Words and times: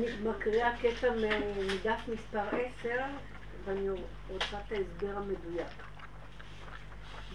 אני 0.00 0.30
מקריאה 0.30 0.76
קטע 0.76 1.12
מדף 1.68 2.00
מספר 2.08 2.56
10, 2.80 2.90
ואני 3.64 3.88
רוצה 4.28 4.56
את 4.66 4.72
ההסבר 4.72 5.16
המדויק. 5.16 5.68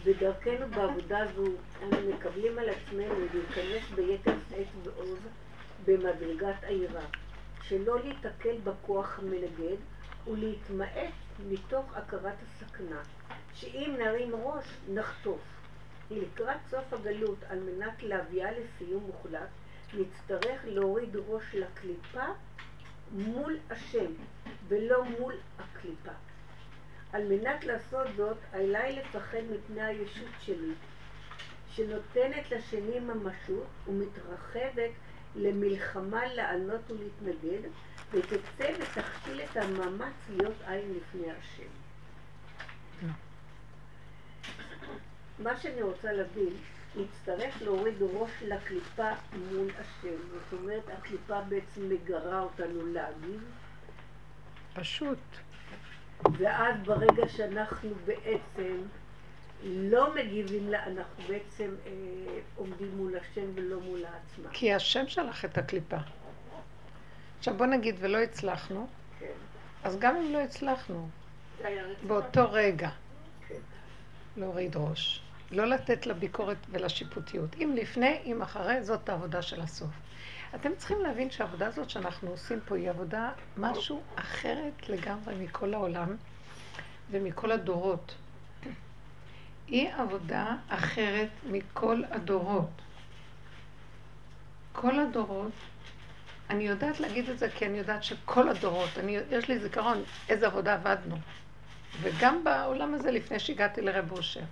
בדרכנו 0.05 0.67
בעבודה 0.75 1.19
זו 1.35 1.43
אנו 1.83 1.97
מקבלים 2.13 2.59
על 2.59 2.69
עצמנו 2.69 3.13
להיכנס 3.33 3.91
ביתר 3.95 4.33
שאת 4.49 4.67
ועוז 4.83 5.19
במדרגת 5.85 6.63
העירה, 6.63 7.05
שלא 7.61 7.99
להיתקל 7.99 8.57
בכוח 8.63 9.19
המנגד 9.19 9.77
ולהתמעט 10.27 11.13
מתוך 11.49 11.97
הכרת 11.97 12.35
הסכנה, 12.41 13.01
שאם 13.53 13.95
נרים 13.97 14.35
ראש 14.35 14.65
נחטוף. 14.89 15.41
לקראת 16.11 16.57
סוף 16.69 16.93
הגלות, 16.93 17.43
על 17.49 17.59
מנת 17.59 18.03
להביאה 18.03 18.49
לסיום 18.51 19.03
מוחלט, 19.03 19.49
נצטרך 19.93 20.61
להוריד 20.65 21.15
ראש 21.27 21.43
לקליפה 21.55 22.25
מול 23.15 23.57
השם, 23.69 24.11
ולא 24.67 25.03
מול 25.05 25.33
הקליפה. 25.59 26.11
על 27.13 27.27
מנת 27.27 27.63
לעשות 27.63 28.07
זאת, 28.15 28.37
עליי 28.53 28.95
לפחד 28.95 29.41
מפני 29.51 29.83
הישות 29.83 30.29
שלי, 30.39 30.73
שנותנת 31.69 32.51
לשני 32.51 32.99
ממשות 32.99 33.67
ומתרחבת 33.87 34.91
למלחמה 35.35 36.25
לענות 36.33 36.81
ולהתנגד, 36.91 37.69
ותצא 38.11 38.71
ותכשיל 38.79 39.41
את 39.41 39.57
המאמץ 39.57 40.13
להיות 40.29 40.55
עין 40.67 40.93
לפני 40.97 41.31
השם. 41.31 41.69
מה 45.39 45.57
שאני 45.57 45.81
רוצה 45.81 46.13
להבין, 46.13 46.53
נצטרך 46.97 47.61
להוריד 47.61 47.95
ראש 48.01 48.31
לקליפה 48.41 49.09
מול 49.51 49.67
השם. 49.79 50.15
זאת 50.33 50.59
אומרת, 50.59 50.83
הקליפה 50.97 51.41
בעצם 51.41 51.89
מגרה 51.89 52.39
אותנו 52.39 52.85
להגיב. 52.85 53.43
פשוט. 54.73 55.17
ואז 56.37 56.75
ברגע 56.85 57.29
שאנחנו 57.29 57.89
בעצם 58.05 58.77
לא 59.63 60.15
מגיבים 60.15 60.69
לה, 60.69 60.85
אנחנו 60.85 61.23
בעצם 61.27 61.75
אה, 61.85 61.91
עומדים 62.55 62.97
מול 62.97 63.17
השם 63.17 63.45
ולא 63.55 63.79
מול 63.79 64.05
העצמה. 64.05 64.49
כי 64.51 64.73
השם 64.73 65.07
שלח 65.07 65.45
את 65.45 65.57
הקליפה. 65.57 65.97
עכשיו 67.39 67.57
בוא 67.57 67.65
נגיד 67.65 67.95
ולא 67.99 68.17
הצלחנו, 68.17 68.87
כן. 69.19 69.25
אז 69.83 69.99
גם 69.99 70.15
אם 70.15 70.33
לא 70.33 70.39
הצלחנו, 70.39 71.09
באותו 72.07 72.51
רגע, 72.51 72.89
כן. 73.47 73.55
להוריד 74.37 74.75
ראש. 74.75 75.24
לא 75.51 75.65
לתת 75.65 76.07
לביקורת 76.07 76.57
ולשיפוטיות. 76.69 77.55
אם 77.55 77.75
לפני, 77.75 78.19
אם 78.25 78.41
אחרי, 78.41 78.83
זאת 78.83 79.09
העבודה 79.09 79.41
של 79.41 79.61
הסוף. 79.61 79.89
אתם 80.55 80.69
צריכים 80.77 81.01
להבין 81.01 81.31
שהעבודה 81.31 81.67
הזאת 81.67 81.89
שאנחנו 81.89 82.29
עושים 82.29 82.59
פה 82.65 82.75
היא 82.75 82.89
עבודה 82.89 83.31
משהו 83.57 84.01
אחרת 84.15 84.89
לגמרי 84.89 85.35
מכל 85.35 85.73
העולם 85.73 86.15
ומכל 87.11 87.51
הדורות. 87.51 88.15
היא 89.67 89.89
עבודה 89.93 90.55
אחרת 90.69 91.29
מכל 91.51 92.01
הדורות. 92.11 92.81
כל 94.73 94.99
הדורות, 94.99 95.51
אני 96.49 96.67
יודעת 96.67 96.99
להגיד 96.99 97.29
את 97.29 97.39
זה 97.39 97.49
כי 97.49 97.65
אני 97.65 97.77
יודעת 97.77 98.03
שכל 98.03 98.49
הדורות, 98.49 98.89
אני, 98.97 99.17
יש 99.31 99.47
לי 99.47 99.59
זיכרון 99.59 100.03
איזה 100.29 100.45
עבודה 100.47 100.73
עבדנו. 100.73 101.17
וגם 102.01 102.43
בעולם 102.43 102.93
הזה 102.93 103.11
לפני 103.11 103.39
שהגעתי 103.39 103.81
לרב 103.81 104.11
אושר. 104.11 104.43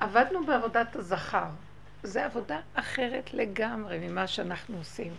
עבדנו 0.00 0.46
בעבודת 0.46 0.96
הזכר. 0.96 1.48
זו 2.02 2.20
עבודה 2.20 2.60
אחרת 2.74 3.34
לגמרי 3.34 4.08
ממה 4.08 4.26
שאנחנו 4.26 4.76
עושים. 4.76 5.12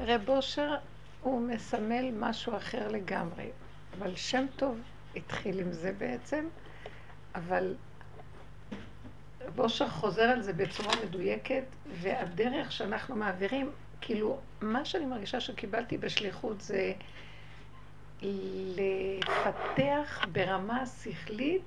רב 0.00 0.28
אושר 0.28 0.74
הוא 1.22 1.40
מסמל 1.40 2.10
משהו 2.18 2.56
אחר 2.56 2.88
לגמרי. 2.88 3.50
אבל 3.98 4.16
שם 4.16 4.46
טוב 4.56 4.80
התחיל 5.16 5.60
עם 5.60 5.72
זה 5.72 5.92
בעצם, 5.98 6.44
אבל 7.34 7.74
רב 9.40 9.60
אושר 9.60 9.88
חוזר 9.88 10.22
על 10.22 10.42
זה 10.42 10.52
בצורה 10.52 10.92
מדויקת, 11.04 11.64
והדרך 12.00 12.72
שאנחנו 12.72 13.16
מעבירים, 13.16 13.70
כאילו, 14.00 14.38
מה 14.60 14.84
שאני 14.84 15.06
מרגישה 15.06 15.40
שקיבלתי 15.40 15.98
בשליחות 15.98 16.60
זה 16.60 16.92
לפתח 18.76 20.24
ברמה 20.32 20.82
השכלית 20.82 21.62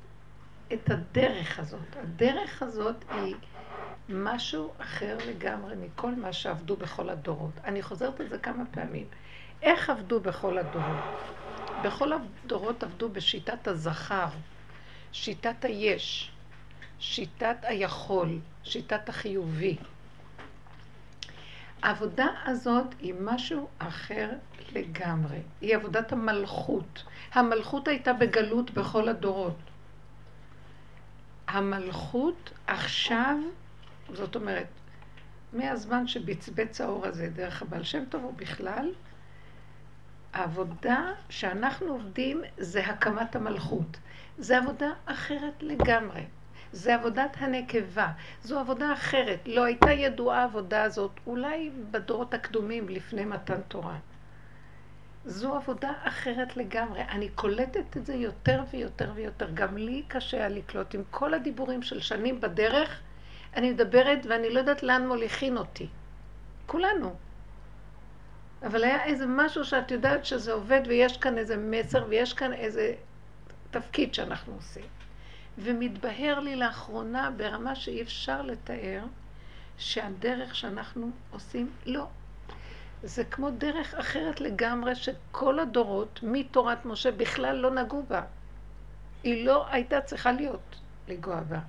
את 0.73 0.89
הדרך 0.89 1.59
הזאת. 1.59 1.95
הדרך 2.03 2.63
הזאת 2.63 2.95
היא 3.11 3.35
משהו 4.09 4.71
אחר 4.77 5.17
לגמרי 5.27 5.75
מכל 5.75 6.15
מה 6.15 6.33
שעבדו 6.33 6.75
בכל 6.75 7.09
הדורות. 7.09 7.53
אני 7.63 7.81
חוזרת 7.81 8.19
על 8.19 8.27
זה 8.27 8.37
כמה 8.37 8.63
פעמים. 8.71 9.05
איך 9.61 9.89
עבדו 9.89 10.19
בכל 10.19 10.57
הדורות? 10.57 11.03
בכל 11.83 12.11
הדורות 12.13 12.83
עבדו 12.83 13.09
בשיטת 13.09 13.67
הזכר, 13.67 14.27
שיטת 15.11 15.65
היש, 15.65 16.31
שיטת 16.99 17.57
היכול, 17.61 18.39
שיטת 18.63 19.09
החיובי. 19.09 19.77
העבודה 21.83 22.27
הזאת 22.45 22.85
היא 22.99 23.13
משהו 23.21 23.67
אחר 23.77 24.29
לגמרי. 24.71 25.37
היא 25.61 25.75
עבודת 25.75 26.11
המלכות. 26.11 27.03
המלכות 27.33 27.87
הייתה 27.87 28.13
בגלות 28.13 28.71
בכל 28.71 29.09
הדורות. 29.09 29.70
המלכות 31.51 32.51
עכשיו, 32.67 33.37
זאת 34.13 34.35
אומרת, 34.35 34.67
מהזמן 35.53 36.07
שבצבץ 36.07 36.81
האור 36.81 37.05
הזה 37.05 37.29
דרך 37.29 37.61
הבעל 37.61 37.83
שם 37.83 38.03
טוב 38.09 38.25
ובכלל, 38.25 38.91
העבודה 40.33 41.13
שאנחנו 41.29 41.87
עובדים 41.87 42.41
זה 42.57 42.85
הקמת 42.85 43.35
המלכות. 43.35 43.97
זה 44.37 44.57
עבודה 44.57 44.89
אחרת 45.05 45.53
לגמרי. 45.63 46.25
זה 46.71 46.95
עבודת 46.95 47.37
הנקבה. 47.39 48.07
זו 48.43 48.59
עבודה 48.59 48.93
אחרת. 48.93 49.39
לא 49.45 49.63
הייתה 49.63 49.91
ידועה 49.91 50.41
העבודה 50.41 50.83
הזאת, 50.83 51.11
אולי 51.27 51.71
בדורות 51.91 52.33
הקדומים 52.33 52.89
לפני 52.89 53.25
מתן 53.25 53.61
תורה. 53.67 53.97
זו 55.25 55.55
עבודה 55.55 55.91
אחרת 56.03 56.57
לגמרי. 56.57 57.01
אני 57.01 57.29
קולטת 57.29 57.97
את 57.97 58.05
זה 58.05 58.13
יותר 58.13 58.63
ויותר 58.71 59.11
ויותר. 59.15 59.49
גם 59.53 59.77
לי 59.77 60.03
קשה 60.07 60.37
היה 60.37 60.49
לקלוט 60.49 60.95
עם 60.95 61.03
כל 61.11 61.33
הדיבורים 61.33 61.81
של 61.81 61.99
שנים 61.99 62.41
בדרך. 62.41 62.99
אני 63.55 63.71
מדברת 63.71 64.25
ואני 64.29 64.49
לא 64.49 64.59
יודעת 64.59 64.83
לאן 64.83 65.07
מוליכין 65.07 65.57
אותי. 65.57 65.87
כולנו. 66.65 67.15
אבל 68.63 68.83
היה 68.83 69.03
איזה 69.03 69.25
משהו 69.27 69.65
שאת 69.65 69.91
יודעת 69.91 70.25
שזה 70.25 70.53
עובד 70.53 70.81
ויש 70.87 71.17
כאן 71.17 71.37
איזה 71.37 71.57
מסר 71.57 72.05
ויש 72.09 72.33
כאן 72.33 72.53
איזה 72.53 72.93
תפקיד 73.71 74.13
שאנחנו 74.13 74.53
עושים. 74.53 74.85
ומתבהר 75.57 76.39
לי 76.39 76.55
לאחרונה 76.55 77.31
ברמה 77.31 77.75
שאי 77.75 78.01
אפשר 78.01 78.41
לתאר 78.41 79.03
שהדרך 79.77 80.55
שאנחנו 80.55 81.11
עושים 81.31 81.69
לא 81.85 82.07
זה 83.03 83.23
כמו 83.23 83.51
דרך 83.51 83.93
אחרת 83.93 84.41
לגמרי 84.41 84.95
שכל 84.95 85.59
הדורות 85.59 86.19
מתורת 86.23 86.85
משה 86.85 87.11
בכלל 87.11 87.55
לא 87.55 87.71
נגעו 87.71 88.03
בה. 88.07 88.21
היא 89.23 89.45
לא 89.45 89.67
הייתה 89.67 90.01
צריכה 90.01 90.31
להיות 90.31 90.75
לגוע 91.07 91.41
בה. 91.41 91.59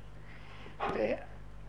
ו... 0.95 0.99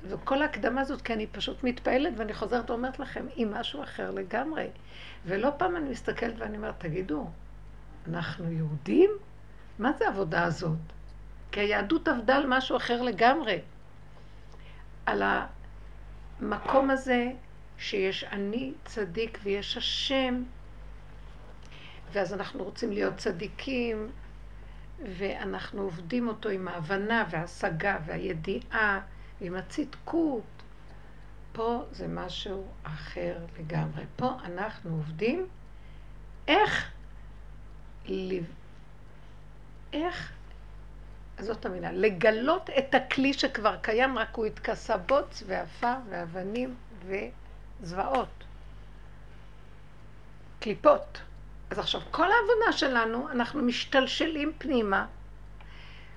וכל 0.03 0.41
ההקדמה 0.41 0.81
הזאת, 0.81 1.02
כי 1.02 1.13
אני 1.13 1.28
פשוט 1.28 1.63
מתפעלת 1.63 2.13
ואני 2.18 2.34
חוזרת 2.34 2.69
ואומרת 2.69 3.00
לכם, 3.00 3.25
היא 3.35 3.47
משהו 3.47 3.84
אחר 3.84 4.12
לגמרי. 4.12 4.68
ולא 5.25 5.50
פעם 5.57 5.75
אני 5.75 5.90
מסתכלת 5.90 6.34
ואני 6.38 6.57
אומרת, 6.57 6.75
תגידו, 6.78 7.29
אנחנו 8.07 8.52
יהודים? 8.52 9.09
מה 9.79 9.91
זה 9.94 10.07
העבודה 10.07 10.44
הזאת? 10.44 10.78
כי 11.52 11.59
היהדות 11.59 12.07
עבדה 12.07 12.35
על 12.35 12.46
משהו 12.47 12.78
אחר 12.78 13.02
לגמרי. 13.02 13.62
על 15.06 15.23
המקום 16.41 16.90
הזה 16.90 17.31
שיש 17.83 18.23
אני 18.23 18.73
צדיק 18.85 19.39
ויש 19.44 19.77
השם, 19.77 20.44
ואז 22.11 22.34
אנחנו 22.34 22.63
רוצים 22.63 22.91
להיות 22.91 23.17
צדיקים, 23.17 24.11
ואנחנו 25.17 25.81
עובדים 25.81 26.28
אותו 26.28 26.49
עם 26.49 26.67
ההבנה 26.67 27.25
וההשגה 27.29 27.97
והידיעה 28.05 29.02
ועם 29.41 29.55
הצדקות. 29.55 30.43
פה 31.52 31.84
זה 31.91 32.08
משהו 32.08 32.67
אחר 32.84 33.37
לגמרי. 33.59 34.03
פה 34.16 34.31
אנחנו 34.43 34.90
עובדים 34.90 35.47
איך, 36.47 36.91
איך, 39.93 40.31
זאת 41.40 41.66
המילה, 41.66 41.91
לגלות 41.91 42.69
את 42.78 42.96
הכלי 42.96 43.34
שכבר 43.34 43.78
קיים, 43.81 44.17
רק 44.17 44.35
הוא 44.35 44.46
התכסה 44.46 44.97
בוץ 44.97 45.43
ועפר 45.47 45.96
ואבנים 46.09 46.75
ו... 47.05 47.16
זוועות, 47.84 48.44
קליפות. 50.59 51.22
אז 51.70 51.80
עכשיו, 51.80 52.02
כל 52.12 52.28
העבודה 52.32 52.72
שלנו, 52.78 53.30
אנחנו 53.30 53.62
משתלשלים 53.62 54.53
פנימה. 54.58 55.06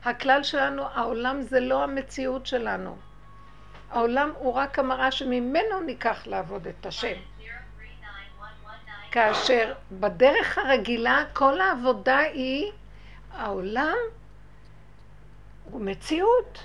הכלל 0.05 0.43
שלנו, 0.43 0.83
העולם 0.83 1.43
זה 1.43 1.61
לא 1.61 1.85
המציאות 1.85 2.47
שלנו. 2.47 2.97
העולם 3.91 4.31
הוא 4.39 4.53
רק 4.53 4.79
המראה 4.79 5.11
שממנו 5.11 5.81
ניקח 5.87 6.27
לעבוד 6.27 6.67
את 6.67 6.87
השם. 6.87 7.17
כאשר 9.11 9.75
בדרך 9.93 10.59
הרגילה 10.59 11.25
כל 11.33 11.61
העבודה 11.61 12.19
היא, 12.19 12.73
העולם 13.33 13.97
הוא 15.65 15.81
מציאות, 15.81 16.59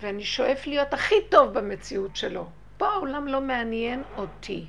ואני 0.00 0.24
שואף 0.24 0.66
להיות 0.66 0.94
הכי 0.94 1.14
טוב 1.28 1.58
במציאות 1.58 2.16
שלו. 2.16 2.48
פה 2.76 2.88
העולם 2.88 3.28
לא 3.28 3.40
מעניין 3.40 4.02
אותי. 4.16 4.66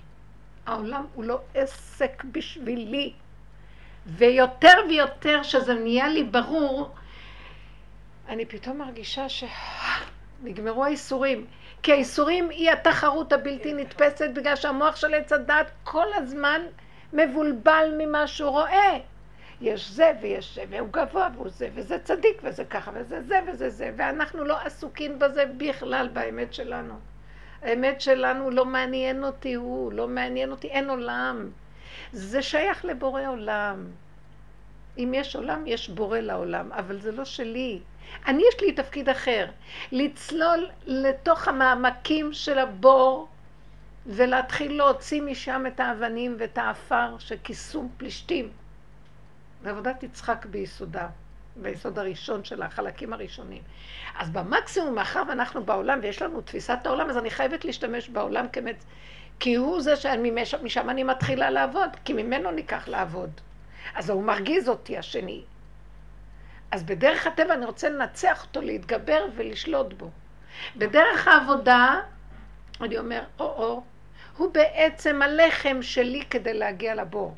העולם 0.66 1.06
הוא 1.14 1.24
לא 1.24 1.40
עסק 1.54 2.24
בשבילי. 2.24 3.14
ויותר 4.06 4.74
ויותר 4.90 5.44
שזה 5.44 5.74
נהיה 5.74 6.08
לי 6.08 6.24
ברור, 6.24 6.90
אני 8.30 8.46
פתאום 8.46 8.78
מרגישה 8.78 9.26
שנגמרו 9.30 10.86
האיסורים. 10.86 11.46
כי 11.84 11.92
האיסורים 11.92 12.50
היא 12.50 12.72
התחרות 12.72 13.34
הבלתי 13.34 13.74
נתפסת 13.74 14.30
בגלל 14.34 14.56
שהמוח 14.56 14.96
של 14.96 15.14
עץ 15.14 15.34
הדת 15.34 15.72
כל 15.84 16.06
הזמן 16.16 16.62
מבולבל 17.14 17.94
ממה 17.98 18.28
שהוא 18.28 18.50
רואה. 18.50 18.98
יש 19.62 19.90
זה 19.90 20.12
ויש 20.22 20.56
זה, 20.56 20.64
והוא 20.70 20.90
גבוה 20.92 21.30
והוא 21.36 21.50
זה, 21.50 21.70
וזה 21.74 22.00
צדיק 22.00 22.42
וזה 22.44 22.66
ככה, 22.66 22.92
וזה 22.94 23.22
זה 23.22 23.40
וזה 23.48 23.70
זה, 23.70 23.92
ואנחנו 23.98 24.44
לא 24.44 24.62
עסוקים 24.62 25.20
בזה 25.20 25.46
בכלל 25.58 26.10
באמת 26.14 26.54
שלנו. 26.54 26.94
האמת 27.62 28.02
שלנו 28.02 28.52
לא 28.52 28.66
מעניין 28.66 29.24
אותי 29.24 29.54
הוא, 29.54 29.94
לא 29.94 30.08
מעניין 30.08 30.52
אותי, 30.52 30.68
אין 30.68 30.90
עולם. 30.90 31.50
זה 32.12 32.42
שייך 32.42 32.86
לבורא 32.86 33.22
עולם. 33.28 33.88
אם 34.98 35.12
יש 35.16 35.36
עולם, 35.36 35.68
יש 35.68 35.90
בורא 35.90 36.20
לעולם, 36.20 36.72
אבל 36.72 37.00
זה 37.00 37.12
לא 37.12 37.26
שלי. 37.26 37.80
אני 38.28 38.44
יש 38.50 38.62
לי 38.62 38.72
תפקיד 38.72 39.10
אחר, 39.10 39.48
לצלול 39.92 40.70
לתוך 40.86 41.48
המעמקים 41.48 42.34
של 42.34 42.60
הבור 42.60 43.28
ולהתחיל 44.06 44.78
להוציא 44.78 45.22
משם 45.22 45.64
את 45.68 45.80
האבנים 45.80 46.36
ואת 46.40 46.58
האפר 46.58 47.16
שכיסו 47.20 47.90
פלישתים. 47.98 48.50
ועבודת 49.64 50.04
יצחק 50.04 50.46
ביסודה, 50.46 51.08
ביסוד 51.62 52.00
הראשון 52.00 52.44
של 52.44 52.62
החלקים 52.62 53.14
הראשונים. 53.14 53.62
אז 54.18 54.30
במקסימום, 54.30 54.96
מאחר 54.96 55.24
ואנחנו 55.30 55.64
בעולם 55.64 56.00
ויש 56.02 56.22
לנו 56.22 56.42
תפיסת 56.42 56.80
העולם, 56.86 57.10
אז 57.10 57.18
אני 57.18 57.30
חייבת 57.30 57.66
להשתמש 57.66 58.10
בעולם 58.10 58.48
כמת... 58.48 58.84
כי 59.40 59.56
הוא 59.56 59.82
זה 59.82 59.96
שמשם 59.96 60.90
אני 60.90 61.04
מתחילה 61.04 61.50
לעבוד, 61.50 61.90
כי 62.06 62.14
ממנו 62.14 62.52
ניקח 62.52 62.88
לעבוד. 62.88 63.30
אז 63.96 64.10
הוא 64.10 64.24
מרגיז 64.24 64.70
אותי, 64.70 64.98
השני. 64.98 65.44
אז 66.72 66.84
בדרך 66.84 67.28
הטבע 67.28 67.54
אני 67.54 67.66
רוצה 67.66 67.90
לנצח 67.90 68.44
אותו, 68.44 68.62
להתגבר 68.62 69.26
ולשלוט 69.36 69.94
בו. 69.94 70.10
בדרך 70.76 71.28
העבודה, 71.28 72.02
אני 72.82 72.98
אומר, 72.98 73.24
או-או, 73.40 73.84
הוא 74.38 74.54
בעצם 74.54 75.22
הלחם 75.22 75.82
שלי 75.82 76.26
כדי 76.30 76.54
להגיע 76.54 76.96
לבור. 76.96 77.36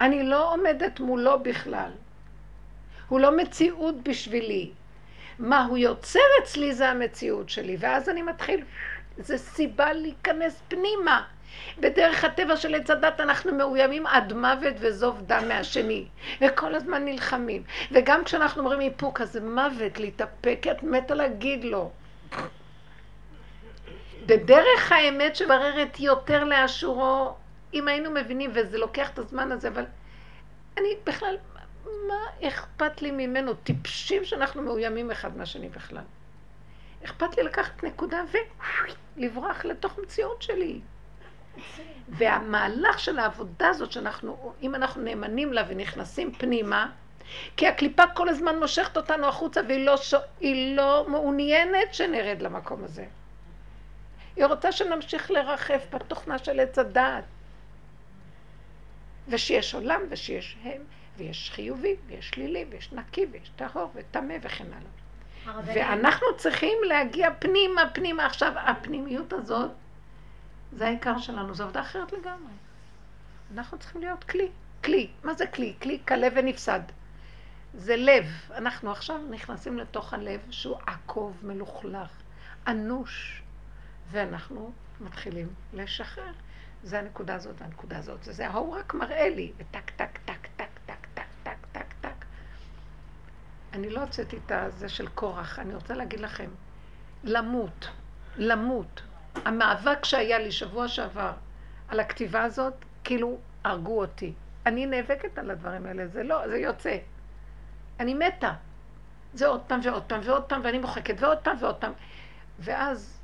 אני 0.00 0.22
לא 0.22 0.52
עומדת 0.52 1.00
מולו 1.00 1.42
בכלל. 1.42 1.90
הוא 3.08 3.20
לא 3.20 3.36
מציאות 3.36 4.02
בשבילי. 4.02 4.70
מה 5.38 5.64
הוא 5.64 5.78
יוצר 5.78 6.20
אצלי 6.42 6.74
זה 6.74 6.88
המציאות 6.88 7.48
שלי, 7.48 7.76
ואז 7.80 8.08
אני 8.08 8.22
מתחיל, 8.22 8.64
זה 9.18 9.38
סיבה 9.38 9.92
להיכנס 9.92 10.62
פנימה. 10.68 11.22
בדרך 11.78 12.24
הטבע 12.24 12.56
של 12.56 12.74
עץ 12.74 12.90
הדת 12.90 13.20
אנחנו 13.20 13.54
מאוימים 13.54 14.06
עד 14.06 14.32
מוות 14.32 14.74
וזוב 14.78 15.22
דם 15.26 15.44
מהשני, 15.48 16.06
וכל 16.40 16.74
הזמן 16.74 17.04
נלחמים. 17.04 17.62
וגם 17.92 18.24
כשאנחנו 18.24 18.62
אומרים 18.62 18.80
איפוק, 18.80 19.20
אז 19.20 19.32
זה 19.32 19.40
מוות, 19.40 19.98
להתאפק, 19.98 20.66
את 20.70 20.82
מתה 20.82 21.14
להגיד 21.14 21.64
לו. 21.64 21.90
בדרך 24.26 24.92
האמת 24.92 25.36
שבררת 25.36 26.00
יותר 26.00 26.44
לאשורו, 26.44 27.34
אם 27.74 27.88
היינו 27.88 28.10
מבינים, 28.10 28.50
וזה 28.54 28.78
לוקח 28.78 29.10
את 29.10 29.18
הזמן 29.18 29.52
הזה, 29.52 29.68
אבל 29.68 29.84
אני 30.78 30.88
בכלל, 31.06 31.36
מה 32.08 32.48
אכפת 32.48 33.02
לי 33.02 33.10
ממנו? 33.10 33.54
טיפשים 33.54 34.24
שאנחנו 34.24 34.62
מאוימים 34.62 35.10
אחד 35.10 35.36
מהשני 35.36 35.68
בכלל. 35.68 36.04
אכפת 37.04 37.36
לי 37.36 37.42
לקחת 37.42 37.84
נקודה 37.84 38.22
ולברוח 39.16 39.64
לתוך 39.64 39.98
מציאות 39.98 40.42
שלי. 40.42 40.80
והמהלך 42.08 43.00
של 43.00 43.18
העבודה 43.18 43.68
הזאת 43.68 43.92
שאנחנו, 43.92 44.52
אם 44.62 44.74
אנחנו 44.74 45.02
נאמנים 45.02 45.52
לה 45.52 45.62
ונכנסים 45.68 46.32
פנימה, 46.32 46.90
כי 47.56 47.68
הקליפה 47.68 48.02
כל 48.14 48.28
הזמן 48.28 48.58
מושכת 48.58 48.96
אותנו 48.96 49.26
החוצה 49.26 49.60
והיא 49.68 49.86
לא, 49.86 49.96
היא 50.40 50.76
לא 50.76 51.06
מעוניינת 51.08 51.94
שנרד 51.94 52.42
למקום 52.42 52.84
הזה. 52.84 53.06
היא 54.36 54.46
רוצה 54.46 54.72
שנמשיך 54.72 55.30
לרחף 55.30 55.86
בתוכנה 55.92 56.38
של 56.38 56.60
עץ 56.60 56.78
הדעת. 56.78 57.24
ושיש 59.28 59.74
עולם 59.74 60.00
ושיש 60.08 60.56
הם, 60.62 60.82
ויש 61.16 61.50
חיובי, 61.54 61.96
ויש 62.06 62.28
שלילי, 62.28 62.64
ויש 62.70 62.92
נקי, 62.92 63.26
ויש 63.32 63.50
טהור, 63.56 63.90
וטמא 63.94 64.34
וכן 64.42 64.66
הלאה. 64.66 65.60
ואנחנו 65.64 66.26
צריכים 66.36 66.78
להגיע 66.88 67.28
פנימה, 67.38 67.82
פנימה. 67.94 68.26
עכשיו, 68.26 68.52
הפנימיות 68.56 69.32
הזאת 69.32 69.70
זה 70.72 70.86
העיקר 70.86 71.18
שלנו, 71.18 71.54
זו 71.54 71.62
עבודה 71.62 71.80
אחרת 71.80 72.12
לגמרי. 72.12 72.52
אנחנו 73.54 73.78
צריכים 73.78 74.00
להיות 74.00 74.24
כלי. 74.24 74.48
כלי. 74.84 75.08
מה 75.24 75.34
זה 75.34 75.46
כלי? 75.46 75.74
כלי 75.82 75.98
כלה 76.08 76.28
ונפסד. 76.34 76.80
זה 77.74 77.96
לב. 77.96 78.26
אנחנו 78.54 78.90
עכשיו 78.90 79.18
נכנסים 79.30 79.78
לתוך 79.78 80.14
הלב 80.14 80.40
שהוא 80.50 80.76
עקוב, 80.86 81.40
מלוכלך, 81.42 82.10
אנוש, 82.66 83.42
ואנחנו 84.10 84.72
מתחילים 85.00 85.48
לשחרר. 85.72 86.32
זה 86.82 86.98
הנקודה 86.98 87.34
הזאת 87.34 87.60
והנקודה 87.60 87.98
הזאת. 87.98 88.24
זה, 88.24 88.32
זה 88.32 88.48
ההוא 88.48 88.76
רק 88.76 88.94
מראה 88.94 89.28
לי, 89.28 89.52
וטק, 89.56 89.90
טק, 89.90 90.18
טק, 90.24 90.46
טק, 90.56 90.68
טק, 90.86 91.06
טק, 91.14 91.26
טק, 91.42 91.56
טק, 91.72 91.86
טק. 92.00 92.24
אני 93.74 93.90
לא 93.90 94.00
הוצאתי 94.00 94.38
את 94.46 94.52
הזה 94.52 94.88
של 94.88 95.08
קורח, 95.08 95.58
אני 95.58 95.74
רוצה 95.74 95.94
להגיד 95.94 96.20
לכם, 96.20 96.50
למות, 97.24 97.88
למות, 98.36 99.02
המאבק 99.44 100.04
שהיה 100.04 100.38
לי 100.38 100.52
שבוע 100.52 100.88
שעבר 100.88 101.32
על 101.88 102.00
הכתיבה 102.00 102.42
הזאת, 102.42 102.74
כאילו 103.04 103.38
הרגו 103.64 104.00
אותי. 104.00 104.32
אני 104.66 104.86
נאבקת 104.86 105.38
על 105.38 105.50
הדברים 105.50 105.86
האלה, 105.86 106.06
זה 106.06 106.22
לא, 106.22 106.48
זה 106.48 106.58
יוצא. 106.58 106.96
אני 108.00 108.14
מתה. 108.14 108.52
זה 109.34 109.46
עוד 109.46 109.60
פעם 109.60 109.80
ועוד 109.84 110.02
פעם 110.02 110.20
ועוד 110.24 110.42
פעם, 110.42 110.60
ואני 110.64 110.78
מוחקת 110.78 111.14
ועוד 111.18 111.38
פעם 111.38 111.56
ועוד 111.60 111.76
פעם. 111.76 111.92
ואז 112.58 113.20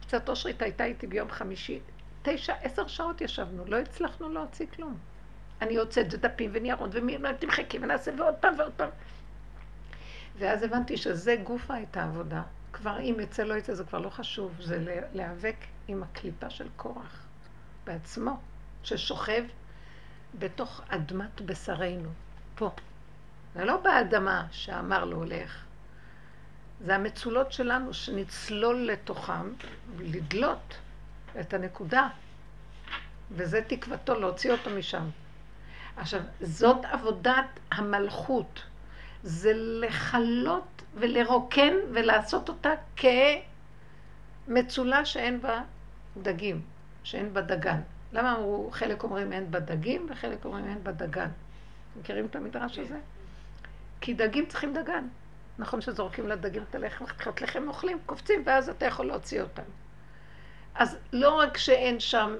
קצת 0.00 0.28
אושרית 0.28 0.62
הייתה 0.62 0.84
איתי 0.84 1.06
ביום 1.06 1.30
חמישי, 1.30 1.80
תשע, 2.22 2.54
עשר 2.62 2.86
שעות 2.86 3.20
ישבנו, 3.20 3.64
לא 3.66 3.76
הצלחנו 3.76 4.28
להוציא 4.28 4.66
כלום. 4.76 4.98
אני 5.62 5.72
יוצאת 5.72 6.08
דפים 6.08 6.50
וניירות 6.54 6.90
ותמחקי 6.94 7.78
ונעשה 7.78 8.10
ועוד 8.18 8.34
פעם 8.34 8.54
ועוד 8.58 8.72
פעם. 8.76 8.90
ואז 10.42 10.62
הבנתי 10.62 10.96
שזה 10.96 11.36
גופה 11.44 11.82
את 11.82 11.96
העבודה. 11.96 12.42
כבר 12.72 13.00
אם 13.00 13.16
יצא 13.20 13.42
לא 13.42 13.54
יצא 13.54 13.74
זה 13.74 13.84
כבר 13.84 13.98
לא 13.98 14.10
חשוב, 14.10 14.52
זה 14.60 15.04
להיאבק 15.12 15.56
עם 15.88 16.02
הקליפה 16.02 16.50
של 16.50 16.68
קורח 16.76 17.26
בעצמו, 17.84 18.40
ששוכב 18.82 19.44
בתוך 20.38 20.80
אדמת 20.88 21.40
בשרנו, 21.40 22.08
פה. 22.54 22.70
זה 23.54 23.64
לא 23.64 23.76
באדמה 23.76 24.46
שאמר 24.50 25.04
לו 25.04 25.16
הולך, 25.16 25.64
זה 26.84 26.94
המצולות 26.94 27.52
שלנו 27.52 27.94
שנצלול 27.94 28.86
לתוכם, 28.86 29.52
לדלות 29.98 30.76
את 31.40 31.54
הנקודה, 31.54 32.08
וזה 33.30 33.60
תקוותו 33.66 34.14
להוציא 34.14 34.52
אותו 34.52 34.70
משם. 34.70 35.08
עכשיו, 35.96 36.20
זאת 36.40 36.84
עבודת 36.84 37.60
המלכות, 37.70 38.62
זה 39.22 39.52
לכלות 39.54 40.82
ולרוקן 40.94 41.74
ולעשות 41.92 42.48
אותה 42.48 42.70
כמצולה 44.46 45.04
שאין 45.04 45.40
בה 45.40 45.62
דגים, 46.22 46.60
שאין 47.04 47.34
בה 47.34 47.40
דגן. 47.40 47.80
למה 48.12 48.36
אמרו, 48.36 48.70
חלק 48.72 49.02
אומרים 49.02 49.32
אין 49.32 49.50
בה 49.50 49.60
דגים 49.60 50.06
וחלק 50.10 50.44
אומרים 50.44 50.64
אין 50.64 50.84
בה 50.84 50.92
דגן? 50.92 51.28
מכירים 52.00 52.26
את 52.26 52.36
המדרש 52.36 52.78
הזה? 52.78 52.98
כי 54.00 54.14
דגים 54.14 54.46
צריכים 54.46 54.74
דגן. 54.74 55.06
נכון 55.58 55.80
שזורקים 55.80 56.28
לדגים 56.28 56.62
את 56.70 56.74
הלחם, 56.74 57.06
חתיכות 57.06 57.42
לחם 57.42 57.68
אוכלים, 57.68 57.98
קופצים, 58.06 58.42
ואז 58.46 58.68
אתה 58.68 58.86
יכול 58.86 59.06
להוציא 59.06 59.42
אותם. 59.42 59.62
אז 60.74 60.96
לא 61.12 61.38
רק 61.38 61.56
שאין 61.56 62.00
שם. 62.00 62.34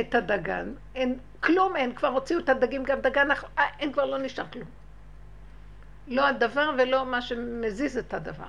את 0.00 0.14
הדגן, 0.14 0.72
אין, 0.94 1.18
כלום 1.40 1.76
אין, 1.76 1.94
כבר 1.94 2.08
הוציאו 2.08 2.40
את 2.40 2.48
הדגים, 2.48 2.84
גם 2.84 3.00
דגן, 3.00 3.28
אה, 3.30 3.64
אין 3.78 3.92
כבר 3.92 4.04
לא 4.04 4.18
נשאר 4.18 4.44
כלום. 4.52 4.68
לא 6.08 6.26
הדבר 6.26 6.70
ולא 6.78 7.06
מה 7.06 7.22
שמזיז 7.22 7.98
את 7.98 8.14
הדבר. 8.14 8.46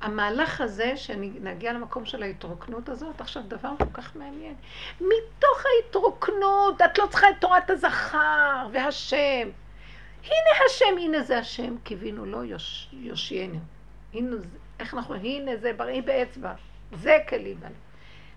המהלך 0.00 0.60
הזה, 0.60 0.96
שנגיע 0.96 1.72
למקום 1.72 2.06
של 2.06 2.22
ההתרוקנות 2.22 2.88
הזאת, 2.88 3.20
עכשיו 3.20 3.42
דבר 3.48 3.70
כל 3.78 3.92
כך 3.92 4.16
מעניין. 4.16 4.54
מתוך 5.00 5.64
ההתרוקנות, 5.76 6.82
את 6.82 6.98
לא 6.98 7.06
צריכה 7.06 7.30
את 7.30 7.34
תורת 7.40 7.70
הזכר 7.70 8.68
והשם. 8.72 9.48
הנה 10.24 10.66
השם, 10.66 10.98
הנה 10.98 11.22
זה 11.22 11.38
השם, 11.38 11.78
קיווינו 11.78 12.26
לו 12.26 12.44
יוש, 12.44 12.88
יושיינו. 12.92 13.58
הנה, 14.14 14.36
איך 14.80 14.94
אנחנו, 14.94 15.14
הנה 15.14 15.56
זה 15.56 15.72
בריא 15.72 16.02
באצבע, 16.02 16.52
זה 16.92 17.18
כלי 17.28 17.54
בנו. 17.54 17.74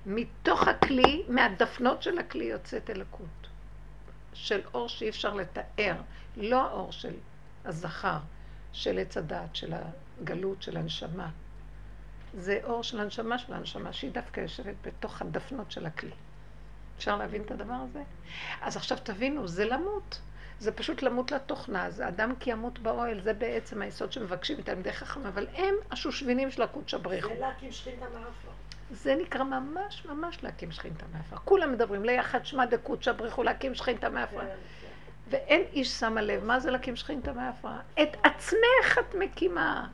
מתוך 0.05 0.67
הכלי, 0.67 1.23
מהדפנות 1.27 2.03
של 2.03 2.19
הכלי 2.19 2.45
יוצאת 2.45 2.89
אלוקות. 2.89 3.27
של 4.33 4.61
אור 4.73 4.89
שאי 4.89 5.09
אפשר 5.09 5.33
לתאר, 5.33 5.95
לא 6.37 6.61
האור 6.61 6.91
של 6.91 7.13
הזכר, 7.65 8.17
של 8.73 8.99
עץ 8.99 9.17
הדעת, 9.17 9.55
של 9.55 9.73
הגלות, 10.21 10.61
של 10.61 10.77
הנשמה. 10.77 11.29
זה 12.33 12.59
אור 12.63 12.83
של 12.83 12.99
הנשמה 12.99 13.39
של 13.39 13.53
הנשמה, 13.53 13.93
שהיא 13.93 14.11
דווקא 14.11 14.39
יושבת 14.41 14.75
בתוך 14.83 15.21
הדפנות 15.21 15.71
של 15.71 15.85
הכלי. 15.85 16.11
אפשר 16.97 17.15
להבין 17.15 17.41
את 17.41 17.51
הדבר 17.51 17.73
הזה? 17.89 18.03
אז 18.61 18.77
עכשיו 18.77 18.97
תבינו, 19.03 19.47
זה 19.47 19.65
למות. 19.65 20.21
זה 20.59 20.71
פשוט 20.71 21.01
למות 21.01 21.31
לתוכנה. 21.31 21.91
זה 21.91 22.07
אדם 22.07 22.33
כי 22.39 22.51
ימות 22.51 22.79
באוהל, 22.79 23.21
זה 23.21 23.33
בעצם 23.33 23.81
היסוד 23.81 24.11
שמבקשים 24.11 24.59
את 24.59 24.65
תלמידי 24.65 24.93
חכם, 24.93 25.25
אבל 25.25 25.47
הם 25.55 25.75
השושבינים 25.91 26.51
של 26.51 26.61
הקודש 26.61 26.93
הבריחו. 26.93 27.29
זה 27.29 27.39
להקים 27.39 27.71
שכינתה 27.71 28.05
מעפר. 28.05 28.49
זה 28.91 29.15
נקרא 29.15 29.43
ממש 29.43 30.05
ממש 30.05 30.43
להקים 30.43 30.71
שכינתה 30.71 31.05
מעפר. 31.13 31.35
כולם 31.35 31.73
מדברים, 31.73 32.05
ליחד 32.05 32.45
שמע 32.45 32.65
דקודשא 32.65 33.11
בריחו 33.11 33.43
להקים 33.43 33.75
שכינתה 33.75 34.09
מעפר. 34.09 34.39
כן, 34.39 34.47
כן. 34.47 34.80
ואין 35.31 35.61
איש 35.73 35.87
שמה 35.99 36.21
לב, 36.21 36.43
מה 36.43 36.59
זה 36.59 36.71
להקים 36.71 36.95
שכינתה 36.95 37.33
מעפר? 37.33 37.75
את 38.01 38.17
עצמך 38.23 38.99
את 38.99 39.15
מקימה. 39.15 39.87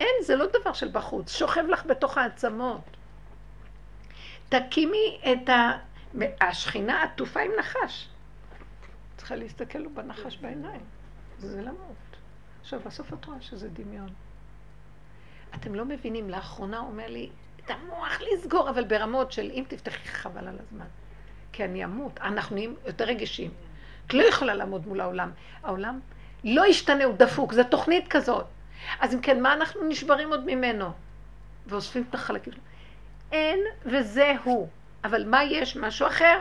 אין, 0.00 0.14
זה 0.22 0.36
לא 0.36 0.46
דבר 0.60 0.72
של 0.72 0.88
בחוץ, 0.92 1.36
שוכב 1.36 1.64
לך 1.68 1.86
בתוך 1.86 2.18
העצמות. 2.18 2.82
תקימי 4.48 5.20
את 5.32 5.48
ה... 5.48 5.78
השכינה 6.40 7.02
עטופה 7.02 7.40
עם 7.40 7.50
נחש. 7.58 8.08
צריכה 9.16 9.36
להסתכל 9.36 9.78
לו 9.78 9.90
בנחש 9.90 10.36
בעיניים. 10.36 10.80
זה 11.38 11.62
למות. 11.62 12.16
עכשיו, 12.60 12.80
בסוף 12.86 13.12
את 13.12 13.24
רואה 13.24 13.40
שזה 13.40 13.68
דמיון. 13.68 14.08
אתם 15.54 15.74
לא 15.74 15.84
מבינים, 15.84 16.30
לאחרונה 16.30 16.78
אומר 16.78 17.06
לי, 17.08 17.30
את 17.64 17.70
המוח 17.70 18.20
לסגור, 18.20 18.70
אבל 18.70 18.84
ברמות 18.84 19.32
של 19.32 19.50
אם 19.50 19.64
תפתחי 19.68 20.08
חבל 20.08 20.48
על 20.48 20.58
הזמן. 20.60 20.86
כי 21.52 21.64
אני 21.64 21.84
אמות, 21.84 22.20
אנחנו 22.20 22.54
נהיים 22.54 22.76
יותר 22.86 23.04
רגישים. 23.04 23.50
את 24.06 24.14
לא 24.14 24.22
יכולה 24.22 24.54
לעמוד 24.54 24.86
מול 24.86 25.00
העולם. 25.00 25.30
העולם 25.62 26.00
לא 26.44 26.66
ישתנה, 26.66 27.04
הוא 27.04 27.14
דפוק, 27.16 27.52
זו 27.52 27.64
תוכנית 27.64 28.08
כזאת. 28.08 28.46
אז 29.00 29.14
אם 29.14 29.20
כן, 29.20 29.42
מה 29.42 29.52
אנחנו 29.52 29.88
נשברים 29.88 30.30
עוד 30.30 30.44
ממנו? 30.44 30.90
ואוספים 31.66 32.04
את 32.10 32.14
החלקים. 32.14 32.52
אין 33.32 33.60
וזה 33.86 34.32
הוא. 34.44 34.68
אבל 35.04 35.28
מה 35.28 35.44
יש? 35.44 35.76
משהו 35.76 36.06
אחר. 36.06 36.38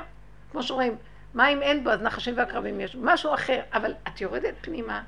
כמו 0.51 0.63
שאומרים, 0.63 0.95
מה 1.34 1.50
אם 1.50 1.62
אין 1.62 1.84
בו, 1.84 1.89
אז 1.89 2.01
נחשים 2.01 2.38
ועקרבים 2.38 2.79
יש. 2.79 2.95
משהו 2.95 3.34
אחר. 3.34 3.62
אבל 3.74 3.93
את 4.07 4.22
יורדת 4.22 4.53
פנימה, 4.62 5.03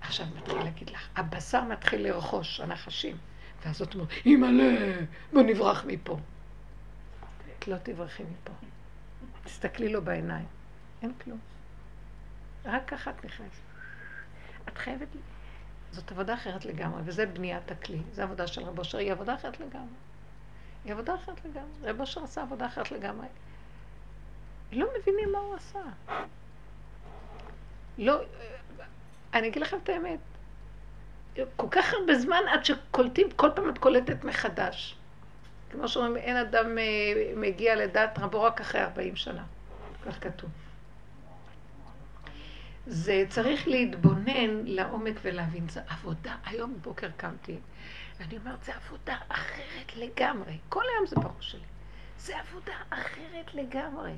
עכשיו 0.00 0.26
מתחיל 0.36 0.58
להגיד 0.58 0.90
לך, 0.90 1.08
הבשר 1.16 1.64
מתחיל 1.64 2.02
לרכוש, 2.08 2.60
הנחשים. 2.60 3.16
ואז 3.64 3.82
את 3.82 3.94
אומרת, 3.94 4.08
אימא'לה, 4.26 4.96
בוא 5.32 5.42
נברח 5.42 5.84
מפה. 5.86 6.18
את 7.58 7.68
לא 7.68 7.76
תברחי 7.82 8.22
מפה. 8.22 8.52
תסתכלי 9.44 9.88
לו 9.88 10.02
בעיניים. 10.02 10.46
אין 11.02 11.12
כלום. 11.24 11.53
רק 12.64 12.92
את 12.92 13.24
נכנסת. 13.24 13.62
את 14.68 14.78
חייבת... 14.78 15.08
זאת 15.92 16.12
עבודה 16.12 16.34
אחרת 16.34 16.64
לגמרי, 16.64 17.02
וזה 17.04 17.26
בניית 17.26 17.70
הכלי. 17.70 17.98
זו 18.12 18.22
עבודה 18.22 18.46
של 18.46 18.62
רבו 18.62 18.78
אושר, 18.78 18.98
היא 18.98 19.12
עבודה 19.12 19.34
אחרת 19.34 19.60
לגמרי. 19.60 19.94
היא 20.84 20.92
עבודה 20.92 21.14
אחרת 21.14 21.44
לגמרי. 21.44 21.90
רבו 21.90 22.00
אושר 22.00 22.24
עשה 22.24 22.42
עבודה 22.42 22.66
אחרת 22.66 22.92
לגמרי. 22.92 23.26
לא 24.72 24.86
מבינים 25.00 25.32
מה 25.32 25.38
הוא 25.38 25.54
עשה. 25.54 25.80
לא... 27.98 28.20
אני 29.34 29.48
אגיד 29.48 29.62
לכם 29.62 29.76
את 29.82 29.88
האמת. 29.88 30.18
כל 31.56 31.66
כך 31.70 31.92
הרבה 31.92 32.18
זמן 32.18 32.40
עד 32.52 32.64
שקולטים, 32.64 33.30
כל 33.36 33.50
פעם 33.54 33.70
את 33.70 33.78
קולטת 33.78 34.24
מחדש. 34.24 34.96
כמו 35.70 35.88
שאומרים, 35.88 36.16
אין 36.16 36.36
אדם 36.36 36.78
אה, 36.78 36.82
מגיע 37.36 37.76
לדעת 37.76 38.18
רבו 38.18 38.42
רק 38.42 38.60
אחרי 38.60 38.82
40 38.82 39.16
שנה. 39.16 39.44
כך 40.06 40.24
כתוב. 40.24 40.50
זה 42.86 43.24
צריך 43.28 43.68
להתבונן 43.68 44.64
לעומק 44.64 45.14
ולהבין, 45.22 45.68
זו 45.68 45.80
עבודה. 45.88 46.36
היום 46.44 46.74
בבוקר 46.74 47.08
קמתי, 47.16 47.58
ואני 48.18 48.38
אומרת, 48.38 48.64
זו 48.64 48.72
עבודה 48.72 49.16
אחרת 49.28 49.96
לגמרי. 49.96 50.58
כל 50.68 50.82
היום 50.94 51.06
זה 51.06 51.16
בראש 51.16 51.50
שלי. 51.50 51.60
זו 52.18 52.32
עבודה 52.34 52.72
אחרת 52.90 53.54
לגמרי. 53.54 54.12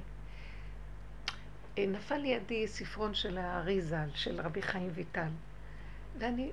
אה, 1.79 1.87
נפל 1.87 2.17
לידי 2.17 2.69
ספרון 2.69 3.15
של 3.15 3.39
הארי 3.39 3.81
ז"ל, 3.81 4.09
של 4.15 4.41
רבי 4.41 4.63
חיים 4.63 4.91
ויטל. 4.95 5.29
ואני, 6.19 6.51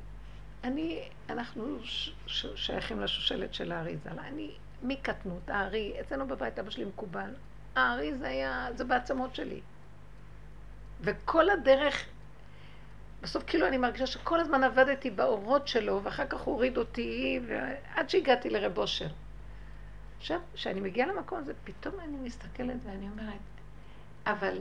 אני, 0.63 1.09
אנחנו 1.29 1.79
ש, 1.83 2.11
ש, 2.27 2.45
שייכים 2.55 2.99
לשושלת 2.99 3.53
של 3.53 3.71
הארי 3.71 3.97
ז"ל. 3.97 4.19
אני, 4.19 4.51
מקטנות, 4.83 5.49
הארי, 5.49 5.93
אצלנו 6.01 6.27
בבית 6.27 6.59
אבא 6.59 6.69
שלי 6.69 6.85
מקובל. 6.85 7.33
הארי 7.75 8.17
זה 8.17 8.27
היה, 8.27 8.67
זה 8.75 8.83
בעצמות 8.83 9.35
שלי. 9.35 9.61
וכל 11.03 11.49
הדרך, 11.49 12.05
בסוף 13.21 13.43
כאילו 13.47 13.67
אני 13.67 13.77
מרגישה 13.77 14.07
שכל 14.07 14.39
הזמן 14.39 14.63
עבדתי 14.63 15.09
באורות 15.09 15.67
שלו, 15.67 16.03
ואחר 16.03 16.25
כך 16.27 16.39
הוא 16.39 16.53
הוריד 16.53 16.77
אותי, 16.77 17.39
ועד 17.47 18.09
שהגעתי 18.09 18.49
לרב 18.49 18.77
אושר. 18.77 19.07
עכשיו, 20.17 20.39
כשאני 20.53 20.79
מגיעה 20.79 21.07
למקום 21.07 21.37
הזה, 21.39 21.53
פתאום 21.63 21.95
אני 21.99 22.17
מסתכלת 22.17 22.77
ואני 22.85 23.09
אומרת, 23.09 23.39
אבל 24.25 24.59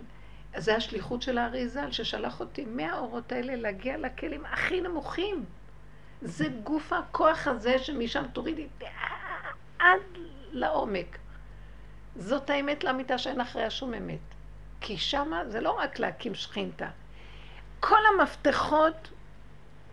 זה 0.56 0.76
השליחות 0.76 1.22
של 1.22 1.38
הארי 1.38 1.68
ז"ל, 1.68 1.90
ששלח 1.90 2.40
אותי 2.40 2.64
מהאורות 2.64 3.32
האלה 3.32 3.56
להגיע 3.56 3.98
לכלים 3.98 4.44
הכי 4.46 4.80
נמוכים. 4.80 5.44
זה 6.22 6.48
גוף 6.64 6.92
הכוח 6.92 7.46
הזה 7.48 7.78
שמשם 7.78 8.24
תורידי 8.32 8.66
עד 9.78 10.00
לעומק. 10.52 11.18
זאת 12.16 12.50
האמת 12.50 12.84
לאמיתה 12.84 13.18
שאין 13.18 13.40
אחריה 13.40 13.70
שום 13.70 13.94
אמת. 13.94 14.31
כי 14.82 14.98
שמה 14.98 15.42
זה 15.48 15.60
לא 15.60 15.70
רק 15.70 15.98
להקים 15.98 16.34
שכינתה. 16.34 16.88
כל 17.80 18.00
המפתחות 18.14 19.08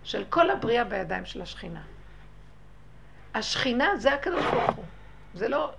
של 0.03 0.23
כל 0.29 0.49
הבריאה 0.49 0.83
בידיים 0.83 1.25
של 1.25 1.41
השכינה. 1.41 1.81
השכינה 3.35 3.97
זה 3.97 4.13
הקדוש 4.13 4.45
ברוך 4.45 4.71
הוא. 4.71 4.85
זה 5.33 5.47
לא 5.47 5.73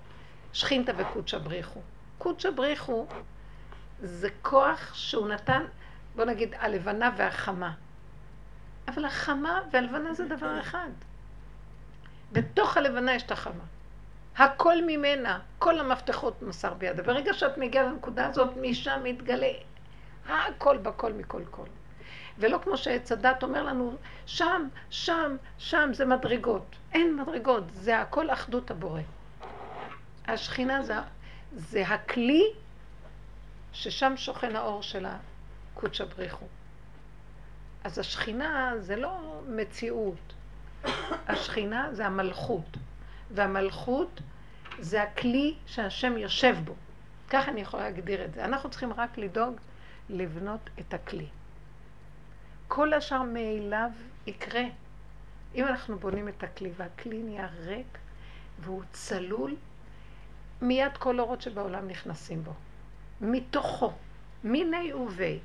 שכינתה 0.53 0.91
וקודשא 0.97 1.37
בריחו. 1.37 1.81
קודשא 2.17 2.49
בריחו 2.49 3.07
זה 4.01 4.29
כוח 4.41 4.93
שהוא 4.93 5.27
נתן, 5.27 5.65
בוא 6.15 6.25
נגיד, 6.25 6.55
הלבנה 6.59 7.11
והחמה. 7.17 7.73
אבל 8.87 9.05
החמה 9.05 9.61
והלבנה 9.71 10.13
זה 10.13 10.25
דבר 10.25 10.59
אחד. 10.59 10.89
בתוך 12.31 12.77
הלבנה 12.77 13.13
יש 13.13 13.23
את 13.23 13.31
החמה. 13.31 13.63
הכל 14.37 14.85
ממנה, 14.87 15.39
כל 15.59 15.79
המפתחות 15.79 16.41
מסר 16.41 16.73
בידה. 16.73 17.03
ברגע 17.03 17.33
שאת 17.33 17.57
מגיעה 17.57 17.83
לנקודה 17.85 18.27
הזאת, 18.27 18.49
משם 18.61 18.99
מתגלה 19.03 19.51
הכל 20.29 20.77
בכל 20.77 21.13
מכל 21.13 21.41
כל. 21.51 21.67
ולא 22.37 22.59
כמו 22.63 22.77
שעץ 22.77 23.11
הדת 23.11 23.43
אומר 23.43 23.63
לנו, 23.63 23.95
שם, 24.25 24.67
שם, 24.89 25.35
שם 25.57 25.89
זה 25.93 26.05
מדרגות. 26.05 26.75
אין 26.93 27.15
מדרגות, 27.15 27.63
זה 27.73 27.99
הכל 27.99 28.29
אחדות 28.29 28.71
הבורא. 28.71 29.01
השכינה 30.27 30.83
זה, 30.83 30.93
זה 31.51 31.87
הכלי 31.87 32.43
ששם 33.73 34.13
שוכן 34.17 34.55
האור 34.55 34.83
של 34.83 35.05
הקודשא 35.75 36.05
בריחו. 36.05 36.45
אז 37.83 37.99
השכינה 37.99 38.73
זה 38.79 38.95
לא 38.95 39.41
מציאות, 39.47 40.33
השכינה 41.27 41.89
זה 41.91 42.05
המלכות. 42.05 42.77
והמלכות 43.33 44.21
זה 44.79 45.03
הכלי 45.03 45.55
שהשם 45.65 46.17
יושב 46.17 46.55
בו. 46.63 46.75
ככה 47.29 47.51
אני 47.51 47.61
יכולה 47.61 47.83
להגדיר 47.83 48.25
את 48.25 48.33
זה. 48.33 48.45
אנחנו 48.45 48.69
צריכים 48.69 48.93
רק 48.93 49.17
לדאוג 49.17 49.55
לבנות 50.09 50.69
את 50.79 50.93
הכלי. 50.93 51.27
כל 52.67 52.93
השאר 52.93 53.21
מאליו 53.21 53.89
יקרה. 54.27 54.63
אם 55.55 55.67
אנחנו 55.67 55.99
בונים 55.99 56.27
את 56.27 56.43
הכלי 56.43 56.71
והכלי 56.77 57.23
נהיה 57.23 57.47
ריק 57.65 57.97
והוא 58.59 58.83
צלול, 58.91 59.55
מיד 60.61 60.97
כל 60.97 61.19
אורות 61.19 61.41
שבעולם 61.41 61.87
נכנסים 61.87 62.43
בו. 62.43 62.53
מתוכו, 63.21 63.93
מיני 64.43 64.93
ובי, 64.93 65.39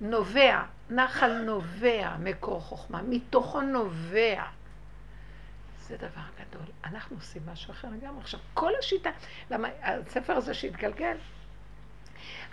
נובע, 0.00 0.62
נחל 0.90 1.42
נובע 1.42 2.16
מקור 2.18 2.60
חוכמה, 2.60 3.02
מתוכו 3.02 3.60
נובע. 3.60 4.42
זה 5.88 5.96
דבר 5.96 6.22
גדול. 6.40 6.66
אנחנו 6.84 7.16
עושים 7.16 7.42
משהו 7.46 7.72
אחר 7.72 7.88
לגמרי. 7.88 8.20
עכשיו, 8.20 8.40
כל 8.54 8.72
השיטה, 8.78 9.10
למה 9.50 9.68
הספר 9.82 10.32
הזה 10.32 10.54
שהתגלגל, 10.54 11.16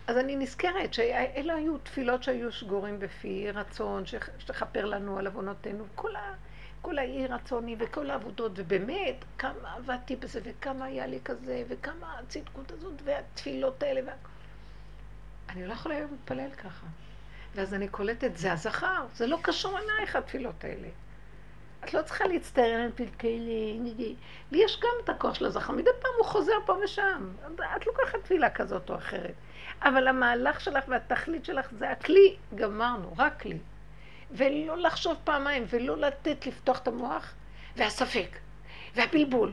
אז 0.08 0.18
אני 0.18 0.36
נזכרת 0.36 0.94
שאלה 0.94 1.54
היו 1.56 1.78
תפילות 1.78 2.24
שהיו 2.24 2.52
שגורים 2.52 3.00
בפי, 3.00 3.52
רצון 3.52 4.04
שתכפר 4.06 4.86
לנו 4.86 5.18
על 5.18 5.28
עוונותינו, 5.28 5.86
כל, 5.96 6.16
ה, 6.16 6.34
כל 6.82 6.98
האי 6.98 7.28
רצוני 7.28 7.76
וכל 7.80 8.10
העבודות, 8.10 8.52
ובאמת, 8.56 9.16
כמה 9.38 9.74
עבדתי 9.76 10.16
בזה, 10.16 10.40
וכמה 10.44 10.86
היה 10.86 11.08
לי 11.08 11.20
כזה, 11.26 11.64
וכמה 11.68 12.20
הצדקות 12.20 12.72
הזאת, 12.72 13.02
והתפילות 13.04 13.84
האלה. 13.84 14.02
וה... 14.06 14.14
אני 15.50 15.68
לא 15.68 15.74
יכולה 15.74 16.00
להתפלל 16.00 16.52
ככה. 16.52 16.88
ואז 17.56 17.74
אני 17.74 17.88
קולטת, 17.88 18.38
זה 18.38 18.54
הזכר, 18.54 19.06
זה 19.16 19.28
לא 19.28 19.40
קשור 19.42 19.80
אלייך 19.80 20.16
התפילות 20.16 20.64
האלה. 20.64 20.88
את 21.84 21.94
לא 21.94 22.02
צריכה 22.02 22.26
להצטער 22.28 22.82
על 22.84 23.08
כאלה, 23.20 23.34
לי 24.52 24.64
יש 24.64 24.80
גם 24.80 24.90
את 25.04 25.10
הכוח 25.10 25.34
של 25.34 25.46
הזכר, 25.46 25.74
מדי 25.74 25.90
פעם 26.02 26.12
הוא 26.18 26.26
חוזר 26.26 26.54
פה 26.66 26.76
ושם. 26.84 27.32
את 27.76 27.88
לוקחת 27.88 28.24
תפילה 28.24 28.50
כזאת 28.50 28.90
או 28.90 28.96
אחרת. 28.96 29.34
אבל 29.82 30.08
המהלך 30.08 30.62
שלך 30.62 30.84
והתכלית 30.88 31.46
שלך 31.46 31.68
זה 31.72 31.90
הכלי, 31.90 32.36
גמרנו, 32.56 33.14
רק 33.18 33.42
כלי. 33.42 33.58
ולא 34.32 34.78
לחשוב 34.78 35.18
פעמיים, 35.24 35.66
ולא 35.70 35.98
לתת 35.98 36.46
לפתוח 36.46 36.80
את 36.80 36.88
המוח, 36.88 37.34
והספק, 37.78 38.38
והבלבול. 38.96 39.52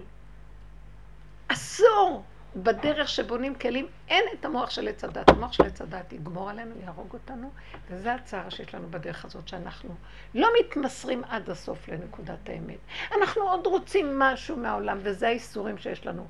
אסור 1.49 2.25
בדרך 2.57 3.09
שבונים 3.09 3.55
כלים, 3.55 3.87
אין 4.09 4.25
את 4.35 4.45
המוח 4.45 4.71
של 4.71 4.89
עץ 4.89 5.05
הדת. 5.05 5.29
המוח 5.31 5.53
של 5.53 5.63
עץ 5.63 5.81
הדת 5.81 6.13
יגמור 6.13 6.51
עלינו, 6.51 6.75
יהרוג 6.83 7.13
אותנו, 7.13 7.51
וזה 7.91 8.15
הצער 8.15 8.51
שיש 8.51 8.75
לנו 8.75 8.91
בדרך 8.91 9.25
הזאת, 9.25 9.49
שאנחנו 9.49 9.95
לא 10.35 10.49
מתמסרים 10.61 11.25
עד 11.29 11.51
הסוף 11.51 11.89
לנקודת 11.89 12.49
האמת. 12.49 12.79
אנחנו 13.21 13.43
עוד 13.43 13.67
רוצים 13.67 14.19
משהו 14.19 14.57
מהעולם, 14.57 14.99
וזה 15.03 15.29
האיסורים 15.29 15.79
שיש 15.79 16.07
לנו. 16.07 16.27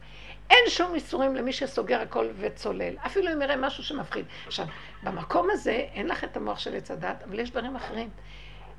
אין 0.50 0.64
שום 0.68 0.94
איסורים 0.94 1.34
למי 1.36 1.52
שסוגר 1.52 2.00
הכל 2.00 2.28
וצולל, 2.40 2.94
אפילו 3.06 3.32
אם 3.32 3.42
יראה 3.42 3.56
משהו 3.56 3.84
שמפחיד. 3.84 4.24
עכשיו, 4.46 4.66
במקום 5.02 5.48
הזה 5.50 5.70
אין 5.70 6.08
לך 6.08 6.24
את 6.24 6.36
המוח 6.36 6.58
של 6.58 6.76
עץ 6.76 6.90
הדת, 6.90 7.22
אבל 7.28 7.38
יש 7.38 7.50
דברים 7.50 7.76
אחרים. 7.76 8.10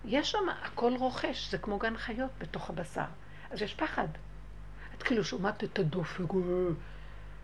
יש 0.05 0.31
שם 0.31 0.50
הכל 0.63 0.93
רוכש, 1.00 1.51
זה 1.51 1.57
כמו 1.57 1.77
גן 1.79 1.98
חיות 1.98 2.31
בתוך 2.39 2.69
הבשר. 2.69 3.01
אז 3.51 3.62
יש 3.62 3.74
פחד. 3.74 4.07
את 4.98 5.03
כאילו 5.03 5.24
שומעת 5.24 5.63
את 5.63 5.79
הדופק, 5.79 6.33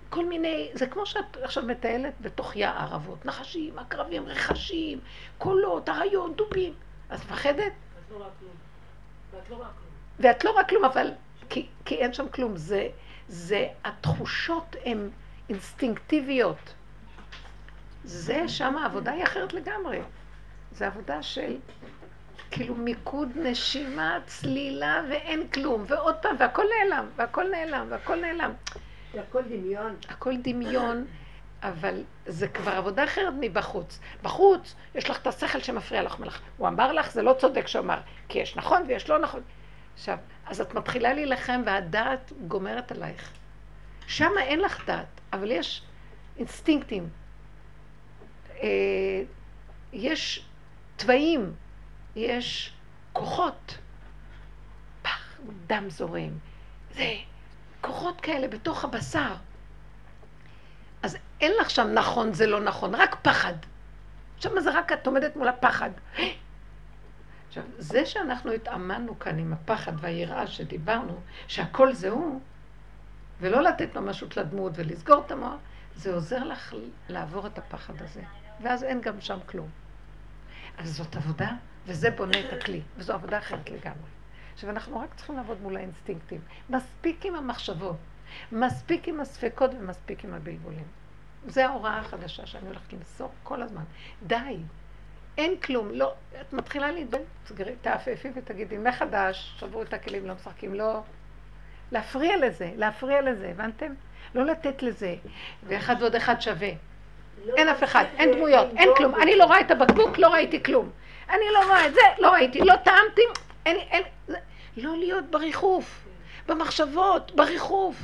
כל 0.10 0.26
מיני, 0.26 0.70
זה 0.74 0.88
כמו 0.88 1.06
שאת 1.06 1.38
עכשיו 1.42 1.64
מטיילת 1.64 2.14
בתוך 2.22 2.56
יער 2.56 2.96
אבות, 2.96 3.26
נחשים, 3.26 3.80
עקרבים, 3.80 4.26
רכשים, 4.26 5.00
קולות, 5.38 5.90
אריות, 5.90 6.36
דובים. 6.36 6.74
אז 7.10 7.20
מפחדת? 7.20 7.72
את 7.72 8.12
לא 8.12 8.18
רואה 8.18 8.30
כלום. 8.40 8.52
ואת 9.32 9.50
לא 9.50 9.56
רואה 9.56 9.68
כלום. 9.68 9.90
ואת 10.20 10.44
לא 10.44 10.52
רואה 10.52 10.64
כלום, 10.64 10.86
אבל... 10.86 11.12
כי, 11.50 11.68
כי 11.86 11.96
אין 11.96 12.14
שם 12.14 12.30
כלום. 12.30 12.58
זה, 12.58 12.88
זה, 13.28 13.68
התחושות 13.84 14.76
הן 14.86 15.10
אינסטינקטיביות. 15.50 16.74
זה, 18.04 18.48
שם 18.48 18.78
העבודה 18.78 19.12
היא 19.12 19.24
אחרת 19.24 19.54
לגמרי. 19.54 20.00
זה 20.72 20.88
עבודה 20.88 21.24
של 21.24 21.58
כאילו 22.52 22.76
מיקוד 22.76 23.30
נשימה, 23.36 24.20
צלילה 24.26 25.02
ואין 25.10 25.48
כלום. 25.48 25.84
ועוד 25.88 26.16
פעם, 26.22 26.36
והכל 26.40 26.64
נעלם, 26.80 27.06
והכל 27.16 27.50
נעלם, 27.52 27.88
והכל 27.90 28.16
נעלם. 28.16 28.54
הכל 29.20 29.42
דמיון. 29.42 29.96
הכל 30.10 30.34
דמיון, 30.42 31.06
אבל 31.64 32.04
זה 32.26 32.48
כבר 32.48 32.72
עבודה 32.72 33.04
אחרת 33.04 33.34
מבחוץ. 33.40 34.00
בחוץ, 34.24 34.76
יש 34.96 35.10
לך 35.10 35.22
את 35.22 35.28
השכל 35.28 35.60
שמפריע 35.60 36.04
לך 36.04 36.20
מלך. 36.20 36.42
הוא 36.58 36.68
אמר 36.68 36.94
לך, 36.94 37.12
זה 37.12 37.22
לא 37.22 37.36
צודק 37.40 37.68
שהוא 37.68 37.82
אמר, 37.86 38.00
כי 38.30 38.40
יש 38.40 38.56
נכון 38.56 38.84
ויש 38.88 39.10
לא 39.10 39.20
נכון. 39.20 39.42
עכשיו, 39.94 40.18
אז 40.46 40.62
את 40.62 40.74
מתחילה 40.74 41.14
להילחם 41.14 41.62
והדעת 41.66 42.34
גומרת 42.48 42.92
עלייך. 42.92 43.32
שם 44.08 44.32
אין 44.40 44.60
לך 44.60 44.86
דעת, 44.88 45.22
אבל 45.34 45.52
יש 45.52 45.82
אינסטינקטים. 46.38 47.10
אה, 48.64 49.24
יש 49.94 50.46
תוואים, 50.96 51.54
יש 52.16 52.74
כוחות. 53.14 53.78
פח, 55.02 55.40
דם 55.68 55.90
זורם. 55.90 56.32
זה 56.92 57.14
כוחות 57.88 58.22
כאלה 58.22 58.48
בתוך 58.48 58.84
הבשר. 58.84 59.36
אז 61.04 61.18
אין 61.42 61.52
לך 61.62 61.70
שם 61.70 61.88
נכון, 61.94 62.34
זה 62.34 62.48
לא 62.48 62.60
נכון, 62.60 62.96
רק 62.96 63.16
פחד. 63.22 63.54
שם 64.40 64.60
זה 64.60 64.80
רק 64.80 64.92
את 64.92 65.08
עומדת 65.08 65.36
מול 65.36 65.48
הפחד. 65.48 65.90
עכשיו, 67.48 67.64
זה 67.78 68.06
שאנחנו 68.06 68.52
התאמנו 68.52 69.20
כאן 69.20 69.40
עם 69.40 69.54
הפחד 69.54 69.92
והיראה 70.00 70.48
שדיברנו, 70.48 71.22
שהכל 71.48 71.94
זה 71.94 72.10
הוא, 72.10 72.42
ולא 73.42 73.64
לתת 73.64 73.96
ממשות 73.96 74.38
לדמות 74.38 74.72
ולסגור 74.76 75.24
את 75.26 75.32
המוח, 75.32 75.60
זה 75.96 76.14
עוזר 76.14 76.44
לך 76.44 76.76
לעבור 77.10 77.48
את 77.48 77.58
הפחד 77.58 78.02
הזה. 78.02 78.22
ואז 78.62 78.84
אין 78.84 79.02
גם 79.02 79.22
שם 79.22 79.38
כלום. 79.46 79.70
אז 80.78 80.96
זאת 80.96 81.16
עבודה, 81.16 81.50
וזה 81.86 82.10
בונה 82.12 82.40
את 82.40 82.54
הכלי, 82.54 82.82
וזו 82.98 83.14
עבודה 83.14 83.38
אחרת 83.38 83.70
לגמרי. 83.70 84.17
עכשיו, 84.58 84.70
אנחנו 84.70 85.00
רק 85.00 85.14
צריכים 85.16 85.36
לעבוד 85.36 85.62
מול 85.62 85.78
האינסטינקטים. 85.78 86.42
מספיק 86.70 87.26
עם 87.26 87.36
המחשבות, 87.36 87.96
מספיק 88.52 89.08
עם 89.08 89.20
הספקות 89.20 89.72
ומספיק 89.80 90.26
עם 90.26 90.34
הבלבולים. 90.34 90.86
זו 91.48 91.62
ההוראה 91.62 91.98
החדשה 91.98 92.46
שאני 92.46 92.68
הולכת 92.68 92.94
למסור 92.94 93.32
כל 93.44 93.62
הזמן. 93.62 93.84
די, 94.24 94.58
אין 95.38 95.58
כלום, 95.58 95.90
לא, 95.92 96.14
את 96.42 96.54
מתחילה 96.54 96.92
להתבלבל, 96.92 97.24
תסגרי, 97.44 97.76
תעפפי 97.82 98.30
ותגידי, 98.36 98.78
מחדש, 98.78 99.56
שברו 99.60 99.82
את 99.82 99.94
הכלים, 99.94 100.28
לא 100.28 100.34
משחקים, 100.34 100.74
לא... 100.74 101.02
להפריע 101.92 102.38
לזה, 102.38 102.72
להפריע 102.76 103.22
לזה, 103.22 103.50
הבנתם? 103.50 103.94
לא 104.36 104.46
לתת 104.46 104.84
לזה, 104.84 105.16
ואחד 105.64 105.96
ועוד 106.00 106.16
אחד 106.16 106.42
שווה. 106.42 106.70
לא 107.46 107.56
אין 107.56 107.70
אף 107.70 107.84
אחד, 107.84 108.06
אין 108.18 108.32
דמויות, 108.32 108.68
אין 108.78 108.90
כלום. 108.98 109.16
אני 109.16 109.36
לא 109.36 109.46
רואה 109.46 109.60
את 109.60 109.72
הבקבוק, 109.72 110.18
לא 110.18 110.28
ראיתי 110.28 110.64
כלום. 110.64 110.90
אני 111.30 111.46
לא 111.54 111.66
רואה 111.68 111.88
את 111.88 111.94
זה, 111.94 112.02
לא 112.20 112.32
ראיתי, 112.32 112.60
לא 112.60 112.76
טעמתי, 112.76 113.22
אין, 113.66 113.78
אין, 113.78 114.04
לא 114.78 114.98
להיות 114.98 115.26
בריחוף, 115.32 116.08
במחשבות, 116.48 117.32
בריחוף. 117.36 117.96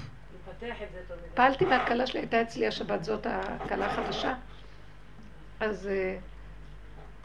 פעלתי 1.33 1.65
מהכלה 1.65 2.07
שלי, 2.07 2.19
הייתה 2.19 2.41
אצלי 2.41 2.67
השבת, 2.67 3.03
זאת 3.03 3.27
הכלה 3.29 3.85
החדשה. 3.85 4.33
אז 5.59 5.87
אה, 5.87 6.17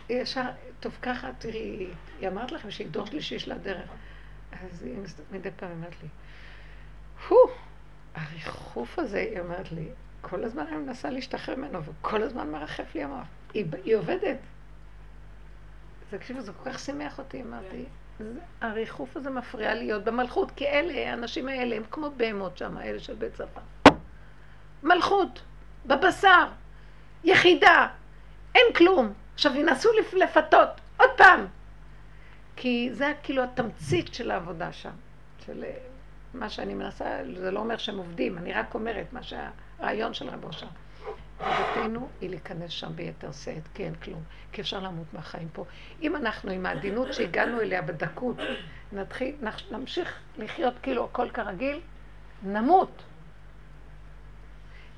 ישר, 0.09 0.43
טוב 0.81 0.99
ככה, 1.03 1.31
תראי, 1.39 1.87
היא 2.21 2.29
אמרת 2.29 2.53
לכם 2.53 2.71
שהיא 2.71 2.89
דור 2.89 3.07
שלישי 3.07 3.35
יש 3.35 3.49
לה 3.49 3.59
דרך. 3.59 3.91
אז 4.53 4.83
היא 4.83 4.97
מדי 5.31 5.51
פעם 5.57 5.71
אומרת 5.71 6.03
לי, 6.03 6.09
הו, 7.29 7.37
הריחוף 8.15 8.99
הזה, 8.99 9.19
היא 9.19 9.41
אומרת 9.41 9.73
לי, 9.73 9.89
כל 10.21 10.45
הזמן 10.45 10.67
אני 10.67 10.77
מנסה 10.77 11.11
להשתחרר 11.11 11.57
ממנו, 11.57 11.81
וכל 11.85 12.23
הזמן 12.23 12.51
מרחף 12.51 12.95
לי 12.95 13.03
המוח. 13.03 13.27
היא, 13.55 13.67
היא 13.85 13.97
עובדת. 13.97 14.39
תקשיבו, 16.11 16.41
זה 16.41 16.53
כל 16.53 16.71
כך 16.71 16.79
שימח 16.79 17.19
אותי, 17.19 17.43
אמרתי. 17.43 17.85
הריחוף 18.61 19.17
הזה 19.17 19.31
מפריע 19.31 19.75
להיות 19.75 20.05
במלכות, 20.05 20.51
כי 20.57 20.67
אלה, 20.67 21.11
האנשים 21.11 21.49
האלה, 21.49 21.77
הם 21.77 21.83
כמו 21.91 22.11
בהמות 22.17 22.59
שם, 22.59 22.79
אלה 22.79 22.99
של 22.99 23.15
בית 23.15 23.35
צבא. 23.35 23.97
מלכות, 24.83 25.41
בבשר, 25.87 26.47
יחידה, 27.25 27.89
אין 28.55 28.67
כלום. 28.77 29.13
עכשיו 29.35 29.57
ינסו 29.57 29.89
לפתות, 30.13 30.69
עוד 30.97 31.11
פעם. 31.17 31.47
כי 32.57 32.91
זה 32.93 33.13
כאילו 33.23 33.43
התמצית 33.43 34.15
של 34.15 34.31
העבודה 34.31 34.73
שם. 34.73 34.91
של 35.47 35.65
אה, 35.65 35.77
מה 36.35 36.51
שאני 36.51 36.75
מנסה, 36.75 37.21
זה 37.37 37.51
לא 37.51 37.61
אומר 37.61 37.77
שהם 37.77 37.97
עובדים, 37.97 38.39
אני 38.39 38.53
רק 38.53 38.75
אומרת 38.75 39.13
מה 39.13 39.21
שהרעיון 39.23 40.15
של 40.15 40.29
רבו 40.29 40.53
שם. 40.53 40.67
חובתנו 41.39 42.09
היא 42.21 42.31
להיכנס 42.31 42.71
שם 42.71 42.97
ביתר 42.97 43.33
שאת, 43.33 43.63
כי 43.75 43.85
אין 43.85 43.95
כלום, 43.95 44.23
כי 44.53 44.61
אפשר 44.61 44.81
למות 44.81 45.15
מהחיים 45.15 45.49
פה. 45.53 45.65
אם 46.03 46.17
אנחנו 46.17 46.51
עם 46.51 46.67
העדינות 46.67 47.15
שהגענו 47.15 47.61
אליה 47.61 47.83
בדקות, 47.83 48.37
נתחיל, 48.93 49.35
נמשיך 49.71 50.19
לחיות 50.39 50.75
כאילו 50.83 51.05
הכל 51.05 51.31
כרגיל, 51.31 51.81
נמות. 52.43 53.03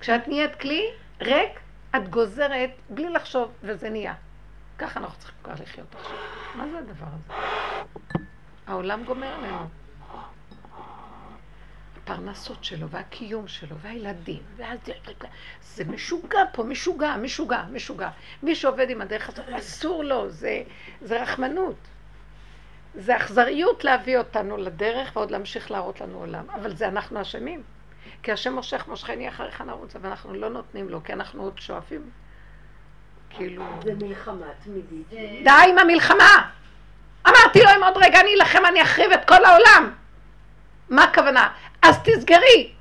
כשאת 0.00 0.28
נהיית 0.28 0.54
כלי 0.54 0.86
ריק, 1.20 1.60
את 1.96 2.08
גוזרת 2.08 2.70
בלי 2.90 3.08
לחשוב, 3.08 3.52
וזה 3.62 3.90
נהיה. 3.90 4.14
ככה 4.78 5.00
אנחנו 5.00 5.18
צריכים 5.18 5.38
כבר 5.42 5.54
לחיות 5.62 5.94
עכשיו. 5.94 6.16
מה 6.54 6.68
זה 6.70 6.78
הדבר 6.78 7.06
הזה? 7.06 7.32
העולם 8.66 9.04
גומר 9.04 9.26
עלינו. 9.26 9.79
הפרנסות 12.10 12.64
שלו 12.64 12.88
והקיום 12.88 13.48
שלו 13.48 13.76
והילדים, 13.78 14.42
ואז 14.56 14.78
זה 15.62 15.84
משוגע 15.84 16.42
פה, 16.52 16.62
משוגע, 16.62 17.16
משוגע, 17.16 17.62
משוגע. 17.72 18.08
מי 18.42 18.54
שעובד 18.54 18.90
עם 18.90 19.00
הדרך 19.00 19.28
הזאת, 19.28 19.48
אסור 19.48 20.04
לו, 20.04 20.30
זה, 20.30 20.62
זה 21.02 21.22
רחמנות. 21.22 21.76
זה 22.94 23.16
אכזריות 23.16 23.84
להביא 23.84 24.18
אותנו 24.18 24.56
לדרך 24.56 25.16
ועוד 25.16 25.30
להמשיך 25.30 25.70
להראות 25.70 26.00
לנו 26.00 26.18
עולם. 26.18 26.44
אבל 26.54 26.76
זה 26.76 26.88
אנחנו 26.88 27.20
אשמים. 27.20 27.62
כי 28.22 28.32
השם 28.32 28.52
מושך 28.52 28.84
מושכני 28.88 29.28
אחריך 29.28 29.60
נרוץ, 29.60 29.96
ואנחנו 30.00 30.34
לא 30.34 30.48
נותנים 30.48 30.88
לו, 30.88 31.04
כי 31.04 31.12
אנחנו 31.12 31.42
עוד 31.42 31.58
שואפים. 31.58 32.10
כאילו... 33.30 33.64
זה 33.84 33.94
מלחמה 33.94 34.46
תמידית. 34.64 35.08
די 35.44 35.70
עם 35.70 35.78
המלחמה! 35.78 36.50
אמרתי 37.28 37.62
לו, 37.62 37.70
אם 37.76 37.84
עוד 37.84 37.96
רגע 37.96 38.20
אני 38.20 38.34
אלחם, 38.34 38.62
אני 38.68 38.82
אחריב 38.82 39.12
את 39.12 39.28
כל 39.28 39.44
העולם. 39.44 39.92
מה 40.90 41.04
הכוונה? 41.04 41.48
אז 41.82 41.98
תסגרי. 42.04 42.72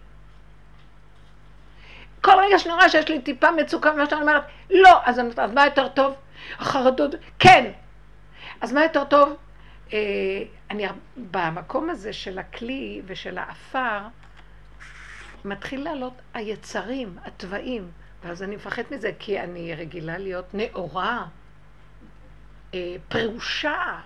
כל 2.22 2.32
רגע 2.48 2.60
שאני 2.60 2.74
רואה 2.74 2.90
שיש 2.90 3.10
לי 3.10 3.22
טיפה 3.22 3.52
מצוקה 3.52 3.94
ממה 3.94 4.10
שאני 4.10 4.22
אומרת, 4.22 4.44
לא, 4.70 5.02
אז, 5.06 5.20
אז 5.38 5.52
מה 5.54 5.66
יותר 5.66 5.88
טוב? 5.88 6.16
החרדות, 6.60 7.16
כן. 7.40 7.72
אז 8.62 8.74
מה 8.74 8.84
יותר 8.84 9.04
טוב? 9.04 9.36
אה, 9.94 10.00
אני 10.70 10.86
במקום 11.18 11.90
הזה 11.90 12.14
של 12.14 12.40
הכלי 12.40 13.02
ושל 13.06 13.38
האפר, 13.38 14.00
מתחיל 15.46 15.84
לעלות 15.84 16.14
היצרים, 16.34 17.18
התוואים, 17.26 17.92
ואז 18.24 18.44
אני 18.44 18.56
מפחד 18.56 18.84
מזה, 18.92 19.12
כי 19.20 19.40
אני 19.40 19.76
רגילה 19.76 20.18
להיות 20.18 20.54
נאורה, 20.54 21.26
אה, 22.74 22.96
פרושה, 23.10 24.00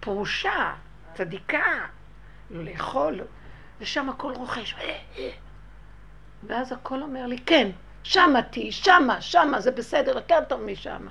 פרושה. 0.00 0.74
צדיקה, 1.14 1.86
לא 2.50 2.64
לאכול, 2.64 3.20
ושם 3.82 4.08
הכל 4.08 4.32
רוכש. 4.32 4.74
ואז 6.42 6.72
הכל 6.72 7.02
אומר 7.02 7.26
לי, 7.26 7.38
כן, 7.38 7.70
שמה 8.02 8.42
תהיי, 8.42 8.72
שמה, 8.72 9.20
שמה, 9.20 9.60
זה 9.60 9.70
בסדר, 9.70 10.14
יותר 10.14 10.38
טוב 10.48 10.60
משמה. 10.60 11.10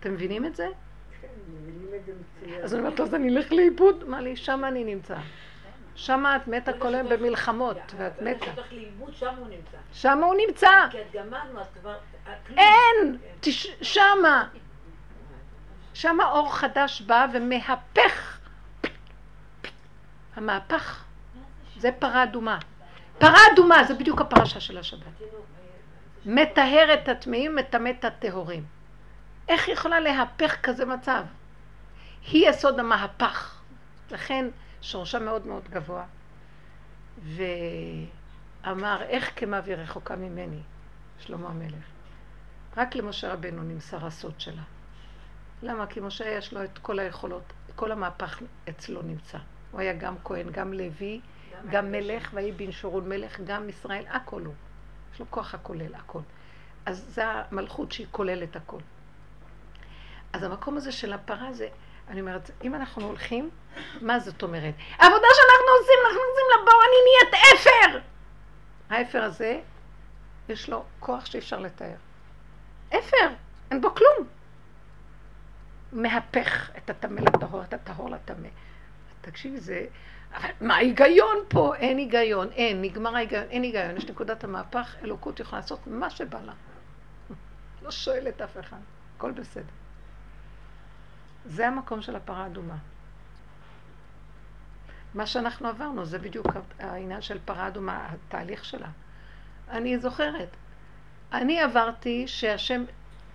אתם 0.00 0.14
מבינים 0.14 0.46
את 0.46 0.56
זה? 0.56 0.68
כן, 1.20 1.28
מבינים 1.48 1.88
את 1.94 2.06
זה 2.06 2.12
מצוין. 2.12 2.62
אז 2.64 2.74
אני 2.74 2.82
אומרת, 2.82 3.00
אז 3.00 3.14
אני 3.14 3.36
אלך 3.36 3.52
לאיבוד? 3.52 4.04
מה 4.08 4.20
לי, 4.20 4.36
שמה 4.36 4.68
אני 4.68 4.84
נמצא. 4.84 5.16
שמה 5.94 6.36
את 6.36 6.48
מתה 6.48 6.72
כל 6.72 6.94
היום 6.94 7.08
במלחמות, 7.08 7.76
ואת 7.96 8.22
מתה. 8.22 8.46
שמה 9.92 10.26
הוא 10.26 10.34
נמצא. 10.46 10.70
כי 10.90 11.00
את 11.00 11.12
גמרנו, 11.12 11.60
את 11.60 11.66
כבר... 11.80 11.96
אין! 12.56 13.18
כן. 13.42 13.50
שמה. 13.82 14.48
שמה 15.94 16.30
אור 16.30 16.54
חדש 16.54 17.00
בא 17.00 17.26
ומהפך. 17.32 18.38
המהפך. 20.36 21.05
זה 21.78 21.90
פרה 21.98 22.22
אדומה. 22.22 22.58
פרה 23.18 23.38
אדומה, 23.52 23.84
זה 23.84 23.94
בדיוק 23.94 24.20
הפרשה 24.20 24.60
של 24.60 24.78
השבת. 24.78 25.02
מטהר 26.26 26.94
את 26.94 27.08
הטמאים, 27.08 27.56
מטמא 27.56 27.90
את 27.98 28.04
הטהורים. 28.04 28.64
איך 29.48 29.68
יכולה 29.68 30.00
להפך 30.00 30.56
כזה 30.62 30.84
מצב? 30.84 31.24
היא 32.30 32.48
יסוד 32.48 32.80
המהפך. 32.80 33.60
לכן 34.10 34.46
שורשה 34.82 35.18
מאוד 35.18 35.46
מאוד 35.46 35.68
גבוה. 35.68 36.04
ואמר, 38.64 39.02
איך 39.02 39.30
כמה 39.36 39.60
והיא 39.64 39.76
רחוקה 39.76 40.16
ממני, 40.16 40.60
שלמה 41.18 41.48
המלך. 41.48 41.84
רק 42.76 42.94
למשה 42.94 43.32
רבנו 43.32 43.62
נמסר 43.62 44.06
הסוד 44.06 44.40
שלה. 44.40 44.62
למה? 45.62 45.86
כי 45.86 46.00
משה 46.00 46.28
יש 46.28 46.52
לו 46.52 46.64
את 46.64 46.78
כל 46.78 46.98
היכולות, 46.98 47.52
כל 47.74 47.92
המהפך 47.92 48.42
אצלו 48.68 49.02
נמצא. 49.02 49.38
הוא 49.70 49.80
היה 49.80 49.92
גם 49.92 50.14
כהן, 50.24 50.50
גם 50.50 50.72
לוי, 50.72 51.20
גם 51.70 51.92
מלך, 51.92 52.30
ויהי 52.34 52.52
בן 52.52 52.72
שורון 52.72 53.08
מלך, 53.08 53.40
גם 53.44 53.68
ישראל, 53.68 54.04
הכל 54.08 54.42
הוא. 54.44 54.54
יש 55.14 55.20
לו 55.20 55.26
כוח 55.30 55.54
הכולל, 55.54 55.94
הכל. 55.94 56.20
אז 56.86 57.04
זה 57.08 57.24
המלכות 57.26 57.92
שהיא 57.92 58.06
כוללת 58.10 58.56
הכל. 58.56 58.78
אז 60.32 60.42
המקום 60.42 60.76
הזה 60.76 60.92
של 60.92 61.12
הפרה 61.12 61.52
זה, 61.52 61.68
אני 62.08 62.20
אומרת, 62.20 62.50
אם 62.64 62.74
אנחנו 62.74 63.06
הולכים, 63.06 63.50
מה 64.00 64.18
זאת 64.18 64.42
אומרת? 64.42 64.74
העבודה 64.98 65.26
שאנחנו 65.34 65.72
עושים, 65.80 65.98
אנחנו 66.06 66.20
עושים 66.30 66.46
לבור, 66.54 66.80
אני 66.88 66.96
נהיית 67.06 67.44
אפר! 67.54 67.98
האפר 68.90 69.22
הזה, 69.22 69.60
יש 70.48 70.68
לו 70.68 70.84
כוח 71.00 71.26
שאי 71.26 71.38
אפשר 71.38 71.58
לתאר. 71.58 71.94
אפר, 72.88 73.28
אין 73.70 73.80
בו 73.80 73.94
כלום. 73.94 74.28
מהפך 75.92 76.70
את 76.76 76.90
הטמא 76.90 77.20
לטהור, 77.20 77.62
את 77.62 77.74
הטהור 77.74 78.10
לטמא. 78.10 78.48
תקשיבי, 79.20 79.60
זה... 79.60 79.86
אבל 80.34 80.48
מה 80.60 80.74
ההיגיון 80.74 81.36
פה? 81.48 81.74
אין 81.76 81.98
היגיון, 81.98 82.48
אין, 82.52 82.82
נגמר 82.82 83.16
ההיגיון, 83.16 83.44
אין 83.50 83.62
היגיון. 83.62 83.96
יש 83.96 84.06
נקודת 84.06 84.44
המהפך, 84.44 84.96
אלוקות 85.04 85.40
יכולה 85.40 85.60
לעשות 85.60 85.86
מה 85.86 86.10
שבא 86.10 86.40
לה. 86.40 86.52
לא 87.82 87.90
שואלת 87.90 88.40
אף 88.40 88.58
אחד, 88.58 88.80
הכל 89.16 89.32
בסדר. 89.32 89.62
זה 91.46 91.68
המקום 91.68 92.02
של 92.02 92.16
הפרה 92.16 92.44
האדומה. 92.44 92.76
מה 95.14 95.26
שאנחנו 95.26 95.68
עברנו, 95.68 96.04
זה 96.04 96.18
בדיוק 96.18 96.46
העניין 96.78 97.22
של 97.22 97.38
פרה 97.44 97.66
אדומה, 97.66 98.08
התהליך 98.08 98.64
שלה. 98.64 98.88
אני 99.70 99.98
זוכרת, 99.98 100.48
אני 101.32 101.60
עברתי 101.60 102.28
שהשם 102.28 102.84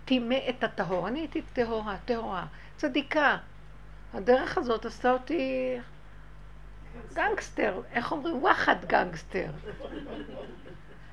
טימא 0.06 0.38
את 0.50 0.64
הטהור, 0.64 1.08
אני 1.08 1.20
הייתי 1.20 1.42
טהורה, 1.42 1.98
טהורה, 2.06 2.46
צדיקה. 2.78 3.38
הדרך 4.14 4.58
הזאת 4.58 4.86
עשתה 4.86 5.12
אותי 5.12 5.76
גנגסטר, 7.14 7.82
איך 7.94 8.12
אומרים? 8.12 8.44
וואחד 8.44 8.76
גנגסטר. 8.86 9.48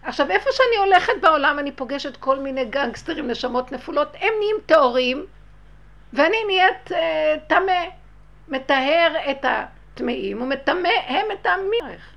עכשיו, 0.03 0.31
איפה 0.31 0.51
שאני 0.53 0.87
הולכת 0.87 1.13
בעולם, 1.23 1.59
אני 1.59 1.73
פוגשת 1.73 2.17
כל 2.17 2.41
מיני 2.41 2.65
גנגסטרים, 2.65 3.31
נשמות 3.31 3.73
נפולות, 3.73 4.15
הם 4.15 4.33
נהיים 4.39 4.57
טהורים, 4.67 5.27
ואני 6.13 6.37
נהיית 6.47 6.93
אה, 6.93 7.35
טמא. 7.47 7.99
מטהר 8.51 9.13
את 9.31 9.45
הטמאים 9.45 10.43
ומטמא 10.43 10.89
הם 11.07 11.27
המלך. 11.45 12.15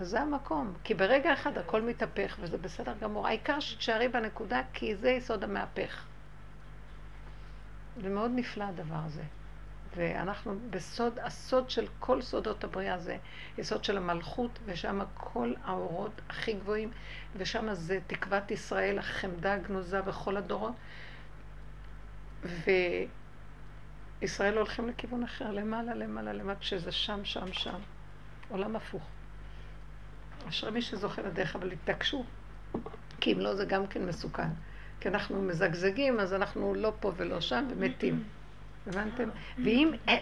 אז 0.00 0.08
זה 0.08 0.20
המקום, 0.20 0.74
כי 0.84 0.94
ברגע 0.94 1.32
אחד 1.32 1.58
הכל 1.58 1.82
מתהפך, 1.82 2.36
וזה 2.40 2.58
בסדר 2.58 2.92
גמור. 3.00 3.26
העיקר 3.26 3.60
שתשארי 3.60 4.08
בנקודה, 4.08 4.60
כי 4.72 4.96
זה 4.96 5.10
יסוד 5.10 5.44
המהפך. 5.44 6.04
זה 8.02 8.08
מאוד 8.08 8.30
נפלא 8.34 8.64
הדבר 8.64 8.98
הזה. 9.06 9.22
ואנחנו 9.96 10.58
בסוד, 10.70 11.18
הסוד 11.18 11.70
של 11.70 11.86
כל 11.98 12.22
סודות 12.22 12.64
הבריאה 12.64 12.98
זה 12.98 13.16
יסוד 13.58 13.84
של 13.84 13.96
המלכות, 13.96 14.58
ושם 14.64 15.00
כל 15.14 15.54
האורות 15.64 16.20
הכי 16.28 16.52
גבוהים, 16.52 16.90
ושם 17.36 17.74
זה 17.74 17.98
תקוות 18.06 18.50
ישראל, 18.50 18.98
החמדה 18.98 19.54
הגנוזה 19.54 20.02
בכל 20.02 20.36
הדורות. 20.36 20.74
וישראל 24.22 24.58
הולכים 24.58 24.88
לכיוון 24.88 25.22
אחר, 25.24 25.50
למעלה, 25.50 25.94
למעלה, 25.94 26.32
למטה, 26.32 26.62
שזה 26.62 26.92
שם, 26.92 27.24
שם, 27.24 27.52
שם. 27.52 27.78
עולם 28.48 28.76
הפוך. 28.76 29.02
אשרי 30.48 30.70
מי 30.70 30.82
שזוכה 30.82 31.22
לדרך, 31.22 31.56
אבל 31.56 31.72
התעקשו, 31.72 32.24
כי 33.20 33.32
אם 33.32 33.40
לא 33.40 33.54
זה 33.54 33.64
גם 33.64 33.86
כן 33.86 34.06
מסוכן. 34.06 34.48
כי 35.00 35.08
אנחנו 35.08 35.42
מזגזגים, 35.42 36.20
אז 36.20 36.34
אנחנו 36.34 36.74
לא 36.74 36.92
פה 37.00 37.12
ולא 37.16 37.40
שם 37.40 37.68
ומתים. 37.70 38.24
הבנתם? 38.86 39.28
ואם 39.64 39.92
עד, 40.06 40.18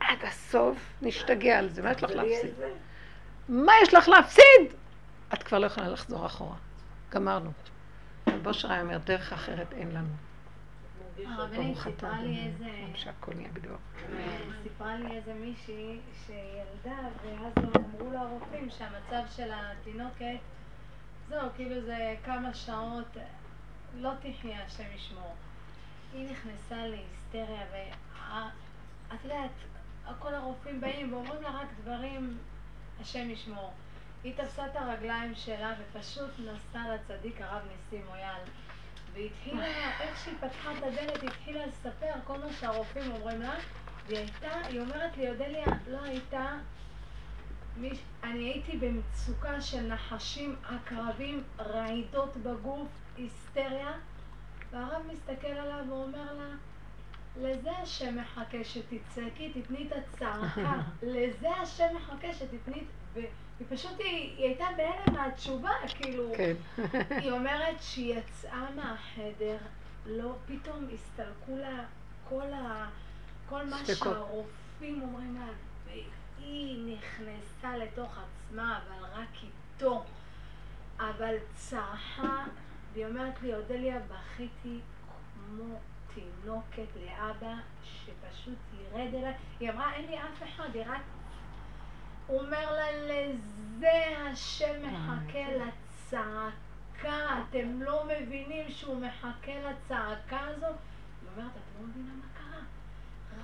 עד 0.00 0.18
הסוף 0.22 0.92
נשתגע 1.02 1.58
על 1.58 1.68
זה, 1.68 1.82
מה 1.82 1.92
יש 1.92 2.02
לך 2.02 2.10
להפסיד? 2.10 2.54
מה 3.48 3.72
יש 3.82 3.94
לך 3.94 4.08
להפסיד? 4.08 4.74
את 5.34 5.42
כבר 5.42 5.58
לא 5.58 5.66
יכולה 5.66 5.88
לחזור 5.88 6.26
אחורה. 6.26 6.56
גמרנו. 7.10 7.50
רב 8.28 8.46
אושר 8.46 8.72
היה 8.72 8.82
אומר, 8.82 8.98
דרך 8.98 9.32
אחרת 9.32 9.72
אין 9.72 9.90
לנו. 9.90 10.08
הרבנית 11.26 11.78
סיפרה 11.78 12.22
לי 12.22 12.46
איזה... 12.46 12.70
שהכל 12.94 13.34
נהיה 13.34 13.48
בדיוק. 13.52 13.80
סיפרה 14.62 14.96
לי 14.96 15.16
איזה 15.16 15.34
מישהי 15.34 15.98
שילדה, 16.26 16.98
ואז 17.24 17.64
אמרו 17.76 18.12
לה 18.12 18.20
הרופאים 18.20 18.70
שהמצב 18.70 19.22
של 19.36 19.50
התינוקת, 19.52 20.38
זהו, 21.28 21.48
כאילו 21.56 21.80
זה 21.80 22.14
כמה 22.24 22.54
שעות, 22.54 23.16
לא 23.94 24.10
תחיה, 24.20 24.64
השם 24.64 24.84
ישמור. 24.96 25.34
היא 26.14 26.30
נכנסה 26.30 26.86
להיסטריה, 26.86 27.62
ואת 27.72 29.24
יודעת, 29.24 29.50
כל 30.18 30.34
הרופאים 30.34 30.80
באים 30.80 31.12
ואומרים 31.12 31.42
לה 31.42 31.50
רק 31.50 31.66
דברים, 31.82 32.38
השם 33.00 33.30
ישמור. 33.30 33.72
היא 34.24 34.34
תפסה 34.36 34.66
את 34.66 34.76
הרגליים 34.76 35.34
שלה 35.34 35.74
ופשוט 35.78 36.30
נסעה 36.38 36.94
לצדיק 36.94 37.40
הרב 37.40 37.62
ניסים 37.68 38.06
מויאל. 38.06 38.40
והתחילה, 39.12 39.66
איך 40.00 40.24
שהיא 40.24 40.34
פתחה 40.40 40.72
את 40.72 40.82
הדלת, 40.82 41.22
התחילה 41.22 41.66
לספר 41.66 42.12
כל 42.24 42.38
מה 42.38 42.52
שהרופאים 42.60 43.12
אומרים 43.12 43.42
לה, 43.42 43.54
והיא 44.06 44.18
הייתה, 44.18 44.54
היא 44.68 44.80
אומרת 44.80 45.16
לי, 45.16 45.30
אודליה, 45.30 45.66
לא 45.90 46.02
הייתה, 46.02 46.52
מיש, 47.76 47.98
אני 48.24 48.44
הייתי 48.44 48.76
במצוקה 48.76 49.60
של 49.60 49.82
נחשים 49.82 50.56
עקרבים, 50.64 51.42
רעידות 51.58 52.36
בגוף, 52.36 52.88
היסטריה, 53.16 53.92
והרב 54.74 55.02
מסתכל 55.12 55.46
עליו 55.46 55.84
ואומר 55.88 56.32
לה, 56.34 56.54
לזה 57.40 57.70
השם 57.70 58.16
מחכה 58.16 58.64
שתצעקי, 58.64 59.52
תתני 59.52 59.86
את 59.86 59.92
הצעקה, 59.92 60.80
לזה 61.02 61.50
השם 61.50 61.86
מחכה 61.96 62.34
שתתני, 62.34 62.84
והיא 63.14 63.26
פשוט, 63.68 63.92
היא, 63.98 64.36
היא 64.36 64.46
הייתה 64.46 64.64
בהלם 64.76 65.14
מהתשובה, 65.14 65.70
כאילו, 65.88 66.32
כן. 66.36 66.54
היא 67.10 67.32
אומרת 67.38 67.82
שהיא 67.82 68.14
יצאה 68.14 68.70
מהחדר, 68.76 69.56
לא, 70.06 70.34
פתאום 70.46 70.88
הסתלקו 70.94 71.56
לה 71.56 71.84
כל, 72.28 72.52
ה, 72.52 72.88
כל 73.48 73.66
מה. 73.66 73.76
שהרופאים 73.84 75.02
אומרים 75.02 75.34
לה, 75.34 75.46
והיא 75.86 76.96
נכנסה 76.96 77.76
לתוך 77.76 78.18
עצמה, 78.18 78.78
אבל 78.78 79.04
רק 79.12 79.28
איתו, 79.42 80.04
אבל 80.98 81.34
צרחה, 81.54 82.44
והיא 82.94 83.06
אומרת 83.06 83.42
לי, 83.42 83.54
אודליה, 83.54 83.98
בכיתי 83.98 84.80
כמו 85.34 85.78
תינוקת 86.14 86.96
לאבא, 86.96 87.54
שפשוט 87.84 88.58
ירד 88.72 89.14
אליי, 89.14 89.34
היא 89.60 89.70
אמרה, 89.70 89.94
אין 89.94 90.06
לי 90.06 90.18
אף 90.18 90.42
אחד, 90.42 90.68
היא 90.74 90.82
רק 90.86 91.00
הוא 92.26 92.40
אומר 92.40 92.72
לה, 92.72 92.86
לזה 93.02 94.16
השם 94.30 94.82
מחכה 94.82 95.44
לצעקה, 95.52 97.42
אתם 97.48 97.82
לא 97.82 98.04
מבינים 98.04 98.70
שהוא 98.70 99.00
מחכה 99.00 99.52
לצעקה 99.52 100.40
הזאת? 100.40 100.76
היא 101.20 101.28
אומרת, 101.36 101.50
את 101.50 101.80
לא 101.80 101.86
מבינה 101.86 102.12
מה 102.14 102.26
קרה? 102.34 102.60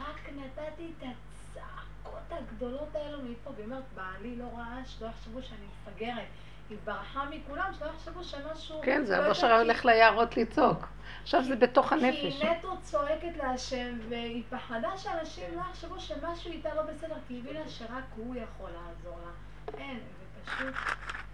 רק 0.07 0.31
נתתי 0.37 0.93
את 0.99 1.03
הצעקות 1.03 2.23
הגדולות 2.31 2.95
האלו 2.95 3.23
מפה, 3.23 3.51
והיא 3.51 3.65
אומרת, 3.65 3.85
בעלי 3.95 4.37
לא 4.37 4.49
רעש, 4.57 5.03
לא 5.03 5.07
יחשבו 5.07 5.43
שאני 5.43 5.67
מפגרת. 5.67 6.29
היא 6.71 6.79
ברחה 6.85 7.25
מכולם, 7.31 7.73
שלא 7.79 7.87
יחשבו 7.87 8.25
שמשהו... 8.25 8.81
כן, 8.83 9.05
זה 9.05 9.17
יודעת, 9.17 9.37
שלה 9.37 9.61
הולך 9.61 9.85
ליערות 9.85 10.37
לצעוק. 10.37 10.89
עכשיו 11.23 11.45
זה 11.45 11.57
בתוך 11.57 11.89
כי 11.89 11.95
הנפש. 11.95 12.43
היא 12.43 12.51
נטו 12.51 12.77
צועקת 12.83 13.37
להשם, 13.37 13.99
והיא 14.09 14.43
פחדה 14.51 14.99
שאנשים 14.99 15.45
לא 15.55 15.61
יחשבו 15.71 16.01
שמשהו 16.01 16.51
איתה 16.51 16.75
לא 16.75 16.83
בסדר, 16.83 17.15
כי 17.29 17.35
היא 17.35 17.41
הבינה 17.41 17.69
שרק 17.69 18.05
הוא 18.17 18.35
יכול 18.35 18.71
לעזור 18.71 19.19
לה. 19.25 19.33
אין, 19.79 19.99
זה 19.99 20.51
פשוט 20.51 20.75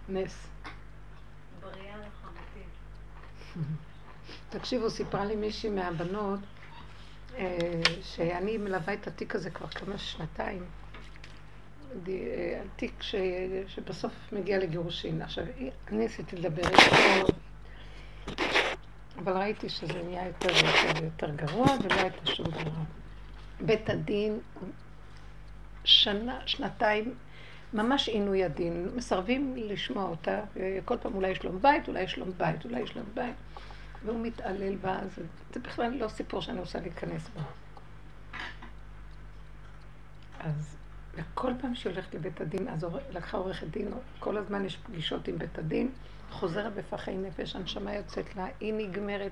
נס. 0.09 0.47
בריאה 1.61 1.95
לחלוטין. 1.97 2.69
תקשיבו, 4.49 4.89
סיפרה 4.89 5.25
לי 5.25 5.35
מישהי 5.35 5.69
מהבנות, 5.69 6.39
אה, 7.35 7.81
שאני 8.01 8.57
מלווה 8.57 8.93
את 8.93 9.07
התיק 9.07 9.35
הזה 9.35 9.49
כבר 9.49 9.67
כמה 9.67 9.97
שנתיים. 9.97 10.65
די- 12.03 12.27
אה, 12.81 12.87
ש... 13.01 13.15
שבסוף 13.67 14.13
מגיע 14.31 14.57
לגירושין. 14.59 15.21
עכשיו, 15.21 15.43
אני 15.87 15.97
ניסיתי 15.97 16.35
לדבר 16.35 16.61
איתו, 16.67 17.31
אבל 19.17 19.37
ראיתי 19.37 19.69
שזה 19.69 20.03
נהיה 20.03 20.27
יותר 20.27 20.49
ויותר 20.53 21.01
ויותר 21.01 21.29
גרוע, 21.45 21.67
ולא 21.83 22.01
הייתה 22.01 22.25
שום 22.25 22.45
דבר. 22.45 22.71
בית 23.61 23.89
הדין, 23.89 24.39
שנה, 25.83 26.39
שנתיים, 26.45 27.15
ממש 27.73 28.09
עינוי 28.09 28.43
הדין, 28.43 28.89
מסרבים 28.95 29.53
לשמוע 29.57 30.03
אותה, 30.03 30.41
כל 30.85 30.97
פעם 30.97 31.15
אולי 31.15 31.35
שלום 31.35 31.61
בית, 31.61 31.87
אולי 31.87 32.07
שלום 32.07 32.31
בית, 32.37 32.65
אולי 32.65 32.87
שלום 32.87 33.05
בית. 33.13 33.35
והוא 34.05 34.19
מתעלל 34.25 34.75
בה, 34.75 34.99
זה, 35.15 35.23
זה 35.53 35.59
בכלל 35.59 35.93
לא 35.93 36.07
סיפור 36.07 36.41
שאני 36.41 36.59
רוצה 36.59 36.79
להיכנס 36.79 37.29
בו. 37.35 37.41
אז 40.39 40.77
וכל 41.17 41.51
פעם 41.61 41.75
שהיא 41.75 41.93
הולכת 41.93 42.13
לבית 42.13 42.41
הדין, 42.41 42.67
אז 42.67 42.87
לקחה 43.11 43.37
עורכת 43.37 43.67
דין, 43.67 43.91
כל 44.19 44.37
הזמן 44.37 44.65
יש 44.65 44.77
פגישות 44.77 45.27
עם 45.27 45.37
בית 45.37 45.57
הדין, 45.57 45.91
חוזרת 46.31 46.73
בפחי 46.73 47.17
נפש, 47.17 47.55
הנשמה 47.55 47.93
יוצאת 47.93 48.35
לה, 48.35 48.47
היא 48.59 48.73
נגמרת. 48.73 49.31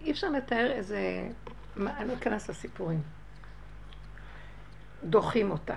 אי 0.00 0.10
אפשר 0.10 0.30
לתאר 0.30 0.70
איזה... 0.72 1.28
מה, 1.76 1.98
אני 1.98 2.08
לא 2.08 2.14
אכנס 2.14 2.50
לסיפורים. 2.50 3.02
דוחים 5.04 5.50
אותה. 5.50 5.76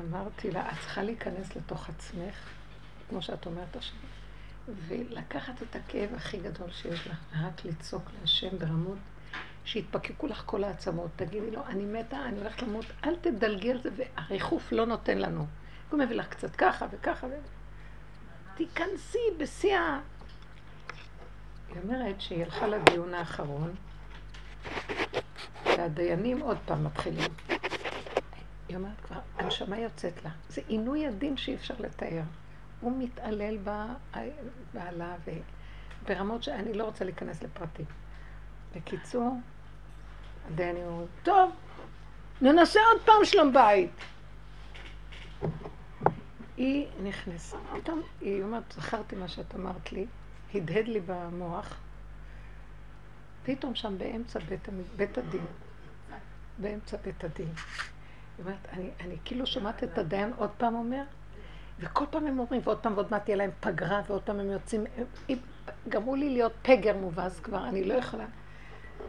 אמרתי 0.00 0.50
לה, 0.50 0.68
את 0.68 0.78
צריכה 0.80 1.02
להיכנס 1.02 1.56
לתוך 1.56 1.88
עצמך, 1.88 2.48
כמו 3.08 3.22
שאת 3.22 3.46
אומרת 3.46 3.76
עכשיו. 3.76 3.96
ולקחת 4.88 5.62
את 5.62 5.76
הכאב 5.76 6.14
הכי 6.16 6.38
גדול 6.38 6.70
שיש 6.70 7.06
לך, 7.06 7.18
רק 7.42 7.64
לצעוק 7.64 8.10
להשם 8.20 8.58
ברמות 8.58 8.98
שיתפקקו 9.64 10.26
לך 10.26 10.42
כל 10.46 10.64
העצמות. 10.64 11.10
תגידי 11.16 11.50
לו, 11.50 11.60
אני 11.66 11.84
מתה, 11.84 12.24
אני 12.24 12.38
הולכת 12.38 12.62
למות, 12.62 12.84
אל 13.04 13.16
תדלגי 13.16 13.70
על 13.70 13.80
זה, 13.82 13.90
והריחוף 13.96 14.72
לא 14.72 14.86
נותן 14.86 15.18
לנו. 15.18 15.46
הוא 15.90 15.98
מביא 15.98 16.16
לך 16.16 16.28
קצת 16.28 16.56
ככה 16.56 16.86
וככה, 16.90 17.26
ו... 17.26 17.30
תיכנסי 18.54 19.18
בשיא 19.38 19.76
ה... 19.78 20.00
היא 21.68 21.76
אומרת 21.82 22.20
שהיא 22.20 22.44
הלכה 22.44 22.66
לדיון 22.66 23.14
האחרון, 23.14 23.74
והדיינים 25.64 26.40
עוד 26.40 26.58
פעם 26.64 26.84
מתחילים. 26.84 27.30
היא 28.68 28.76
אומרת 28.76 29.00
כבר, 29.02 29.20
הנשמה 29.38 29.78
יוצאת 29.78 30.24
לה. 30.24 30.30
זה 30.48 30.60
עינוי 30.68 31.06
הדין 31.06 31.36
שאי 31.36 31.54
אפשר 31.54 31.74
לתאר. 31.78 32.22
הוא 32.80 32.92
מתעלל 32.98 33.58
בעלה. 34.72 35.14
ברמות 36.08 36.42
שאני 36.42 36.74
לא 36.74 36.84
רוצה 36.84 37.04
להיכנס 37.04 37.42
לפרטים. 37.42 37.86
בקיצור, 38.76 39.36
הדיינים 40.48 40.86
אומרים, 40.86 41.08
טוב, 41.22 41.52
ננסה 42.42 42.80
עוד 42.92 43.02
פעם 43.02 43.24
שלום 43.24 43.52
בית. 43.52 43.90
היא 46.56 46.86
נכנסה, 47.02 47.56
פתאום 47.74 48.02
היא 48.20 48.42
אומרת, 48.42 48.72
זכרתי 48.72 49.16
מה 49.16 49.28
שאת 49.28 49.54
אמרת 49.54 49.92
לי, 49.92 50.06
הדהד 50.54 50.88
לי 50.88 51.00
במוח, 51.06 51.76
פתאום 53.44 53.74
שם 53.74 53.98
באמצע 53.98 54.38
בית, 54.38 54.68
בית 54.96 55.18
הדין, 55.18 55.44
באמצע 56.58 56.96
בית 57.04 57.24
הדין. 57.24 57.46
היא 57.46 58.44
אומרת, 58.44 58.66
אני, 58.72 58.90
אני 59.00 59.16
כאילו 59.24 59.46
שומעת 59.46 59.84
את 59.84 59.98
הדיין 59.98 60.32
עוד 60.36 60.50
פעם 60.58 60.74
אומר, 60.74 61.02
וכל 61.80 62.04
פעם 62.10 62.26
הם 62.26 62.38
אומרים, 62.38 62.60
ועוד 62.64 62.78
פעם 62.78 62.92
ועוד 62.94 63.06
מעט 63.10 63.24
תהיה 63.24 63.36
להם 63.36 63.50
פגרה, 63.60 64.02
ועוד 64.06 64.22
פעם 64.22 64.40
הם 64.40 64.50
יוצאים, 64.50 64.84
גמרו 65.88 66.14
לי 66.14 66.30
להיות 66.30 66.52
פגר 66.62 66.96
מובס 66.96 67.40
כבר, 67.40 67.68
אני 67.68 67.84
לא 67.84 67.94
יכולה. 67.94 68.26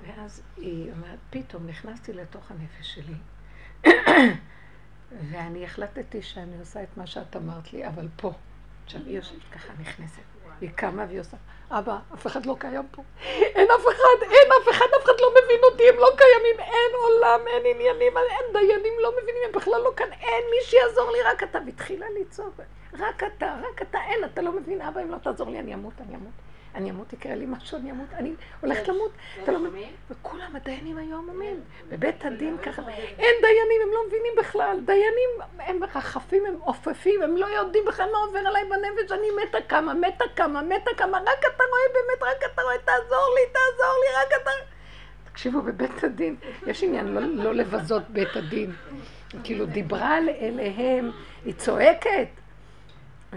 ואז 0.08 0.44
היא 0.58 0.92
אומרת, 0.92 1.20
פתאום 1.30 1.68
נכנסתי 1.68 2.14
לתוך 2.14 2.52
הנפש 2.52 2.96
שלי, 2.96 3.16
ואני 5.32 5.66
החלטתי 5.66 6.22
שאני 6.22 6.60
עושה 6.60 6.84
את 6.84 6.98
מה 6.98 7.08
שאת 7.08 7.36
אמרת 7.36 7.74
לי, 7.74 7.88
אבל 7.88 8.08
פה. 8.16 8.32
עכשיו 8.86 9.02
היא 9.06 9.16
יושבת 9.16 9.42
ככה 9.52 9.74
נכנסת, 9.80 10.22
והיא 10.60 10.72
קמה 10.76 11.06
והיא 11.08 11.20
עושה, 11.20 11.38
אבא, 11.72 11.98
אף 12.14 12.28
אחד 12.28 12.46
לא 12.46 12.56
קיים 12.60 12.88
פה. 12.92 13.04
אין 13.30 13.68
אף 13.72 13.86
אחד, 13.88 14.22
אין 14.22 14.50
אף 14.62 14.70
אחד, 14.70 14.86
אף 15.00 15.04
אחד 15.04 15.14
לא 15.22 15.32
מבין 15.32 15.60
אותי, 15.72 15.90
הם 15.90 15.96
לא 15.96 16.08
קיימים, 16.18 16.60
אין 16.60 16.92
עולם, 17.04 17.48
אין 17.48 17.76
עניינים, 17.76 18.18
אין 18.18 18.54
דיינים, 18.54 18.94
לא 19.02 19.12
מבינים, 19.12 19.42
הם 19.46 19.52
בכלל 19.52 19.82
לא 19.84 19.92
כאן, 19.96 20.12
אין 20.12 20.44
מי 20.52 20.58
שיעזור 20.64 21.12
לי, 21.12 21.18
רק 21.22 21.44
אתה. 21.44 21.60
והתחילה 21.66 22.06
לצעוק, 22.20 22.60
רק 22.94 23.24
אתה, 23.24 23.56
רק 23.62 23.82
אתה, 23.82 23.98
אין, 24.08 24.24
אתה 24.26 24.42
לא 24.42 24.52
מבין, 24.52 24.82
אבא, 24.82 25.02
אם 25.02 25.12
לא 25.12 25.18
תעזור 25.18 25.50
לי, 25.50 25.60
אני 25.60 25.74
אמות, 25.74 25.94
אני 26.00 26.16
אמות. 26.16 26.45
אני 26.76 26.92
אמות, 26.92 27.14
יקרה 27.14 27.36
לי 27.36 27.46
משהו, 27.46 27.78
אני 27.78 27.92
אמות, 27.92 28.08
אני 28.14 28.34
הולכת 28.62 28.88
למות. 28.88 29.12
אתה 29.44 29.52
לא 29.52 29.60
מבין? 29.60 29.90
וכולם 30.10 30.56
הדיינים 30.56 30.98
היו 30.98 31.18
עמומים. 31.18 31.62
בבית 31.90 32.26
הדין 32.26 32.58
ככה, 32.58 32.82
אין 32.98 33.36
דיינים, 33.42 33.82
הם 33.84 33.90
לא 33.94 34.00
מבינים 34.08 34.34
בכלל. 34.38 34.80
דיינים, 34.86 35.30
הם 35.60 35.80
מרחפים, 35.80 36.46
הם 36.46 36.56
עופפים, 36.60 37.22
הם 37.22 37.38
לא 37.38 37.46
יודעים 37.46 37.84
בכלל 37.88 38.10
מה 38.12 38.18
עובר 38.18 38.40
עליי 38.40 38.64
בנפש, 38.64 39.12
אני 39.12 39.28
מתה 39.44 39.58
כמה, 39.70 39.94
מתה 39.94 40.26
כמה, 40.36 40.62
מתה 40.62 40.92
כמה, 40.98 41.18
רק 41.18 41.40
אתה 41.56 41.64
רואה 41.70 41.94
באמת, 41.94 42.36
רק 42.36 42.52
אתה 42.54 42.62
רואה, 42.62 42.78
תעזור 42.78 43.36
לי, 43.36 43.42
תעזור 43.52 43.96
לי, 44.02 44.22
רק 44.22 44.42
אתה... 44.42 44.52
תקשיבו, 45.32 45.62
בבית 45.62 46.04
הדין, 46.04 46.36
יש 46.68 46.84
עניין 46.84 47.08
לא, 47.08 47.22
לא 47.44 47.54
לבזות 47.54 48.04
בית 48.10 48.36
הדין. 48.36 48.72
כאילו 49.44 49.66
דיברה 49.66 50.18
אליהם, 50.18 51.12
היא 51.46 51.54
צועקת. 51.54 52.28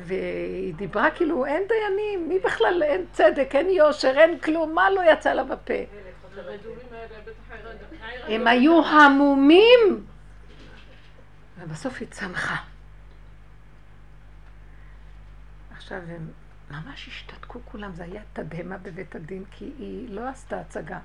והיא 0.04 0.74
דיברה 0.74 1.10
כאילו, 1.10 1.46
אין 1.46 1.62
דיינים, 1.68 2.28
מי 2.28 2.38
בכלל, 2.38 2.82
אין 2.82 3.04
צדק, 3.12 3.48
אין 3.54 3.70
יושר, 3.70 4.14
אין 4.18 4.38
כלום, 4.38 4.74
מה 4.74 4.90
לא 4.90 5.02
יצא 5.12 5.32
לה 5.34 5.44
בפה? 5.44 5.74
הם 8.28 8.46
היו 8.46 8.84
המומים, 8.86 10.06
ובסוף 11.58 12.00
היא 12.00 12.08
צמחה. 12.10 12.56
עכשיו 15.76 15.98
הם 16.08 16.28
ממש 16.70 17.08
השתתקו 17.08 17.58
כולם, 17.64 17.92
זה 17.94 18.04
היה 18.04 18.22
תדהמה 18.32 18.78
בבית 18.78 19.14
הדין, 19.14 19.44
כי 19.50 19.72
היא 19.78 20.10
לא 20.10 20.28
עשתה 20.28 20.60
הצגה. 20.60 20.98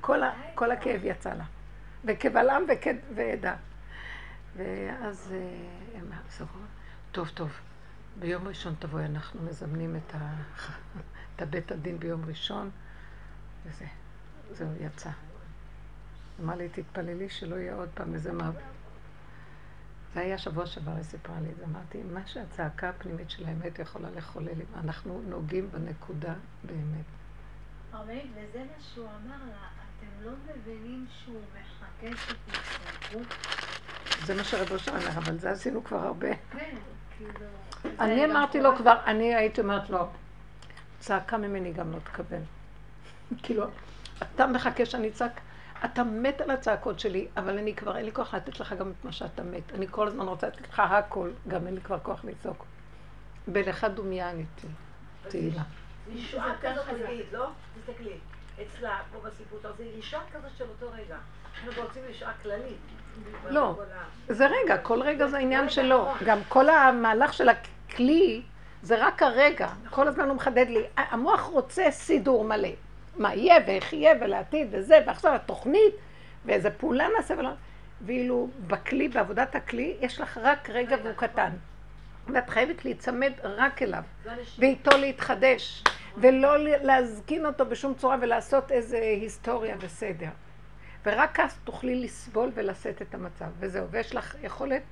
כל, 0.00 0.22
ה, 0.22 0.32
כל 0.54 0.70
הכאב 0.70 1.00
יצא 1.04 1.34
לה, 1.34 1.44
וכבלם 2.04 2.62
וכ- 2.68 3.14
ועדה. 3.14 3.54
ואז 4.56 5.32
אה, 5.34 5.38
הם 5.98 6.04
אמרו, 6.40 6.52
טוב, 7.12 7.28
טוב, 7.34 7.50
ביום 8.18 8.48
ראשון 8.48 8.74
תבואי, 8.78 9.04
אנחנו 9.04 9.42
מזמנים 9.42 9.96
את, 9.96 10.14
ה... 10.14 10.34
את 11.36 11.42
הבית 11.42 11.72
הדין 11.72 11.98
ביום 11.98 12.24
ראשון, 12.24 12.70
וזה, 13.66 13.86
זהו, 14.50 14.68
יצא. 14.80 15.10
אמר 16.40 16.54
לי, 16.54 16.68
תתפללי 16.68 17.28
שלא 17.28 17.56
יהיה 17.56 17.74
עוד 17.74 17.88
פעם 17.94 18.14
איזה 18.14 18.32
מה... 18.32 18.50
זה 20.14 20.20
היה 20.20 20.38
שבוע 20.38 20.66
שעבר, 20.66 20.92
היא 20.92 21.02
סיפרה 21.02 21.40
לי 21.40 21.50
את 21.50 21.56
זה. 21.56 21.64
אמרתי, 21.64 22.02
מה 22.02 22.26
שהצעקה 22.26 22.88
הפנימית 22.88 23.30
של 23.30 23.46
האמת 23.46 23.78
יכולה 23.78 24.10
לחולל, 24.10 24.48
אם 24.48 24.78
אנחנו 24.84 25.22
נוגעים 25.28 25.70
בנקודה 25.70 26.34
באמת. 26.64 27.04
הרבנית, 27.92 28.26
וזה 28.34 28.58
מה 28.58 28.82
שהוא 28.94 29.06
אמר 29.06 29.36
לה, 29.48 29.68
אתם 29.98 30.24
לא 30.24 30.32
מבינים 30.56 31.06
שהוא 31.10 31.40
מחכה 31.52 32.16
שתצטרכו? 32.16 33.18
זה 34.24 34.34
מה 34.34 34.44
שרבו 34.44 34.74
אושר 34.74 34.90
אומר, 34.90 35.08
אבל 35.08 35.38
זה 35.38 35.50
עשינו 35.50 35.84
כבר 35.84 35.98
הרבה. 35.98 36.36
כן, 36.52 36.76
כאילו... 37.16 37.46
אני 38.00 38.16
זה 38.16 38.24
אמרתי 38.24 38.60
לו. 38.60 38.76
כבר, 38.76 38.96
אני 39.06 39.34
הייתי 39.34 39.60
אומרת 39.60 39.90
לו, 39.90 40.06
צעקה 40.98 41.36
ממני 41.36 41.72
גם 41.72 41.92
לא 41.92 41.98
תקבל. 41.98 42.40
כאילו, 43.42 43.64
אתה 44.22 44.46
מחכה 44.46 44.86
שאני 44.86 45.08
אצעק, 45.08 45.40
אתה 45.84 46.04
מת 46.04 46.40
על 46.40 46.50
הצעקות 46.50 47.00
שלי, 47.00 47.28
אבל 47.36 47.58
אני 47.58 47.74
כבר, 47.74 47.96
אין 47.96 48.04
לי 48.04 48.12
כוח 48.12 48.34
לתת 48.34 48.60
לך 48.60 48.72
גם 48.72 48.90
את 48.90 49.04
מה 49.04 49.12
שאתה 49.12 49.42
מת. 49.42 49.72
אני 49.74 49.86
כל 49.90 50.06
הזמן 50.06 50.26
רוצה 50.26 50.46
לתת 50.46 50.68
לך 50.68 50.80
הכל, 50.80 51.30
גם 51.48 51.66
אין 51.66 51.74
לי 51.74 51.80
כבר 51.80 51.98
כוח 51.98 52.24
לצעוק. 52.24 52.64
בלך 53.48 53.84
דומיה 53.84 54.30
עניתי, 54.30 54.66
תהילה. 55.28 55.62
ישועה 56.12 56.54
כזאת 56.62 56.84
רגעית, 56.86 57.32
לא? 57.32 57.50
תסתכלי, 57.74 58.18
אצלה, 58.62 59.00
פה 59.12 59.28
בסיפור, 59.28 59.58
זה 59.76 59.84
ישועה 59.84 60.22
כזאת 60.32 60.50
של 60.58 60.64
אותו 60.68 60.86
רגע. 60.92 61.16
אנחנו 61.66 61.82
רוצים 61.82 62.02
ישועה 62.10 62.32
כללית. 62.42 62.78
לא. 63.50 63.78
זה 64.28 64.46
רגע, 64.46 64.78
כל 64.78 65.02
רגע 65.02 65.26
זה 65.26 65.38
עניין 65.38 65.60
רגע, 65.60 65.70
שלו. 65.70 66.08
גם 66.24 66.38
כל 66.48 66.68
המהלך 66.68 67.32
של 67.32 67.48
הכלי 67.48 68.42
זה 68.82 69.06
רק 69.06 69.22
הרגע. 69.22 69.68
כל 69.90 70.08
הזמן 70.08 70.28
הוא 70.28 70.36
מחדד 70.36 70.66
לי. 70.68 70.82
המוח 70.96 71.40
רוצה 71.40 71.90
סידור 71.90 72.44
מלא. 72.44 72.68
מה 73.18 73.34
יהיה 73.34 73.56
ואיך 73.66 73.92
יהיה 73.92 74.14
ולעתיד 74.20 74.68
וזה, 74.70 74.98
ועכשיו 75.06 75.34
התוכנית, 75.34 75.94
ואיזה 76.44 76.70
פעולה 76.70 77.08
נעשה 77.16 77.34
ולא... 77.38 77.50
ואילו 78.06 78.48
בכלי, 78.66 79.08
בעבודת 79.08 79.54
הכלי, 79.54 79.96
יש 80.00 80.20
לך 80.20 80.38
רק 80.42 80.70
רגע 80.70 80.96
והוא 81.02 81.16
קטן. 81.16 81.50
ואת 82.28 82.50
חייבת 82.50 82.84
להיצמד 82.84 83.32
רק 83.42 83.82
אליו. 83.82 84.02
ואיתו 84.58 84.98
להתחדש. 84.98 85.84
ולא 86.16 86.58
להזקין 86.58 87.46
אותו 87.46 87.66
בשום 87.66 87.94
צורה 87.94 88.16
ולעשות 88.20 88.72
איזה 88.72 88.98
היסטוריה 88.98 89.76
וסדר. 89.80 90.28
ורק 91.06 91.40
אז 91.40 91.58
תוכלי 91.64 92.04
לסבול 92.04 92.50
ולשאת 92.54 93.02
את 93.02 93.14
המצב, 93.14 93.46
וזהו. 93.58 93.88
ויש 93.90 94.14
לך 94.14 94.36
יכולת, 94.42 94.82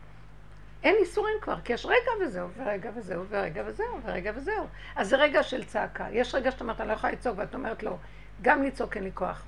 אין 0.83 0.97
איסורים 1.01 1.35
כבר, 1.41 1.61
כי 1.65 1.73
יש 1.73 1.87
רגע 1.87 2.25
וזהו, 2.25 2.49
ורגע 2.57 2.91
וזהו, 2.95 3.25
ורגע 3.29 3.63
וזהו, 3.67 4.01
ורגע 4.05 4.33
וזהו. 4.35 4.67
אז 4.97 5.09
זה 5.09 5.17
רגע 5.17 5.43
של 5.43 5.65
צעקה. 5.65 6.07
יש 6.11 6.35
רגע 6.35 6.51
שאת 6.51 6.61
אומרת, 6.61 6.81
אני 6.81 6.89
לא 6.89 6.93
יכולה 6.93 7.13
לצעוק, 7.13 7.39
ואת 7.39 7.55
אומרת 7.55 7.83
לא, 7.83 7.97
גם 8.43 8.63
לצעוק 8.63 8.97
אין 8.97 9.05
לי 9.05 9.11
כוח. 9.15 9.45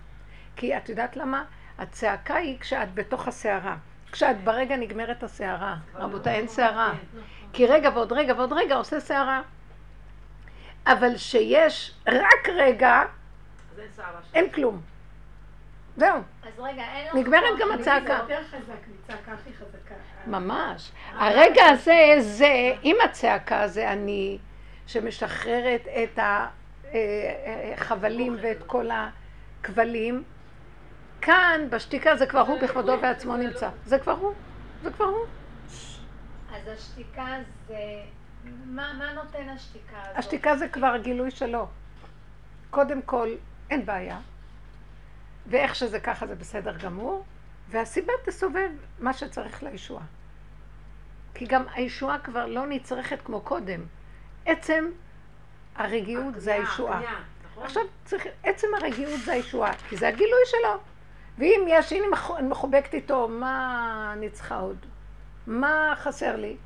כי 0.56 0.76
את 0.76 0.88
יודעת 0.88 1.16
למה? 1.16 1.44
הצעקה 1.78 2.34
היא 2.34 2.58
כשאת 2.60 2.94
בתוך 2.94 3.28
הסערה. 3.28 3.76
כשאת 4.12 4.44
ברגע 4.44 4.76
נגמרת 4.76 5.22
הסערה. 5.22 5.76
רבותיי, 5.94 6.34
אין 6.34 6.48
סערה. 6.48 6.94
כי 7.52 7.66
רגע 7.66 7.90
ועוד 7.94 8.12
רגע 8.12 8.34
ועוד 8.34 8.52
רגע 8.52 8.74
עושה 8.74 9.00
סערה. 9.00 9.42
אבל 10.86 11.16
שיש 11.16 11.94
רק 12.08 12.48
רגע, 12.48 13.02
אין 14.34 14.50
כלום. 14.50 14.80
זהו. 15.96 16.16
אז 16.42 16.58
רגע, 16.58 16.82
אין 16.82 17.06
לך... 17.06 17.14
נגמרת 17.14 17.58
גם 17.60 17.68
זה 17.68 17.74
הצעקה. 17.74 18.12
יותר 18.12 18.42
חזק 18.50 18.86
מצעקה 18.98 19.32
הכי 19.32 19.50
חזקה. 19.52 19.94
ממש. 20.26 20.92
הרגע 21.12 21.64
הזה, 21.64 22.14
זה, 22.18 22.72
עם 22.82 22.96
הצעקה 23.04 23.68
זה 23.68 23.92
אני, 23.92 24.38
שמשחררת 24.86 25.82
את 26.02 26.18
החבלים 27.76 28.36
ואת 28.42 28.62
כל 28.66 28.88
הכבלים. 29.60 30.22
כאן, 31.20 31.60
בשתיקה, 31.70 32.16
זה 32.16 32.26
כבר 32.26 32.40
הוא 32.40 32.60
בכבודו 32.60 32.98
ועצמו 33.02 33.36
נמצא. 33.36 33.68
זה 33.84 33.98
כבר 33.98 34.12
הוא. 34.12 34.32
זה 34.82 34.90
כבר 34.90 35.04
הוא. 35.04 35.26
אז 36.54 36.68
השתיקה 36.68 37.26
זה... 37.68 37.76
מה, 38.66 38.92
מה 38.98 39.12
נותן 39.12 39.48
השתיקה 39.48 39.96
הזאת? 40.02 40.18
השתיקה 40.18 40.56
זה 40.56 40.68
כבר 40.68 40.86
הגילוי 40.86 41.30
שלו. 41.30 41.66
קודם 42.70 43.02
כל, 43.02 43.28
אין 43.70 43.86
בעיה. 43.86 44.18
ואיך 45.46 45.74
שזה 45.74 46.00
ככה 46.00 46.26
זה 46.26 46.34
בסדר 46.34 46.76
גמור, 46.76 47.24
והסיבה 47.68 48.12
תסובב 48.24 48.70
מה 48.98 49.12
שצריך 49.12 49.62
לישועה. 49.62 50.04
כי 51.34 51.46
גם 51.46 51.64
הישועה 51.74 52.18
כבר 52.18 52.46
לא 52.46 52.66
נצרכת 52.66 53.18
כמו 53.24 53.40
קודם. 53.40 53.80
עצם 54.46 54.84
הרגיעות 55.76 56.34
זה 56.36 56.54
הישועה. 56.54 57.00
נכון? 57.44 57.64
עכשיו 57.64 57.82
צריך, 58.04 58.26
עצם 58.42 58.66
הרגיעות 58.80 59.20
זה 59.24 59.32
הישועה, 59.32 59.72
כי 59.88 59.96
זה 59.96 60.08
הגילוי 60.08 60.40
שלו. 60.44 60.80
ואם 61.38 61.64
יש, 61.68 61.92
הנה 61.92 62.06
אני 62.38 62.48
מחובקת 62.48 62.94
איתו, 62.94 63.28
מה 63.28 64.10
אני 64.12 64.30
צריכה 64.30 64.56
עוד? 64.56 64.86
מה 65.46 65.94
חסר 65.96 66.36
לי? 66.36 66.56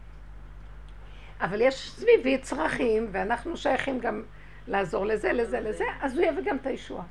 אבל 1.40 1.60
יש 1.60 1.90
סביבי 1.90 2.38
צרכים, 2.38 3.08
ואנחנו 3.12 3.56
שייכים 3.56 4.00
גם 4.00 4.22
לעזור 4.68 5.06
לזה, 5.06 5.32
לזה, 5.32 5.60
לזה, 5.60 5.84
אז 6.00 6.18
הוא 6.18 6.26
יביא 6.26 6.42
גם 6.44 6.56
את 6.56 6.66
הישועה. 6.66 7.04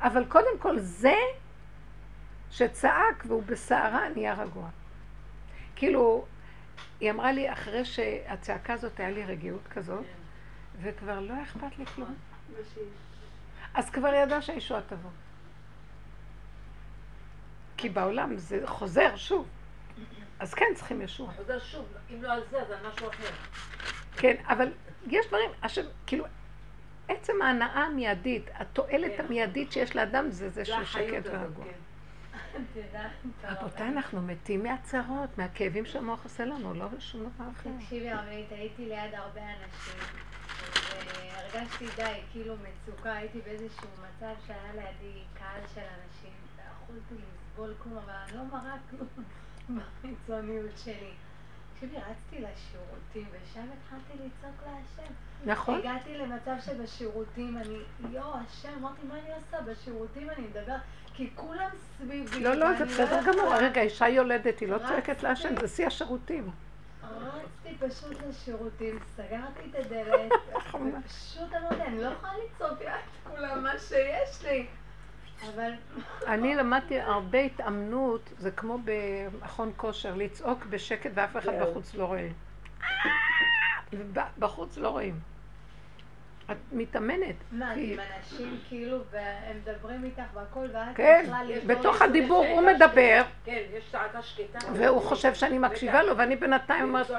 אבל 0.00 0.24
קודם 0.24 0.58
כל 0.58 0.78
זה 0.78 1.16
שצעק 2.50 3.24
והוא 3.26 3.42
בסערה 3.42 4.08
נהיה 4.08 4.34
רגוע. 4.34 4.68
כאילו, 5.76 6.26
היא 7.00 7.10
אמרה 7.10 7.32
לי, 7.32 7.52
אחרי 7.52 7.84
שהצעקה 7.84 8.72
הזאת 8.72 9.00
היה 9.00 9.10
לי 9.10 9.24
רגיעות 9.24 9.68
כזאת, 9.70 10.04
וכבר 10.82 11.20
לא 11.20 11.34
אכפת 11.42 11.78
לי 11.78 11.86
כלום. 11.86 12.14
אז 13.74 13.90
כבר 13.90 14.14
ידע 14.14 14.42
שהישועה 14.42 14.80
תבוא. 14.82 15.10
כי 17.76 17.88
בעולם 17.88 18.36
זה 18.36 18.60
חוזר 18.66 19.16
שוב. 19.16 19.48
אז 20.38 20.54
כן 20.54 20.66
צריכים 20.74 21.02
ישועה. 21.02 21.34
חוזר 21.34 21.58
שוב, 21.58 21.86
אם 22.10 22.22
לא 22.22 22.32
על 22.32 22.42
זה, 22.50 22.62
אז 22.62 22.70
על 22.70 22.86
משהו 22.88 23.08
אחר. 23.08 23.30
כן, 24.16 24.36
אבל 24.46 24.72
יש 25.06 25.26
דברים, 25.26 25.50
השם, 25.62 25.82
כאילו, 26.06 26.24
עצם 27.10 27.42
ההנאה 27.42 27.84
המיידית, 27.84 28.50
התועלת 28.54 29.12
כן. 29.16 29.24
המיידית 29.24 29.72
שיש 29.72 29.96
לאדם 29.96 30.30
זה 30.30 30.50
זה 30.50 30.62
החיות 30.62 30.86
שקט 30.86 31.26
ורגוע. 31.26 31.64
כן. 31.64 31.70
רבותיי, 33.48 33.88
אנחנו 33.88 34.22
מתים 34.22 34.62
מהצרות, 34.62 35.38
מהכאבים 35.38 35.86
שהמוח 35.86 36.24
עושה 36.24 36.44
לנו, 36.44 36.74
לא 36.74 36.86
שום 36.98 37.20
דבר 37.20 37.44
אחר. 37.50 37.70
תקשיבי 37.78 38.12
רבנית, 38.12 38.52
הייתי 38.52 38.86
ליד 38.86 39.14
הרבה 39.14 39.40
אנשים, 39.40 40.00
והרגשתי 41.06 41.84
די, 41.96 42.20
כאילו 42.32 42.54
מצוקה, 42.56 43.12
הייתי 43.12 43.40
באיזשהו 43.40 43.88
מצב 43.98 44.34
שהיה 44.46 44.72
לידי 44.74 45.20
קהל 45.38 45.60
של 45.74 45.80
אנשים, 45.80 46.32
ויכולתי 46.56 47.14
לסבול 47.14 47.74
כלום, 47.82 47.96
אבל 47.98 48.12
אני 48.12 48.36
לא 48.36 48.44
מראה 48.44 48.76
כלום 48.90 49.08
בחיצוניות 50.02 50.78
שלי. 50.84 51.12
תקשיבי, 51.80 51.96
רצתי 51.96 52.36
לשירותים, 52.36 53.26
ושם 53.32 53.60
התחלתי 53.60 54.12
לצעוק 54.12 54.62
להשם. 54.66 55.12
נכון? 55.44 55.78
הגעתי 55.78 56.18
למצב 56.18 56.54
שבשירותים 56.64 57.56
אני, 57.56 57.78
יואו, 58.10 58.34
השם, 58.34 58.68
אמרתי, 58.80 59.06
מה 59.08 59.14
אני 59.14 59.34
עושה? 59.34 59.60
בשירותים 59.60 60.30
אני 60.30 60.46
מדבר, 60.46 60.76
כי 61.14 61.30
כולם 61.34 61.68
סביבי. 61.96 62.40
לא, 62.40 62.54
לא, 62.54 62.72
זה 62.72 62.84
ואני 62.84 62.92
בסדר. 62.92 63.20
גמור. 63.32 63.54
רגע, 63.54 63.80
אישה 63.80 64.08
יולדת, 64.08 64.60
היא 64.60 64.68
לא 64.68 64.78
צועקת 64.78 65.22
להשם, 65.22 65.60
זה. 65.60 65.68
שיא 65.68 65.86
השירותים. 65.86 66.50
רצתי 67.02 67.76
פשוט 67.78 68.16
לשירותים, 68.28 68.98
סגרתי 69.16 69.60
את 69.70 69.74
הדלת, 69.74 70.32
ופשוט 70.74 71.54
אמרתי, 71.54 71.82
אני 71.82 72.02
לא 72.02 72.08
יכולה 72.08 72.32
לצעוק 72.44 72.80
ליד 72.80 72.90
כולם 73.30 73.62
מה 73.62 73.78
שיש 73.78 74.44
לי. 74.44 74.66
אבל 75.48 75.70
אני 76.26 76.54
למדתי 76.54 77.00
הרבה 77.00 77.38
התאמנות, 77.38 78.30
זה 78.38 78.50
כמו 78.50 78.78
במכון 78.84 79.72
כושר, 79.76 80.14
לצעוק 80.14 80.66
בשקט 80.66 81.10
ואף 81.14 81.36
אחד 81.36 81.52
בחוץ 81.62 81.94
לא 81.94 82.04
רואה. 82.04 82.28
בחוץ 84.38 84.78
לא 84.78 84.88
רואים. 84.88 85.14
את 86.50 86.56
מתאמנת. 86.72 87.34
מה, 87.52 87.74
כי- 87.74 87.92
עם 87.94 88.00
אנשים 88.18 88.58
כאילו, 88.68 88.98
והם 89.10 89.56
מדברים 89.56 90.04
איתך 90.04 90.22
והכל, 90.34 90.66
ואת 90.72 90.96
כן, 90.96 91.22
בכלל 91.26 91.50
יש 91.50 91.64
בתוך 91.64 92.02
הדיבור 92.02 92.46
הוא 92.46 92.62
מדבר, 92.62 93.22
כן, 93.44 93.62
יש 93.72 93.90
צעקה 93.92 94.22
שקטה. 94.22 94.58
והוא 94.76 95.02
חושב 95.02 95.34
שאני 95.34 95.58
מקשיבה 95.58 96.02
לו, 96.02 96.16
ואני 96.16 96.36
בינתיים 96.36 96.82
אומרת, 96.82 97.10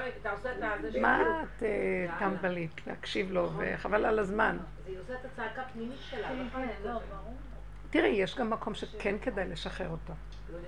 מה 1.02 1.22
את 1.58 1.64
אה, 1.64 2.20
טמבלית 2.20 2.82
להקשיב 2.88 3.32
לו, 3.32 3.52
וחבל 3.58 4.06
על 4.06 4.20
הזמן. 4.20 4.58
היא 4.88 4.98
עושה 5.00 5.14
את 5.14 5.26
הצעקה 5.26 5.62
הפנימית 5.62 6.00
שלה. 6.10 6.28
כן, 6.28 6.36
לא 6.38 6.44
יכולה 6.48 6.66
כן, 6.68 6.74
לא. 6.84 6.92
ברור. 6.92 7.36
תראי, 7.92 8.10
יש 8.10 8.36
גם 8.38 8.50
מקום 8.50 8.76
שכן 8.76 9.16
כדאי 9.22 9.48
לשחרר 9.48 9.90
אותו. 9.90 10.14
לא. 10.52 10.60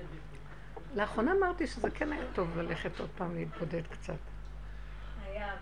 לאחרונה 0.95 1.31
אמרתי 1.39 1.67
שזה 1.67 1.91
כן 1.91 2.11
היה 2.11 2.23
טוב 2.33 2.57
ללכת 2.57 2.99
עוד 2.99 3.09
פעם 3.17 3.35
להתבודד 3.35 3.81
קצת. 3.87 4.13
היה. 5.25 5.55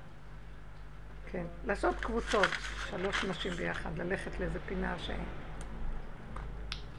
כן, 1.31 1.45
לעשות 1.65 1.95
קבוצות, 1.99 2.47
שלוש 2.89 3.25
נשים 3.25 3.51
ביחד, 3.51 3.97
ללכת 3.97 4.39
לאיזה 4.39 4.59
פינה 4.65 4.99
ש... 4.99 5.11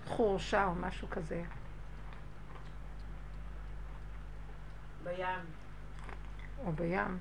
חורשה 0.07 0.65
או 0.65 0.75
משהו 0.75 1.11
כזה. 1.11 1.43
בים. 5.05 5.45
או 6.65 6.73
בים. 6.73 7.19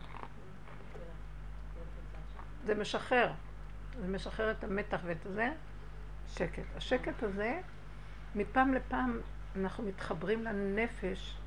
זה 2.66 2.76
משחרר. 2.76 3.32
זה 4.02 4.08
משחרר 4.08 4.52
את 4.52 4.64
המתח 4.64 5.00
ואת 5.06 5.18
זה, 5.24 5.50
שקט. 6.38 6.64
השקט 6.78 7.24
הזה, 7.24 7.60
מפעם 8.36 8.74
לפעם 8.74 9.20
אנחנו 9.56 9.84
מתחברים 9.84 10.44
לנפש 10.44 11.38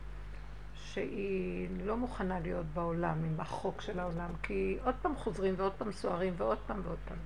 שהיא 0.74 1.68
לא 1.84 1.96
מוכנה 1.96 2.40
להיות 2.40 2.66
בעולם, 2.66 3.24
עם 3.24 3.40
החוק 3.40 3.80
של 3.80 4.00
העולם, 4.00 4.30
כי 4.42 4.78
עוד 4.84 4.94
פעם 5.02 5.16
חוזרים 5.16 5.54
ועוד 5.56 5.72
פעם 5.72 5.92
סוערים 5.92 6.34
ועוד 6.36 6.58
פעם 6.66 6.80
ועוד 6.84 6.98
פעם. 7.08 7.18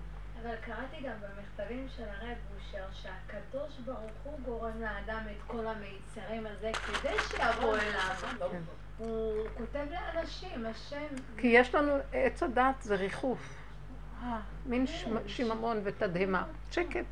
אבל 0.42 0.54
קראתי 0.56 0.96
גם 1.02 1.12
במכתבים 1.20 1.86
של 1.96 2.02
הרב 2.02 2.36
אושר 2.56 2.84
שהקדוש 2.92 3.78
ברוך 3.84 3.98
הוא 4.24 4.40
גורם 4.44 4.80
לאדם 4.80 5.22
את 5.30 5.42
כל 5.46 5.64
המיצרים 5.66 6.46
הזה 6.46 6.70
כדי 6.86 7.14
שיבוא 7.30 7.76
אליו. 7.76 8.48
כן. 8.50 8.60
הוא 8.98 9.32
כותב 9.56 9.84
לאנשים, 9.90 10.66
השם, 10.66 11.06
כי 11.36 11.46
יש 11.46 11.74
לנו, 11.74 11.92
עץ 12.12 12.42
הדת 12.42 12.74
זה 12.82 12.94
ריחוף. 12.96 13.54
אה, 14.22 14.38
מין 14.66 14.86
שמ- 14.86 15.28
שיממון 15.28 15.80
ותדהמה. 15.84 16.44
שקט. 16.70 17.04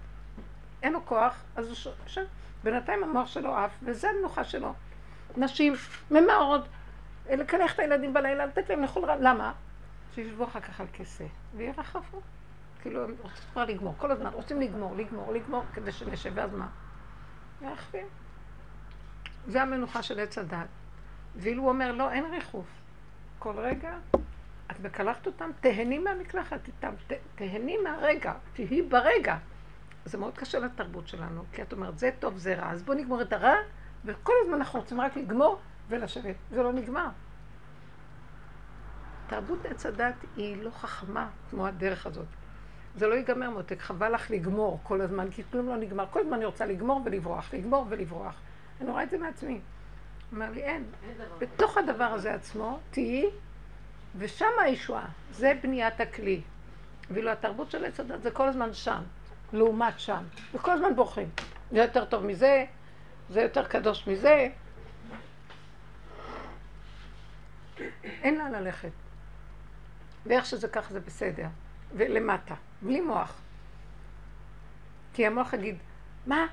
אין 0.86 0.92
לו 0.92 1.06
כוח, 1.06 1.42
אז 1.56 1.66
הוא 1.66 1.74
ש... 1.74 1.88
ש... 2.06 2.18
בינתיים 2.64 3.04
המוח 3.04 3.28
שלו 3.28 3.56
עף, 3.56 3.70
וזה 3.82 4.10
המנוחה 4.10 4.44
שלו. 4.44 4.74
נשים 5.36 5.74
ממהרות 6.10 6.68
לקלח 7.30 7.74
את 7.74 7.78
הילדים 7.78 8.14
בלילה, 8.14 8.46
לתת 8.46 8.68
להם 8.68 8.82
לאכול 8.82 9.04
רע. 9.04 9.16
למה? 9.16 9.52
שישבו 10.14 10.44
אחר 10.44 10.60
כך 10.60 10.80
על 10.80 10.86
כיסא, 10.92 11.24
וירחפו. 11.56 12.20
כאילו, 12.82 13.04
הם 13.04 13.14
רוצים 13.22 13.42
כבר 13.52 13.64
לגמור, 13.64 13.94
כל 13.98 14.10
הזמן 14.10 14.30
רוצים 14.32 14.60
לגמור, 14.60 14.96
לגמור, 14.96 15.32
לגמור, 15.32 15.64
כדי 15.74 15.92
שנשב, 15.92 16.32
ואז 16.34 16.54
מה? 16.54 16.68
ירחפים. 17.62 18.06
זה 19.46 19.62
המנוחה 19.62 20.02
של 20.02 20.20
עץ 20.20 20.38
הדת. 20.38 20.66
ואילו 21.36 21.62
הוא 21.62 21.68
אומר, 21.68 21.92
לא, 21.92 22.10
אין 22.10 22.24
ריחוף. 22.24 22.66
כל 23.38 23.58
רגע, 23.58 23.98
את 24.70 24.80
מקלחת 24.80 25.26
אותם, 25.26 25.50
תהני 25.60 25.98
מהמקלחת 25.98 26.60
איתם, 26.66 26.92
תהני 27.34 27.76
מהרגע, 27.76 28.32
תהי 28.52 28.82
ברגע. 28.82 29.36
זה 30.06 30.18
מאוד 30.18 30.38
קשה 30.38 30.58
לתרבות 30.58 31.08
שלנו, 31.08 31.44
כי 31.52 31.62
את 31.62 31.72
אומרת, 31.72 31.98
זה 31.98 32.10
טוב, 32.18 32.36
זה 32.36 32.54
רע, 32.54 32.70
אז 32.70 32.82
בואו 32.82 32.98
נגמור 32.98 33.22
את 33.22 33.32
הרע, 33.32 33.54
וכל 34.04 34.32
הזמן 34.42 34.54
אנחנו 34.54 34.80
רוצים 34.80 35.00
רק 35.00 35.16
לגמור 35.16 35.58
ולשבת. 35.88 36.34
זה 36.50 36.62
לא 36.62 36.72
נגמר. 36.72 37.08
תרבות 39.26 39.66
עץ 39.66 39.86
הדת 39.86 40.14
היא 40.36 40.62
לא 40.62 40.70
חכמה 40.70 41.28
כמו 41.50 41.66
הדרך 41.66 42.06
הזאת. 42.06 42.26
זה 42.96 43.06
לא 43.06 43.14
ייגמר 43.14 43.50
מותק, 43.50 43.80
חבל 43.80 44.14
לך 44.14 44.30
לגמור 44.30 44.80
כל 44.82 45.00
הזמן, 45.00 45.30
כי 45.30 45.42
כלום 45.50 45.68
לא 45.68 45.76
נגמר. 45.76 46.06
כל 46.10 46.20
הזמן 46.20 46.32
אני 46.32 46.44
רוצה 46.44 46.66
לגמור 46.66 47.02
ולברוח, 47.04 47.54
לגמור 47.54 47.86
ולברוח. 47.88 48.34
אני 48.80 48.90
רואה 48.90 49.02
את 49.02 49.10
זה 49.10 49.18
מעצמי. 49.18 49.60
אומר 50.32 50.50
לי, 50.50 50.62
אין. 50.62 50.84
בתוך 51.38 51.78
הדבר 51.78 52.04
הזה 52.04 52.34
עצמו, 52.34 52.78
תהיי, 52.90 53.30
ושם 54.18 54.50
הישועה. 54.60 55.06
זה 55.30 55.52
בניית 55.62 56.00
הכלי. 56.00 56.40
ואילו 57.10 57.30
התרבות 57.30 57.70
של 57.70 57.84
עץ 57.84 58.00
הדת 58.00 58.22
זה 58.22 58.30
כל 58.30 58.48
הזמן 58.48 58.72
שם, 58.72 59.02
לעומת 59.52 60.00
שם. 60.00 60.24
וכל 60.54 60.70
הזמן 60.70 60.96
בורחים. 60.96 61.28
זה 61.70 61.78
יותר 61.78 62.04
טוב 62.04 62.24
מזה, 62.24 62.64
זה 63.30 63.40
יותר 63.42 63.66
קדוש 63.66 64.08
מזה. 64.08 64.48
אין 68.04 68.38
לאן 68.38 68.52
ללכת. 68.52 68.90
ואיך 70.26 70.46
שזה 70.46 70.68
ככה 70.68 70.92
זה 70.92 71.00
בסדר. 71.00 71.46
ולמטה, 71.94 72.54
בלי 72.82 73.00
מוח. 73.00 73.40
כי 75.14 75.26
המוח 75.26 75.52
יגיד, 75.52 75.76
מה? 76.26 76.46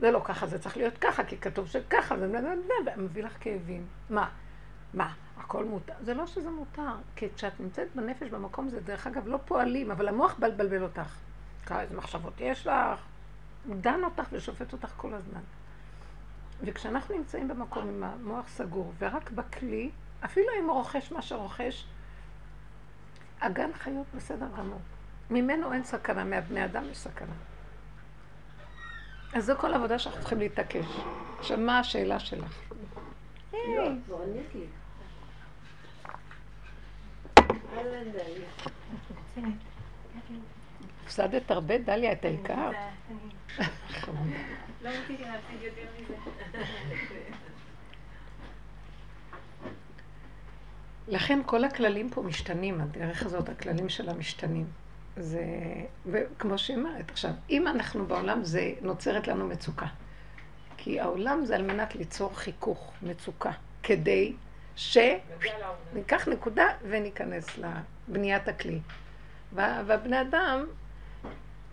זה 0.00 0.10
לא 0.10 0.20
ככה, 0.24 0.46
זה 0.46 0.58
צריך 0.58 0.76
להיות 0.76 0.98
ככה, 0.98 1.24
כי 1.24 1.36
כתוב 1.36 1.68
שככה, 1.68 2.18
זה 2.18 2.40
מביא 2.96 3.24
לך 3.24 3.36
כאבים. 3.40 3.86
מה? 4.10 4.28
מה? 4.94 5.12
הכל 5.36 5.64
מותר. 5.64 5.92
זה 6.00 6.14
לא 6.14 6.26
שזה 6.26 6.50
מותר, 6.50 6.94
כי 7.16 7.28
כשאת 7.36 7.60
נמצאת 7.60 7.88
בנפש 7.94 8.28
במקום 8.28 8.66
הזה, 8.66 8.80
דרך 8.80 9.06
אגב, 9.06 9.28
לא 9.28 9.38
פועלים, 9.44 9.90
אבל 9.90 10.08
המוח 10.08 10.34
בלבל 10.38 10.82
אותך. 10.82 11.16
איזה 11.70 11.96
מחשבות 11.96 12.40
יש 12.40 12.66
לך, 12.66 13.00
הוא 13.66 13.76
דן 13.80 14.04
אותך 14.04 14.28
ושופט 14.32 14.72
אותך 14.72 14.92
כל 14.96 15.14
הזמן. 15.14 15.40
וכשאנחנו 16.64 17.16
נמצאים 17.16 17.48
במקום 17.48 17.88
עם 17.88 18.04
המוח 18.04 18.48
סגור, 18.48 18.92
ורק 18.98 19.30
בכלי, 19.30 19.90
אפילו 20.24 20.46
אם 20.60 20.64
הוא 20.64 20.72
רוכש 20.72 21.12
מה 21.12 21.22
שרוכש, 21.22 21.86
הגן 23.40 23.70
חיות 23.74 24.06
בסדר 24.16 24.46
גמור. 24.58 24.80
ממנו 25.30 25.72
אין 25.72 25.84
סכנה, 25.84 26.24
מהבני 26.24 26.64
אדם 26.64 26.84
יש 26.90 26.98
סכנה. 26.98 27.34
אז 29.32 29.44
זו 29.44 29.54
כל 29.58 29.72
העבודה 29.72 29.98
שאנחנו 29.98 30.20
צריכים 30.20 30.38
להתעקש. 30.38 30.86
עכשיו, 31.38 31.58
מה 31.58 31.78
השאלה 31.78 32.18
שלך? 32.18 32.62
לא, 33.52 33.58
כבר 34.06 34.22
ענית 34.22 34.54
לי. 34.54 34.66
אהלן, 37.76 38.12
דליה. 38.12 38.48
הפסדת 41.12 41.50
הרבה, 41.50 41.78
דליה, 41.78 42.12
את 42.12 42.24
העיקר? 42.24 42.70
לא 44.82 44.88
רציתי 44.88 45.22
להפסיד 45.22 45.62
יותר 45.62 45.82
מזה. 46.00 46.14
לכן 51.08 51.40
כל 51.46 51.64
הכללים 51.64 52.10
פה 52.10 52.22
משתנים, 52.22 52.80
הדרך 52.80 53.22
הזאת, 53.22 53.48
הכללים 53.48 53.88
שלה 53.88 54.12
משתנים. 54.12 54.66
זה, 55.16 55.44
וכמו 56.06 56.58
שהיא 56.58 56.76
אומרת, 56.76 57.10
עכשיו, 57.10 57.30
אם 57.50 57.68
אנחנו 57.68 58.06
בעולם, 58.06 58.44
זה 58.44 58.72
נוצרת 58.82 59.28
לנו 59.28 59.48
מצוקה. 59.48 59.86
כי 60.76 61.00
העולם 61.00 61.44
זה 61.44 61.54
על 61.56 61.62
מנת 61.62 61.94
ליצור 61.94 62.36
חיכוך, 62.36 62.92
מצוקה, 63.02 63.52
כדי 63.82 64.32
שניקח 64.76 66.28
נקודה 66.28 66.66
וניכנס 66.88 67.58
לבניית 67.58 68.48
הכלי. 68.48 68.80
והבני 69.52 70.20
אדם, 70.20 70.66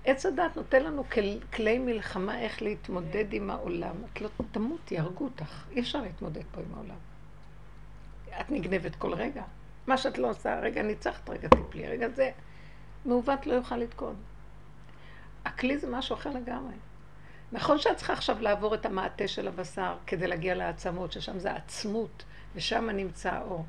עץ 0.10 0.26
הדת 0.26 0.56
נותן 0.56 0.84
לנו 0.84 1.04
כל, 1.14 1.22
כלי 1.54 1.80
מלחמה 1.80 2.40
איך 2.40 2.62
להתמודד 2.62 3.34
עם 3.34 3.50
העולם. 3.50 3.96
את 4.14 4.22
לא 4.22 4.30
תמות, 4.52 4.92
יהרגו 4.92 5.24
אותך. 5.24 5.66
אי 5.72 5.80
אפשר 5.80 6.02
להתמודד 6.02 6.44
פה 6.52 6.62
עם 6.62 6.74
העולם. 6.74 6.96
את 8.42 8.52
נגנבת 8.52 8.96
כל 8.96 9.14
רגע. 9.14 9.44
מה 9.88 9.98
שאת 9.98 10.18
לא 10.18 10.30
עושה, 10.30 10.60
רגע 10.60 10.82
ניצחת, 10.82 11.30
רגע 11.30 11.48
תפלי, 11.48 11.88
רגע 11.88 12.10
זה. 12.10 12.32
מעוות 13.06 13.48
לא 13.48 13.54
יוכל 13.54 13.78
לתקון. 13.78 14.16
הכלי 15.46 15.78
זה 15.78 15.88
משהו 15.88 16.16
אחר 16.16 16.30
לגמרי. 16.30 16.74
נכון 17.52 17.78
שאת 17.78 17.98
צריכה 17.98 18.14
עכשיו 18.14 18.42
לעבור 18.42 18.76
את 18.76 18.86
המעטה 18.86 19.28
של 19.28 19.48
הבשר 19.48 19.98
כדי 20.08 20.28
להגיע 20.28 20.56
לעצמות, 20.56 21.12
ששם 21.12 21.40
זה 21.40 21.54
עצמות, 21.56 22.24
ושם 22.56 22.90
נמצא 22.90 23.32
האור. 23.34 23.66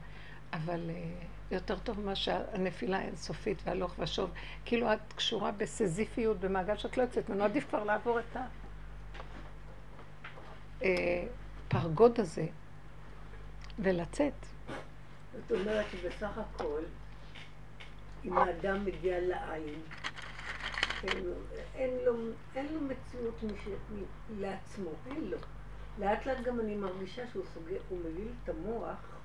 אבל 0.53 0.81
uh, 0.91 1.25
יותר 1.51 1.79
טוב 1.79 2.01
ממה 2.01 2.15
שהנפילה 2.15 2.99
האינסופית 2.99 3.63
והלוך 3.65 3.95
ושוב. 3.99 4.31
כאילו 4.65 4.93
את 4.93 5.13
קשורה 5.17 5.53
בסזיפיות, 5.53 6.41
במעגל 6.41 6.77
שאת 6.77 6.97
לא 6.97 7.03
יוצאת 7.03 7.29
ממנו. 7.29 7.45
עדיף 7.45 7.69
כבר 7.69 7.85
לעבור 7.85 8.19
את 8.21 8.37
הפרגוד 11.69 12.13
אה, 12.17 12.23
הזה 12.23 12.47
ולצאת. 13.79 14.33
זאת 15.33 15.61
אומרת 15.61 15.87
שבסך 15.91 16.39
הכל, 16.39 16.83
אם 18.25 18.39
האדם 18.39 18.85
מגיע 18.85 19.21
לעין, 19.21 19.81
אין 21.05 21.25
לו, 21.25 21.35
אין 21.75 21.91
לו, 22.05 22.13
אין 22.55 22.67
לו 22.75 22.81
מציאות 22.81 23.43
מש, 23.43 23.69
לעצמו, 24.39 24.91
אין 25.07 25.25
לו. 25.25 25.39
לאט 25.99 26.27
לאט 26.27 26.41
גם 26.45 26.61
אני 26.61 26.77
מרגישה 26.77 27.23
שהוא 27.33 27.45
סוגר, 27.55 27.81
הוא 27.89 27.99
מביא 27.99 28.29
את 28.45 28.49
המוח 28.49 29.20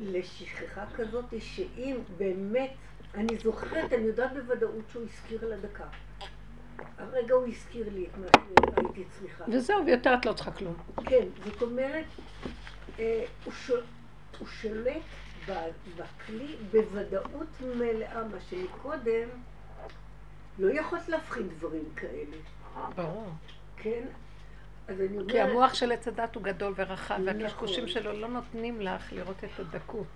לשכחה 0.00 0.84
כזאת, 0.94 1.24
שאם 1.38 1.96
באמת, 2.16 2.70
אני 3.14 3.36
זוכרת, 3.36 3.92
אני 3.92 4.02
יודעת 4.02 4.32
בוודאות 4.32 4.84
שהוא 4.90 5.02
הזכיר 5.02 5.48
לה 5.48 5.56
דקה. 5.56 5.84
הרגע 6.98 7.34
הוא 7.34 7.46
הזכיר 7.46 7.88
לי 7.92 8.06
את 8.06 8.18
מה 8.18 8.26
שהייתי 8.74 9.04
צריכה. 9.18 9.44
וזהו, 9.48 9.86
ויותר 9.86 10.14
את 10.14 10.26
לא 10.26 10.32
צריכה 10.32 10.50
כלום. 10.50 10.74
כן, 11.04 11.26
זאת 11.44 11.62
אומרת, 11.62 12.04
אה, 12.98 13.24
הוא, 13.44 13.52
שול, 13.52 13.80
הוא 14.38 14.48
שולט 14.48 15.02
בכלי 15.96 16.56
בוודאות 16.70 17.60
מלאה, 17.76 18.24
מה 18.24 18.40
שמקודם 18.50 19.28
לא 20.58 20.72
יכולת 20.72 21.08
להבחין 21.08 21.48
דברים 21.48 21.84
כאלה. 21.96 22.36
ברור. 22.94 23.30
כן? 23.76 24.06
כי 25.28 25.40
המוח 25.40 25.74
של 25.74 25.92
עץ 25.92 26.08
הדת 26.08 26.34
הוא 26.34 26.42
גדול 26.42 26.72
ורחב, 26.76 27.20
והקשקושים 27.24 27.88
שלו 27.88 28.12
לא 28.12 28.28
נותנים 28.28 28.80
לך 28.80 29.12
לראות 29.12 29.44
את 29.44 29.60
הדקות. 29.60 30.06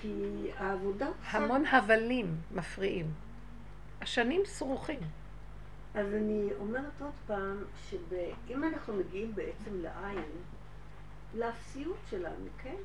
כי 0.00 0.50
העבודה... 0.58 1.08
המון 1.30 1.66
הבלים 1.66 2.36
מפריעים. 2.54 3.06
השנים 4.00 4.42
סרוכים. 4.44 5.00
אז 5.94 6.14
אני 6.14 6.48
אומרת 6.60 7.00
עוד 7.00 7.12
פעם, 7.26 7.56
שאם 7.90 8.64
אנחנו 8.64 8.94
מגיעים 8.94 9.34
בעצם 9.34 9.82
לעין, 9.82 10.24
לאפסיות 11.34 11.98
שלנו, 12.10 12.46
כן? 12.62 12.76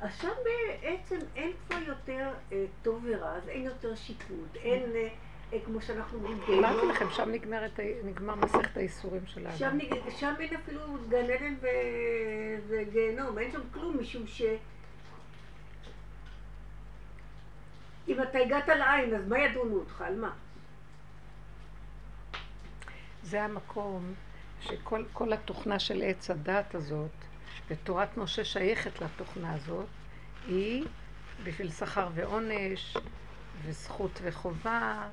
אז 0.00 0.10
שם 0.20 0.32
בעצם 0.44 1.18
אין 1.36 1.52
כבר 1.66 1.78
יותר 1.86 2.30
אה, 2.52 2.64
טוב 2.82 3.04
ורע, 3.04 3.36
אז 3.36 3.48
אין 3.48 3.62
יותר 3.62 3.94
שיפוט, 3.94 4.56
אין, 4.56 4.82
אה, 4.94 5.08
כמו 5.64 5.82
שאנחנו 5.82 6.18
אומרים, 6.18 6.38
גיהנום. 6.46 6.64
אמרתי 6.64 6.86
לכם, 6.86 7.06
שם 7.10 7.30
נגמר 8.04 8.34
מסכת 8.34 8.76
האיסורים 8.76 9.26
של 9.26 9.46
האדם. 9.46 9.78
שם, 10.18 10.34
אין 10.40 10.54
אפילו 10.54 10.80
גן 11.08 11.30
עדן. 11.30 11.54
וגיהנום, 12.68 13.38
אין 13.38 13.52
שם 13.52 13.60
כלום, 13.72 14.00
משום 14.00 14.26
ש... 14.26 14.42
אם 18.08 18.22
אתה 18.22 18.38
הגעת 18.38 18.68
לעין, 18.68 19.14
אז 19.14 19.28
מה 19.28 19.38
ידונו 19.38 19.74
אותך? 19.74 20.00
על 20.00 20.20
מה? 20.20 20.32
זה 23.22 23.42
המקום 23.42 24.14
שכל 24.60 25.32
התוכנה 25.32 25.78
של 25.78 26.02
עץ 26.02 26.30
הדת 26.30 26.74
הזאת, 26.74 27.10
ותורת 27.68 28.16
משה 28.16 28.44
שייכת 28.44 29.00
לתוכנה 29.02 29.54
הזאת, 29.54 29.86
היא 30.46 30.84
בשביל 31.44 31.70
שכר 31.70 32.08
ועונש, 32.14 32.96
וזכות 33.62 34.20
וחובה, 34.22 35.08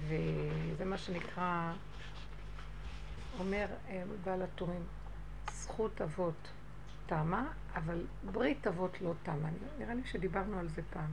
וזה 0.00 0.84
מה 0.84 0.98
שנקרא, 0.98 1.72
אומר 3.38 3.66
אה, 3.88 4.02
בעל 4.24 4.42
הטורים, 4.42 4.82
זכות 5.50 6.02
אבות 6.02 6.48
תמה, 7.06 7.52
אבל 7.74 8.04
ברית 8.32 8.66
אבות 8.66 9.00
לא 9.00 9.12
תמה. 9.22 9.48
נראה 9.78 9.94
לי 9.94 10.02
שדיברנו 10.04 10.58
על 10.58 10.68
זה 10.68 10.82
פעם. 10.90 11.12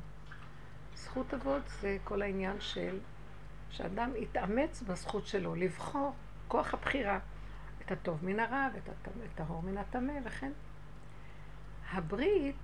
זכות 0.96 1.34
אבות 1.34 1.62
זה 1.68 1.98
כל 2.04 2.22
העניין 2.22 2.56
של 2.60 3.00
שאדם 3.70 4.12
יתאמץ 4.16 4.82
בזכות 4.82 5.28
שלו, 5.28 5.56
לבחור 5.56 6.14
כוח 6.48 6.74
הבחירה, 6.74 7.20
את 7.86 7.92
הטוב 7.92 8.26
מן 8.26 8.40
הרע 8.40 8.68
ואת 8.74 9.40
האור 9.40 9.64
מן 9.64 9.78
הטמא 9.78 10.14
וכן. 10.26 10.52
הברית 11.92 12.56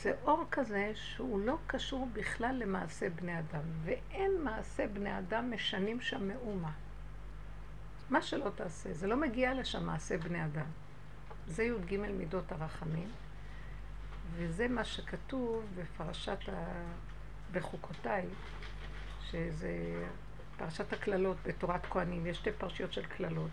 זה 0.00 0.12
אור 0.24 0.44
כזה 0.50 0.92
שהוא 0.94 1.40
לא 1.40 1.58
קשור 1.66 2.08
בכלל 2.12 2.56
למעשה 2.58 3.10
בני 3.10 3.38
אדם, 3.38 3.62
ואין 3.84 4.42
מעשה 4.44 4.86
בני 4.86 5.18
אדם 5.18 5.50
משנים 5.50 6.00
שם 6.00 6.28
מאומה. 6.28 6.72
מה 8.10 8.22
שלא 8.22 8.50
תעשה, 8.54 8.92
זה 8.92 9.06
לא 9.06 9.16
מגיע 9.16 9.54
לשם 9.54 9.86
מעשה 9.86 10.18
בני 10.18 10.44
אדם. 10.44 10.66
זה 11.46 11.62
י"ג 11.62 11.96
מידות 11.96 12.52
הרחמים, 12.52 13.10
וזה 14.36 14.68
מה 14.68 14.84
שכתוב 14.84 15.64
בפרשת 15.74 16.38
ה... 16.48 16.64
בחוקותיי, 17.52 18.26
שזה 19.30 20.04
פרשת 20.56 20.92
הקללות 20.92 21.36
בתורת 21.46 21.86
כהנים, 21.86 22.26
יש 22.26 22.36
שתי 22.36 22.52
פרשיות 22.52 22.92
של 22.92 23.06
קללות. 23.06 23.50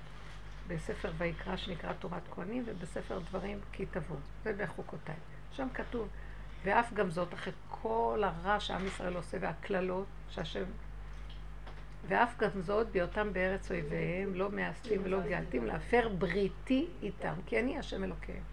בספר 0.67 1.11
ויקרא 1.17 1.57
שנקרא 1.57 1.93
תורת 1.93 2.21
כהנים, 2.35 2.63
ובספר 2.65 3.19
דברים 3.19 3.59
כי 3.71 3.85
תבוא. 3.85 4.17
זה 4.43 4.53
בחוקותיי. 4.53 5.15
שם 5.51 5.67
כתוב 5.73 6.07
ואף 6.63 6.93
גם 6.93 7.09
זאת 7.09 7.33
אחרי 7.33 7.53
כל 7.69 8.23
הרע 8.23 8.59
שעם 8.59 8.87
ישראל 8.87 9.15
עושה 9.15 9.37
והקללות 9.41 10.05
שהשם... 10.29 10.63
ואף 12.07 12.37
גם 12.37 12.61
זאת 12.61 12.87
בהיותם 12.91 13.33
בארץ 13.33 13.71
אויביהם 13.71 14.35
לא 14.35 14.51
מאסתים 14.51 15.01
ולא 15.03 15.19
גאלתים 15.21 15.65
להפר 15.65 16.09
בריתי 16.17 16.87
איתם 17.01 17.33
כי 17.45 17.59
אני 17.59 17.79
השם 17.79 18.03
אלוקיהם. 18.03 18.43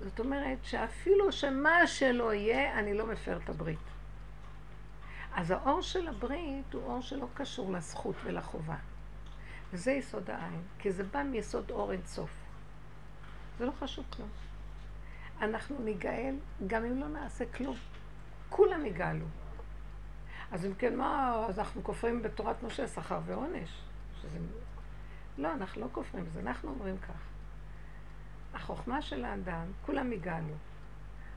זאת 0.00 0.20
אומרת 0.20 0.58
שאפילו 0.62 1.32
שמה 1.32 1.86
שלא 1.86 2.34
יהיה 2.34 2.78
אני 2.78 2.94
לא 2.94 3.06
מפר 3.06 3.38
את 3.44 3.48
הברית. 3.48 3.78
אז 5.34 5.50
האור 5.50 5.82
של 5.82 6.08
הברית 6.08 6.72
הוא 6.72 6.82
אור 6.82 7.00
שלא 7.00 7.26
קשור 7.34 7.72
לזכות 7.72 8.16
ולחובה. 8.24 8.76
וזה 9.72 9.92
יסוד 9.92 10.30
העין, 10.30 10.62
כי 10.78 10.92
זה 10.92 11.04
בא 11.04 11.22
מיסוד 11.22 11.70
אור 11.70 11.92
אין 11.92 12.00
סוף. 12.06 12.30
זה 13.58 13.66
לא 13.66 13.72
חשוב 13.80 14.04
כלום. 14.10 14.28
אנחנו 15.40 15.78
ניגאל 15.78 16.34
גם 16.66 16.84
אם 16.84 17.00
לא 17.00 17.08
נעשה 17.08 17.44
כלום. 17.46 17.76
כולם 18.48 18.86
יגאלו. 18.86 19.26
אז 20.52 20.66
אם 20.66 20.74
כן, 20.74 20.96
מה, 20.96 21.44
אז 21.48 21.58
אנחנו 21.58 21.84
כופרים 21.84 22.22
בתורת 22.22 22.62
משה 22.62 22.86
שכר 22.86 23.20
ועונש. 23.26 23.82
שזה... 24.22 24.38
לא, 25.38 25.52
אנחנו 25.52 25.80
לא 25.80 25.86
כופרים 25.92 26.24
בזה, 26.24 26.40
אנחנו 26.40 26.70
אומרים 26.70 26.98
כך. 26.98 27.20
החוכמה 28.54 29.02
של 29.02 29.24
האדם, 29.24 29.66
כולם 29.86 30.12
יגאלו. 30.12 30.54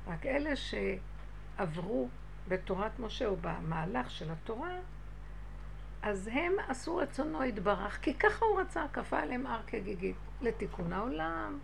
רק 0.07 0.25
אלה 0.25 0.51
שעברו 0.55 2.09
בתורת 2.47 2.99
משה 2.99 3.25
או 3.25 3.35
במהלך 3.41 4.11
של 4.11 4.31
התורה, 4.31 4.75
אז 6.01 6.29
הם 6.33 6.53
עשו 6.67 6.95
רצונו 6.95 7.43
יתברך, 7.43 7.99
כי 8.01 8.13
ככה 8.13 8.45
הוא 8.45 8.61
רצה, 8.61 8.85
כפה 8.93 9.19
עליהם 9.19 9.47
הר 9.47 9.61
כגיגית, 9.67 10.15
לתיקון 10.41 10.93
העולם. 10.93 11.59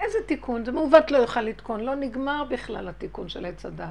איזה 0.00 0.18
תיקון? 0.26 0.64
זה 0.64 0.72
מעוות 0.72 1.10
לא 1.10 1.18
יוכל 1.18 1.40
לתקון, 1.40 1.80
לא 1.80 1.94
נגמר 1.94 2.44
בכלל 2.50 2.88
התיקון 2.88 3.28
של 3.28 3.44
עץ 3.44 3.66
הדת. 3.66 3.88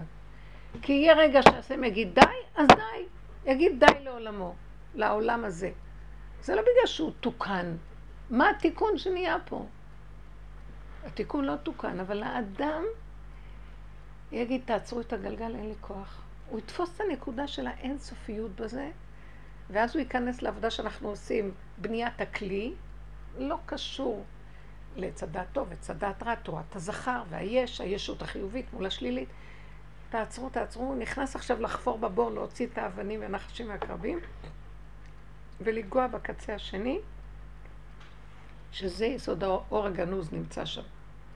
כי 0.82 0.94
יהיה 0.94 1.14
רגע 1.14 1.42
שהשם 1.44 1.84
יגיד 1.84 2.16
די, 2.16 2.22
אז 2.56 2.68
די. 2.68 3.06
יגיד 3.52 3.80
די 3.80 4.04
לעולמו, 4.04 4.56
לעולם 4.96 5.46
הזה. 5.46 5.72
זה 6.42 6.56
לא 6.56 6.62
בגלל 6.62 6.86
שהוא 6.86 7.12
תוקן. 7.20 7.76
מה 8.30 8.50
התיקון 8.50 8.98
שנהיה 8.98 9.38
פה? 9.46 9.66
התיקון 11.06 11.46
לא 11.46 11.56
תוקן, 11.56 12.00
אבל 12.00 12.24
האדם 12.24 12.84
יגיד, 14.32 14.62
תעצרו 14.66 15.02
את 15.02 15.14
הגלגל, 15.14 15.56
אין 15.56 15.68
לי 15.68 15.76
כוח. 15.82 16.22
הוא 16.50 16.60
יתפוס 16.60 16.96
את 16.96 17.02
הנקודה 17.02 17.48
של 17.48 17.68
האינסופיות 17.68 18.56
בזה, 18.56 18.90
ואז 19.70 19.96
הוא 19.96 20.00
ייכנס 20.00 20.42
לעבודה 20.42 20.70
שאנחנו 20.70 21.10
עושים, 21.10 21.52
בניית 21.78 22.22
הכלי, 22.22 22.74
לא 23.38 23.58
קשור 23.66 24.26
לצדת 24.96 25.46
טוב 25.54 25.68
וצדת 25.72 26.24
רע, 26.24 26.36
תורת 26.36 26.76
הזכר 26.76 27.24
והיש, 27.30 27.82
הישות 27.82 28.22
החיובית 28.22 28.74
מול 28.74 28.86
השלילית. 28.86 29.30
תעצרו, 30.10 30.50
תעצרו, 30.50 30.84
הוא 30.84 30.96
נכנס 30.96 31.36
עכשיו 31.36 31.62
לחפור 31.62 31.98
בבור, 31.98 32.32
להוציא 32.32 32.68
את 32.68 32.78
האבנים 32.78 33.22
והנחשים 33.22 33.70
והקרבים, 33.70 34.20
ולגוע 35.62 36.08
בקצה 36.08 36.56
השני, 36.56 37.00
שזה 38.72 39.06
יסוד 39.06 39.44
האור 39.44 39.86
הגנוז 39.86 40.34
נמצא 40.34 40.66
שם. 40.66 40.82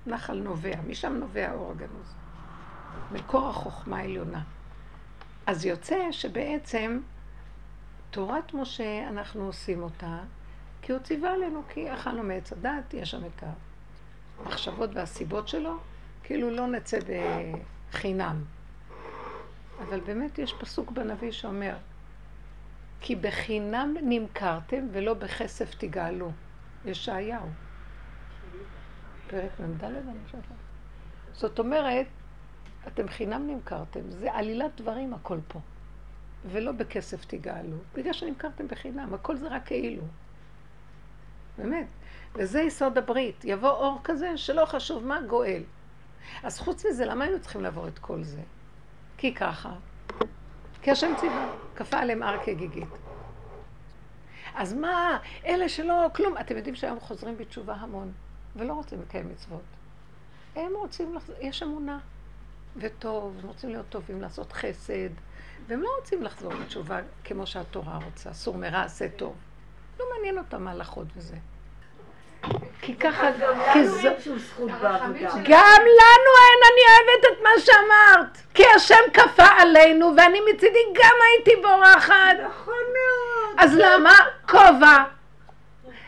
נחל 0.08 0.38
נובע, 0.38 0.82
משם 0.88 1.14
נובע 1.14 1.50
האור 1.50 1.72
הגנוז. 1.72 2.14
מקור 3.12 3.50
החוכמה 3.50 3.98
העליונה. 3.98 4.42
אז 5.46 5.66
יוצא 5.66 6.12
שבעצם 6.12 7.00
תורת 8.12 8.54
משה, 8.54 9.08
אנחנו 9.08 9.46
עושים 9.46 9.84
אותה, 9.84 10.20
כי 10.82 10.92
הוא 10.92 11.00
ציווה 11.00 11.34
עלינו, 11.34 11.62
כי 11.70 11.94
אכלנו 11.94 12.24
מעץ 12.24 12.54
הדת, 12.54 12.94
יש 12.94 13.12
שם 13.12 13.26
את 13.26 13.44
המחשבות 14.40 14.90
והסיבות 14.94 15.48
שלו, 15.48 15.78
כאילו 16.24 16.50
לא 16.50 16.68
נצא 16.68 16.98
בחינם. 17.92 18.44
אבל 19.80 20.00
באמת 20.00 20.40
יש 20.40 20.54
פסוק 20.60 20.92
בנביא 20.92 21.32
שאומר, 21.32 21.76
כי 23.02 23.16
בחינם 23.16 23.96
נמכרתם 24.02 24.88
ולא 24.92 25.14
בכסף 25.14 25.76
תגאלו. 25.78 26.32
ישעיהו. 26.86 27.46
פרק 29.28 29.60
מ"ד 29.60 29.84
אני 29.84 30.20
חושבת. 30.26 30.42
זאת 31.34 31.60
אומרת, 31.60 32.06
אתם 32.88 33.08
חינם 33.08 33.48
נמכרתם, 33.48 34.12
זה 34.12 34.34
עלילת 34.34 34.82
דברים 34.82 35.14
הכל 35.14 35.38
פה. 35.48 35.60
ולא 36.46 36.72
בכסף 36.72 37.26
תגאלו, 37.26 37.78
בגלל 37.96 38.14
שנמכרתם 38.14 38.68
בחינם, 38.68 39.14
הכל 39.14 39.38
זה 39.38 39.48
רק 39.48 39.66
כאילו. 39.66 40.04
באמת. 41.58 41.88
וזה 42.36 42.62
יסוד 42.62 42.98
הברית. 42.98 43.46
יבוא 43.46 43.70
אור 43.70 44.00
כזה 44.04 44.38
שלא 44.38 44.66
חשוב 44.66 45.06
מה 45.06 45.22
גואל. 45.22 45.64
אז 46.44 46.60
חוץ 46.60 46.86
מזה, 46.86 47.06
למה 47.06 47.24
היינו 47.24 47.40
צריכים 47.40 47.62
לעבור 47.62 47.88
את 47.88 48.00
כל 48.00 48.24
זה? 48.24 48.42
כי 49.18 49.34
ככה. 49.36 49.74
כי 50.82 50.92
השם 50.92 51.14
ציווה, 51.18 51.50
כפה 51.76 51.98
עליהם 51.98 52.24
הר 52.24 52.44
כגיגית. 52.44 52.90
אז 54.56 54.74
מה, 54.74 55.18
אלה 55.46 55.70
שלא, 55.70 56.08
כלום. 56.16 56.38
אתם 56.38 56.58
יודעים 56.58 56.76
שהיום 56.76 57.00
חוזרים 57.00 57.38
בתשובה 57.38 57.74
המון, 57.74 58.12
ולא 58.56 58.74
רוצים 58.74 59.02
לקיים 59.02 59.30
מצוות. 59.30 59.62
הם 60.56 60.72
רוצים, 60.76 61.16
לחזור, 61.16 61.36
יש 61.40 61.64
אמונה, 61.64 62.00
וטוב, 62.78 63.38
הם 63.42 63.48
רוצים 63.48 63.70
להיות 63.70 63.86
טובים, 63.90 64.22
לעשות 64.22 64.54
חסד, 64.54 65.10
והם 65.68 65.82
לא 65.82 65.90
רוצים 66.00 66.24
לחזור 66.24 66.54
בתשובה 66.54 67.00
כמו 67.24 67.48
שהתורה 67.48 68.00
רוצה, 68.06 68.34
סור 68.34 68.58
מרע, 68.58 68.84
עשה 68.84 69.10
טוב. 69.10 69.36
לא 70.00 70.06
מעניין 70.16 70.38
אותם 70.38 70.68
הלכות 70.68 71.08
וזה. 71.16 71.36
כי 72.82 72.96
ככה, 72.96 73.30
כי 73.74 73.88
זו... 73.88 74.10
גם 75.44 75.82
לנו 75.82 76.32
אין, 76.44 76.60
אני 76.72 76.82
אוהבת 76.90 77.26
את 77.32 77.44
מה 77.44 77.50
שאמרת. 77.60 78.38
כי 78.54 78.64
השם 78.76 79.12
כפה 79.14 79.46
עלינו, 79.58 80.14
ואני 80.18 80.40
מצידי 80.54 80.80
גם 80.94 81.16
הייתי 81.28 81.62
בורחת. 81.62 82.36
נכון 82.46 82.74
מאוד. 82.74 83.56
אז 83.58 83.76
למה? 83.76 84.14
כובע. 84.50 85.04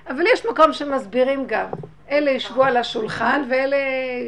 אבל 0.10 0.28
יש 0.28 0.46
מקום 0.46 0.74
שמסבירים 0.74 1.48
גם. 1.48 1.68
אלה 2.12 2.32
ישבו 2.32 2.64
על 2.64 2.78
השולחן 2.78 3.44
ואלה 3.50 3.78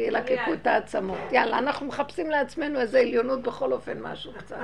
ילקקו 0.06 0.52
את 0.52 0.66
העצמות. 0.66 1.18
יאללה, 1.32 1.58
אנחנו 1.58 1.86
מחפשים 1.86 2.30
לעצמנו 2.30 2.80
איזה 2.80 3.00
עליונות 3.00 3.42
בכל 3.42 3.72
אופן, 3.72 3.98
משהו 4.00 4.32
קצת. 4.38 4.56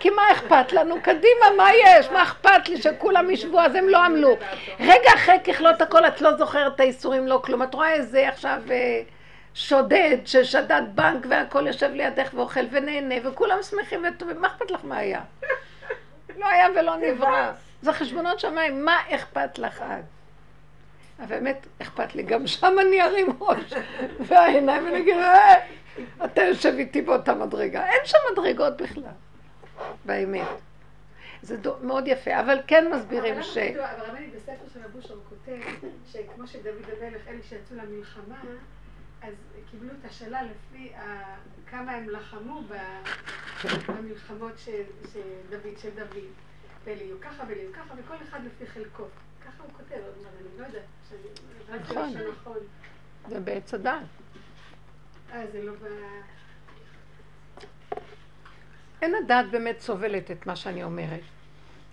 כי 0.00 0.10
מה 0.10 0.22
אכפת 0.32 0.72
לנו? 0.72 1.02
קדימה, 1.02 1.46
מה 1.56 1.68
יש? 1.74 2.10
מה 2.10 2.22
אכפת 2.22 2.68
לי 2.68 2.82
שכולם 2.82 3.30
ישבו? 3.30 3.60
אז 3.60 3.74
הם 3.74 3.88
לא 3.88 4.04
עמלו. 4.04 4.36
רגע 4.80 5.10
אחרי 5.14 5.38
ככלות 5.44 5.80
הכל, 5.80 6.06
את 6.06 6.20
לא 6.20 6.36
זוכרת 6.36 6.74
את 6.74 6.80
האיסורים, 6.80 7.26
לא 7.26 7.40
כלום. 7.44 7.62
את 7.62 7.74
רואה 7.74 7.92
איזה 7.92 8.28
עכשיו 8.28 8.60
אה, 8.70 9.00
שודד 9.54 10.16
ששדד 10.24 10.82
בנק 10.94 11.26
והכל 11.28 11.66
יושב 11.66 11.90
לידך 11.92 12.30
ואוכל 12.34 12.64
ונהנה, 12.70 13.14
וכולם 13.24 13.58
שמחים 13.62 14.04
וטובים. 14.08 14.40
מה 14.40 14.48
אכפת 14.48 14.70
לך 14.70 14.80
מה 14.84 14.96
היה? 14.96 15.20
לא 16.38 16.46
היה 16.46 16.66
ולא 16.76 16.96
נברא. 16.96 17.50
זה 17.82 17.92
חשבונות 17.92 18.40
שמיים, 18.40 18.84
מה 18.84 18.96
אכפת 19.10 19.58
לך 19.58 19.82
את? 19.82 20.13
אבל 21.18 21.26
באמת 21.26 21.66
אכפת 21.82 22.14
לי, 22.14 22.22
גם 22.22 22.46
שם 22.46 22.76
אני 22.80 23.02
ארים 23.02 23.26
ראש, 23.40 23.72
והעיניים 24.26 24.84
ואני 24.84 24.98
אגיד, 24.98 25.16
אה, 25.16 25.66
אתה 26.24 26.42
יושב 26.42 26.74
איתי 26.78 27.02
באותה 27.02 27.34
מדרגה. 27.34 27.86
אין 27.86 28.00
שם 28.04 28.18
מדרגות 28.32 28.82
בכלל, 28.82 29.02
באמת. 30.04 30.48
זה 31.42 31.56
מאוד 31.82 32.08
יפה, 32.08 32.40
אבל 32.40 32.60
כן 32.66 32.92
מסבירים 32.94 33.42
ש... 33.42 33.58
אבל 33.58 34.04
רבני, 34.06 34.26
בספר 34.26 34.68
של 34.74 34.80
אבושר 34.84 35.14
הוא 35.14 35.22
כותב 35.28 35.86
שכמו 36.12 36.46
שדוד 36.46 36.74
המלך, 37.02 37.28
אלה 37.28 37.42
שיצאו 37.48 37.76
למלחמה, 37.76 38.40
אז 39.22 39.34
קיבלו 39.70 39.90
את 40.00 40.10
השאלה 40.10 40.40
לפי 40.42 40.92
כמה 41.70 41.92
הם 41.92 42.08
לחמו 42.08 42.62
במלחמות 43.88 44.58
של 44.58 44.82
דוד, 45.50 45.78
של 45.78 45.90
דוד. 45.90 46.24
ואליהו 46.84 47.20
ככה 47.20 47.44
ואליהו 47.48 47.72
ככה, 47.72 47.94
וכל 47.98 48.14
אחד 48.28 48.40
לפי 48.44 48.66
חלקו. 48.66 49.04
ככה 49.44 49.62
הוא 49.62 49.72
כותב, 49.72 49.94
אני 49.94 50.58
לא 50.58 50.66
יודעת. 50.66 50.82
נכון. 51.80 52.12
זה 53.28 53.40
בעץ 53.40 53.74
הדת. 53.74 53.92
אה, 55.32 55.46
זה 55.52 55.62
לא 55.62 55.72
ב... 55.72 55.86
אין 59.02 59.14
הדעת 59.14 59.50
באמת 59.50 59.80
סובלת 59.80 60.30
את 60.30 60.46
מה 60.46 60.56
שאני 60.56 60.84
אומרת. 60.84 61.20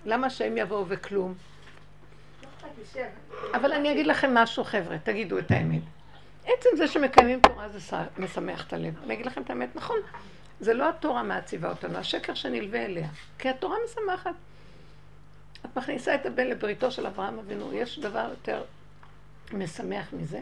למה 0.06 0.30
שהם 0.30 0.58
יבואו 0.58 0.86
וכלום? 0.88 1.34
אבל 3.54 3.74
אני 3.74 3.92
אגיד 3.92 4.08
לכם 4.08 4.34
משהו, 4.34 4.64
חבר'ה, 4.64 4.98
תגידו 5.00 5.40
את 5.40 5.52
האמת. 5.52 5.82
עצם 6.46 6.70
זה 6.78 6.88
שמקיימים 6.88 7.40
תורה 7.40 7.70
זה 7.70 7.98
משמח 8.18 8.68
את 8.68 8.74
הלב. 8.74 8.94
אני 9.04 9.14
אגיד 9.14 9.26
לכם 9.26 9.42
את 9.42 9.50
האמת, 9.50 9.76
נכון, 9.76 9.98
זה 10.60 10.74
לא 10.74 10.90
התורה 10.90 11.24
מעציבה 11.24 11.70
אותנו, 11.70 11.98
השקר 11.98 12.34
שנלווה 12.34 12.86
אליה. 12.86 13.08
כי 13.40 13.50
התורה 13.50 13.78
משמחת. 13.86 14.36
את 15.66 15.78
מכניסה 15.78 16.16
את 16.16 16.26
הבן 16.26 16.48
לבריתו 16.48 16.92
של 16.92 17.08
אברהם 17.08 17.40
אבינו, 17.40 17.74
יש 17.74 18.00
דבר 18.00 18.28
יותר 18.30 18.64
משמח 19.54 20.14
מזה? 20.14 20.42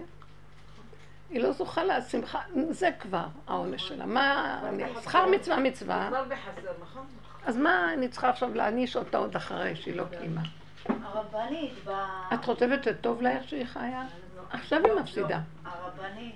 היא 1.30 1.42
לא 1.42 1.52
זוכה 1.52 1.84
לשמחה, 1.84 2.40
זה 2.70 2.90
כבר 3.00 3.26
העונש 3.48 3.88
שלה. 3.88 4.06
מה, 4.06 4.62
שכר 5.04 5.26
מצווה 5.26 5.58
מצווה. 5.58 6.08
כבר 6.10 6.24
בחסר, 6.24 6.72
נכון? 6.82 7.06
אז 7.46 7.58
מה 7.58 7.94
אני 7.94 8.08
צריכה 8.10 8.30
עכשיו 8.30 8.54
להעניש 8.54 8.96
אותה 8.96 9.18
עוד 9.18 9.36
אחרי 9.36 9.76
שהיא 9.76 9.96
לא 9.96 10.04
קיימה? 10.20 10.42
הרבנית, 10.86 11.74
ב... 11.86 11.92
את 12.34 12.46
חושבת 12.46 12.84
שטוב 12.84 13.22
לה 13.22 13.32
איך 13.32 13.50
שהיא 13.50 13.66
חיה? 13.66 14.06
עכשיו 14.50 14.86
היא 14.86 14.94
מפסידה. 14.94 15.40
הרבנית, 15.66 16.36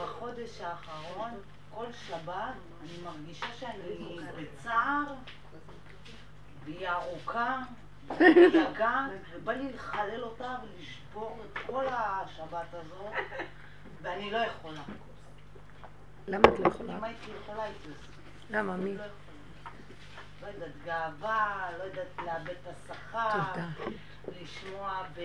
בחודש 0.00 0.60
האחרון 0.60 1.30
כל 1.74 1.86
שבת 2.08 2.54
אני 2.82 2.92
מרגישה 3.04 3.46
שאני 3.58 4.16
בצער, 4.36 5.04
והיא 6.64 6.88
ארוכה, 6.88 7.62
יגעת, 8.20 9.10
ובא 9.34 9.52
לי 9.52 9.72
לחלל 9.72 10.22
אותה 10.22 10.56
ולשבור 10.62 11.42
את 11.44 11.58
כל 11.66 11.84
השבת 11.88 12.74
הזאת, 12.74 13.12
ואני 14.02 14.30
לא 14.30 14.38
יכולה. 14.38 14.82
למה 16.28 16.48
את 16.48 16.58
לא 16.58 16.68
יכולה? 16.68 16.98
אם 16.98 17.04
הייתי 17.04 17.30
יכולה 17.42 17.62
הייתי 17.62 17.88
עושה. 17.88 18.08
למה? 18.50 18.76
מי? 18.76 18.96
לא. 18.96 19.04
לא 20.42 20.48
יודעת, 20.48 20.70
גאווה, 20.84 21.70
לא 21.78 21.84
יודעת, 21.84 22.06
לאבד 22.26 22.50
את 22.50 22.66
השכר. 22.66 23.30
תודה. 23.30 23.66
לשמוע 24.40 25.02
ב... 25.16 25.18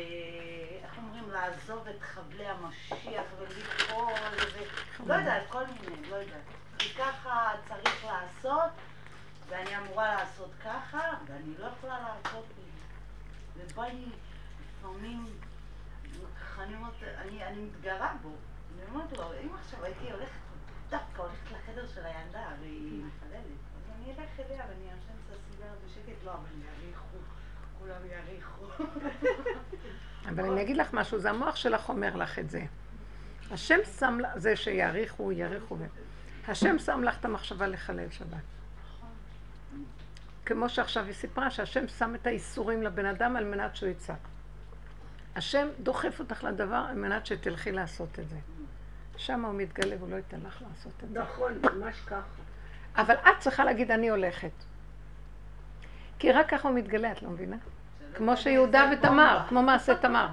איך 0.84 0.98
אומרים? 0.98 1.30
לעזוב 1.30 1.88
את 1.88 2.02
חבלי 2.02 2.46
המשיח 2.48 3.24
וליפול 3.40 4.14
ו... 4.54 5.08
לא 5.08 5.14
יודעת, 5.14 5.44
כל 5.50 5.64
מיני, 5.66 6.10
לא 6.10 6.16
יודעת. 6.16 6.42
כי 6.78 6.94
ככה 6.94 7.52
צריך 7.68 8.06
לעשות, 8.06 8.72
ואני 9.50 9.78
אמורה 9.78 10.16
לעשות 10.16 10.50
ככה, 10.66 11.00
ואני 11.28 11.54
לא 11.58 11.66
יכולה 11.66 12.00
לעשות 12.00 12.46
זה. 12.56 12.69
ובא 13.60 13.84
לי 13.84 14.06
לפעמים, 14.80 15.26
אני 16.60 16.76
אומרת, 16.76 16.94
אני, 17.18 17.46
אני 17.46 17.62
מתגרה 17.62 18.14
בו. 18.22 18.30
אני 18.30 18.86
אומרת 18.90 19.18
לו, 19.18 19.24
אם 19.44 19.50
עכשיו 19.62 19.86
הייתי 19.86 20.12
הולכת, 20.12 20.40
דווקא 20.90 21.22
הולכת 21.22 21.52
לחדר 21.52 21.88
של 21.88 22.06
הילדה, 22.06 22.48
והיא 22.62 23.04
מחללת, 23.04 23.44
אז 23.76 23.92
אני 23.96 24.12
אלך 24.12 24.40
אליה 24.40 24.66
ואני 24.70 24.92
אעשן 24.92 25.14
את 25.28 25.36
הסיגר 25.36 25.74
בשקט, 25.86 26.24
לא, 26.26 26.32
אבל 26.34 26.46
יאריכו, 26.66 27.18
כולם 27.80 28.02
יאריכו. 28.12 28.84
אבל 30.30 30.52
אני 30.52 30.62
אגיד 30.62 30.78
לך 30.78 30.94
משהו, 30.94 31.20
זה 31.20 31.30
המוח 31.30 31.56
שלך 31.56 31.90
אומר 31.90 32.16
לך 32.16 32.40
את 32.40 32.50
זה. 32.50 32.66
השם 33.52 33.80
שם, 34.00 34.18
זה 34.36 34.56
שיאריכו, 34.56 35.32
יאריכו. 35.32 35.76
ו- 35.80 35.86
השם 36.48 36.80
שם 36.80 37.04
לך 37.04 37.20
את 37.20 37.26
המחשבה 37.26 37.68
לחלל 37.68 38.10
שבת. 38.12 38.59
כמו 40.50 40.70
שעכשיו 40.70 41.06
היא 41.06 41.14
סיפרה, 41.14 41.52
שהשם 41.52 41.88
שם 41.88 42.16
את 42.16 42.28
האיסורים 42.28 42.84
לבן 42.84 43.06
אדם 43.06 43.36
על 43.36 43.46
מנת 43.46 43.76
שהוא 43.76 43.90
יצעק. 43.90 44.18
השם 45.36 45.68
דוחף 45.80 46.20
אותך 46.20 46.44
לדבר 46.44 46.86
על 46.90 46.96
מנת 46.96 47.26
שתלכי 47.26 47.72
לעשות 47.72 48.20
את 48.20 48.30
זה. 48.30 48.36
שם 49.18 49.46
הוא 49.46 49.54
מתגלה 49.54 49.96
והוא 50.00 50.10
לא 50.10 50.16
ייתן 50.16 50.40
לך 50.48 50.62
לעשות 50.70 50.94
את 51.04 51.10
זה. 51.10 51.20
נכון, 51.20 51.54
ממש 51.64 52.02
ככה. 52.06 52.22
אבל 52.96 53.16
את 53.16 53.40
צריכה 53.40 53.66
להגיד, 53.66 53.92
אני 53.92 54.10
הולכת. 54.10 54.52
כי 56.20 56.32
רק 56.32 56.50
ככה 56.50 56.68
הוא 56.68 56.78
מתגלה, 56.78 57.12
את 57.12 57.22
לא 57.22 57.30
מבינה? 57.30 57.58
כמו 58.14 58.38
שיהודה 58.38 58.92
ותמר, 58.94 59.40
כמו 59.50 59.64
מעשה 59.64 59.96
תמר. 59.96 60.28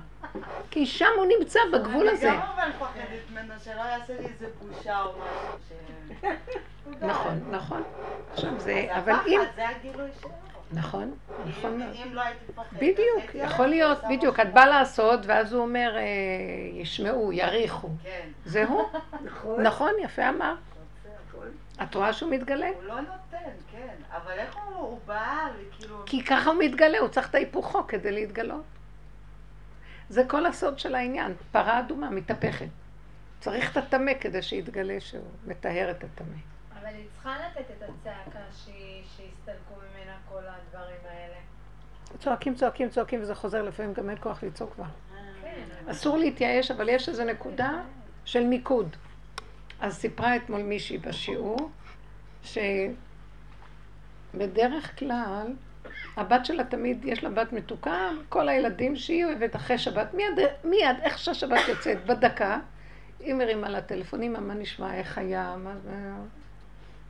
כי 0.70 0.86
שם 0.86 1.10
הוא 1.16 1.26
נמצא 1.38 1.60
בגבול 1.72 2.08
הזה. 2.08 2.30
אני 2.30 2.36
גם 2.36 2.42
אבל 2.42 2.68
מפחדת 2.68 3.30
ממנו 3.30 3.54
שלא 3.64 3.80
יעשה 3.80 4.20
לי 4.20 4.26
איזה 4.26 4.46
בושה 4.60 5.02
או 5.02 5.12
משהו. 5.12 6.28
נכון, 7.00 7.38
נכון. 7.50 7.82
עכשיו 8.32 8.50
זה, 8.58 8.64
זה 8.64 8.98
אבל 8.98 9.14
אם... 9.26 9.40
זה 9.56 9.68
הגילוי 9.68 10.08
שלו. 10.20 10.30
נכון, 10.72 11.14
נכון 11.46 11.72
אם- 11.72 11.78
מאוד. 11.78 11.96
אם 12.06 12.14
לא 12.14 12.20
הייתי 12.20 12.44
מפחדת, 12.48 12.72
בדיוק, 12.76 13.34
יכול 13.34 13.66
להיות, 13.66 13.98
בדיוק. 14.10 14.40
את 14.40 14.52
באה 14.54 14.66
לעשות, 14.66 15.20
ואז 15.26 15.52
הוא 15.52 15.62
אומר, 15.62 15.94
אה, 15.96 16.02
ישמעו, 16.72 17.32
יריחו. 17.32 17.88
כן. 18.02 18.28
זהו, 18.44 18.88
נכון? 19.26 19.62
נכון, 19.62 19.90
יפה 20.02 20.28
אמר. 20.28 20.54
את 21.82 21.94
רואה 21.94 22.12
שהוא 22.12 22.30
מתגלה? 22.30 22.66
הוא 22.68 22.82
לא 22.84 23.00
נותן, 23.00 23.50
כן. 23.72 23.94
אבל 24.10 24.32
איך 24.32 24.56
הוא, 24.56 24.76
הוא 24.76 24.98
בא 25.06 25.48
וכאילו... 25.58 26.02
כי 26.06 26.24
ככה 26.24 26.50
הוא 26.50 26.58
מתגלה, 26.64 26.98
הוא 26.98 27.08
צריך 27.08 27.30
את 27.30 27.34
ההיפוכו 27.34 27.86
כדי 27.86 28.12
להתגלות. 28.12 28.62
זה 30.08 30.24
כל 30.28 30.46
הסוד 30.46 30.78
של 30.78 30.94
העניין, 30.94 31.34
פרה 31.52 31.78
אדומה 31.80 32.10
מתהפכת. 32.10 32.66
צריך 33.40 33.72
את 33.72 33.76
הטמא 33.76 34.12
כדי 34.20 34.42
שיתגלה 34.42 35.00
שהוא 35.00 35.22
מטהר 35.46 35.90
את 35.90 36.04
הטמא. 36.04 36.36
אבל 36.86 36.94
היא 36.94 37.06
צריכה 37.14 37.36
לתת 37.38 37.70
את 37.70 37.82
הצעקה 37.82 38.38
שיסתלקו 38.50 39.74
ממנה 39.74 40.16
כל 40.28 40.42
הדברים 40.46 41.00
האלה. 41.08 41.36
צועקים, 42.18 42.54
צועקים, 42.54 42.88
צועקים, 42.88 43.22
וזה 43.22 43.34
חוזר, 43.34 43.62
לפעמים 43.62 43.92
גם 43.92 44.10
אין 44.10 44.18
כוח 44.20 44.42
לצעוק 44.42 44.72
כבר. 44.74 44.84
כן. 45.42 45.90
אסור 45.90 46.18
להתייאש, 46.18 46.70
אבל 46.70 46.88
יש 46.88 47.08
איזו 47.08 47.24
נקודה 47.24 47.82
של 48.24 48.44
מיקוד. 48.44 48.96
אז 49.80 49.94
סיפרה 49.96 50.36
אתמול 50.36 50.62
מישהי 50.62 50.98
בשיעור, 50.98 51.70
שבדרך 54.34 54.98
כלל, 54.98 55.52
הבת 56.16 56.44
שלה 56.44 56.64
תמיד, 56.64 57.04
יש 57.04 57.24
לה 57.24 57.30
בת 57.30 57.52
מתוקה, 57.52 58.10
כל 58.28 58.48
הילדים 58.48 58.96
שהיא 58.96 59.24
אוהבת 59.24 59.56
אחרי 59.56 59.78
שבת, 59.78 60.14
מיד, 60.14 60.38
מיד, 60.64 60.96
איך 61.02 61.18
שהשבת 61.18 61.68
יוצאת, 61.68 62.06
בדקה, 62.06 62.58
היא 63.20 63.34
מרימה 63.34 63.68
לה 63.68 63.80
טלפון, 63.80 64.22
אמא, 64.22 64.38
מה 64.38 64.54
נשמע, 64.54 64.94
איך 64.94 65.18
היה, 65.18 65.56
מה 65.58 65.76
זה... 65.76 65.90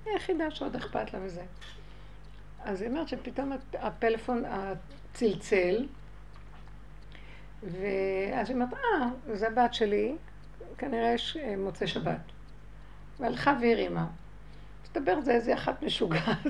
היא 0.06 0.14
היחידה 0.14 0.50
שעוד 0.50 0.76
אכפת 0.76 1.12
לה 1.12 1.18
וזה. 1.22 1.42
אז 2.64 2.82
היא 2.82 2.90
אומרת 2.90 3.08
שפתאום 3.08 3.52
הפלאפון 3.74 4.42
צלצל, 5.12 5.86
ואז 7.62 8.50
היא 8.50 8.54
אומרת, 8.54 8.74
אה, 8.74 9.08
זה 9.34 9.46
הבת 9.46 9.74
שלי, 9.74 10.16
כנראה 10.78 11.12
יש 11.12 11.36
אה, 11.36 11.54
מוצאי 11.56 11.86
שבת. 11.86 12.20
והלכה 13.20 13.54
והרימה. 13.60 14.06
מסתבר 14.82 15.20
זה 15.20 15.32
איזה 15.32 15.54
אחת 15.54 15.82
משוגעת. 15.82 16.46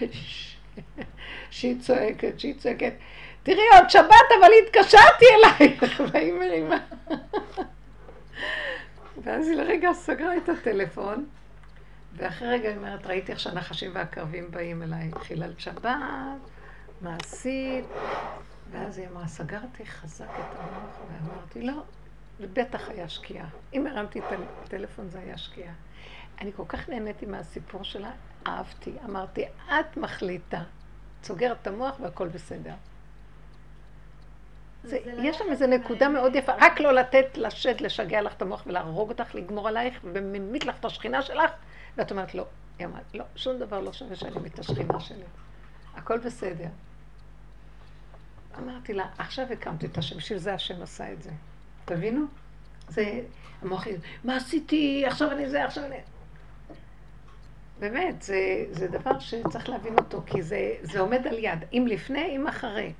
שהיא 1.50 1.80
צועקת, 1.80 2.40
שהיא 2.40 2.54
צועקת, 2.58 2.92
תראי 3.42 3.68
עוד 3.78 3.90
שבת 3.90 4.28
אבל 4.40 4.50
התקשרתי 4.64 5.24
אלייך, 5.34 6.00
והיא 6.12 6.32
מרימה. 6.32 6.78
ואז 9.22 9.48
היא 9.48 9.56
לרגע 9.56 9.92
סגרה 9.92 10.36
את 10.36 10.48
הטלפון, 10.48 11.26
ואחרי 12.16 12.48
רגע 12.48 12.68
היא 12.68 12.76
אומרת, 12.76 13.06
ראיתי 13.06 13.32
איך 13.32 13.40
שהנחשים 13.40 13.90
והקרבים 13.94 14.50
באים 14.50 14.82
אליי, 14.82 15.10
חיללת 15.20 15.60
שבת, 15.60 15.84
מה 17.00 17.16
עשית? 17.20 17.84
ואז 18.70 18.98
היא 18.98 19.08
אמרה, 19.08 19.26
סגרתי 19.26 19.86
חזק 19.86 20.30
את 20.30 20.58
המוח, 20.58 20.98
ואמרתי, 21.08 21.62
לא, 21.62 21.82
זה 22.38 22.46
בטח 22.52 22.88
היה 22.88 23.08
שקיעה. 23.08 23.46
אם 23.74 23.86
הרמתי 23.86 24.18
את 24.18 24.24
הטלפון 24.64 25.08
זה 25.08 25.18
היה 25.18 25.38
שקיעה. 25.38 25.72
אני 26.40 26.52
כל 26.56 26.64
כך 26.68 26.88
נהניתי 26.88 27.26
מהסיפור 27.26 27.84
שלה, 27.84 28.10
אהבתי. 28.46 28.92
אמרתי, 29.04 29.44
את 29.66 29.96
מחליטה. 29.96 30.62
סוגרת 31.22 31.56
את 31.62 31.66
המוח 31.66 32.00
והכל 32.00 32.28
בסדר. 32.28 32.74
זה, 34.84 34.98
זה 35.04 35.12
לא 35.12 35.22
יש 35.22 35.38
שם 35.38 35.44
איזו 35.50 35.66
נקודה 35.66 36.06
האמת. 36.06 36.18
מאוד 36.18 36.36
יפה, 36.36 36.52
רק 36.58 36.80
לא 36.80 36.92
לתת 36.92 37.26
לשד 37.36 37.80
לשגע 37.80 38.22
לך 38.22 38.32
את 38.32 38.42
המוח 38.42 38.62
ולהרוג 38.66 39.08
אותך, 39.08 39.34
לגמור 39.34 39.68
עלייך, 39.68 40.00
וממית 40.04 40.64
לך 40.64 40.78
את 40.80 40.84
השכינה 40.84 41.22
שלך, 41.22 41.50
ואת 41.96 42.10
אומרת, 42.10 42.34
לא. 42.34 42.46
היא 42.78 42.86
אמרת, 42.86 43.14
לא, 43.14 43.24
שום 43.36 43.58
דבר 43.58 43.80
לא 43.80 43.92
שווה 43.92 44.16
שאני 44.16 44.46
את 44.46 44.64
שלי. 45.00 45.24
הכל 45.94 46.18
בסדר. 46.18 46.68
אמרתי 48.58 48.92
לה, 48.92 49.06
עכשיו 49.18 49.46
הקמתי 49.52 49.86
את 49.86 49.98
השם, 49.98 50.16
בשביל 50.16 50.38
זה 50.38 50.54
השם 50.54 50.82
עשה 50.82 51.12
את 51.12 51.22
זה. 51.22 51.30
תבינו? 51.84 52.24
זה, 52.88 53.20
המוח, 53.62 53.86
יגיד, 53.86 54.00
מה 54.24 54.36
עשיתי, 54.36 55.04
עכשיו 55.06 55.30
אני 55.30 55.48
זה, 55.48 55.64
עכשיו 55.64 55.84
אני... 55.84 55.96
באמת, 57.78 58.22
זה, 58.22 58.64
זה 58.70 58.88
דבר 58.88 59.18
שצריך 59.18 59.68
להבין 59.68 59.98
אותו, 59.98 60.22
כי 60.26 60.42
זה, 60.42 60.74
זה 60.82 61.00
עומד 61.00 61.26
על 61.26 61.38
יד, 61.38 61.58
אם 61.72 61.86
לפני, 61.88 62.36
אם 62.36 62.46
אחרי. 62.46 62.92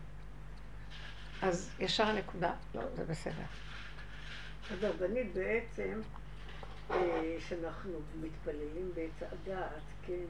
אז 1.42 1.70
ישר 1.78 2.06
הנקודה, 2.06 2.52
לא, 2.74 2.82
זה 2.94 3.04
בסדר. 3.04 3.42
אז 4.72 4.84
הרבנית 4.84 5.34
בעצם, 5.34 6.00
שאנחנו 7.48 7.92
מתפללים 8.20 8.90
בעץ 8.94 9.30
הדעת, 9.32 9.82
כן, 10.06 10.24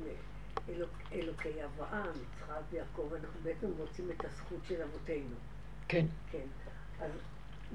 אלוק, 0.68 0.90
אלוקי 1.12 1.64
אברהם, 1.64 2.10
יצחק 2.10 2.60
ויעקב, 2.70 3.08
אנחנו 3.14 3.40
בעצם 3.42 3.66
רוצים 3.78 4.10
את 4.10 4.24
הזכות 4.24 4.58
של 4.68 4.82
אבותינו, 4.82 5.34
כן. 5.88 6.06
כן. 6.30 6.46
אז 7.00 7.10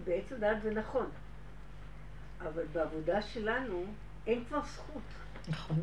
בעץ 0.04 0.32
הדעת 0.32 0.62
זה 0.62 0.72
נכון, 0.72 1.10
אבל 2.42 2.64
בעבודה 2.74 3.22
שלנו 3.22 3.86
אין 4.28 4.46
כבר 4.46 4.62
זכות. 4.66 5.02
נכון. 5.48 5.78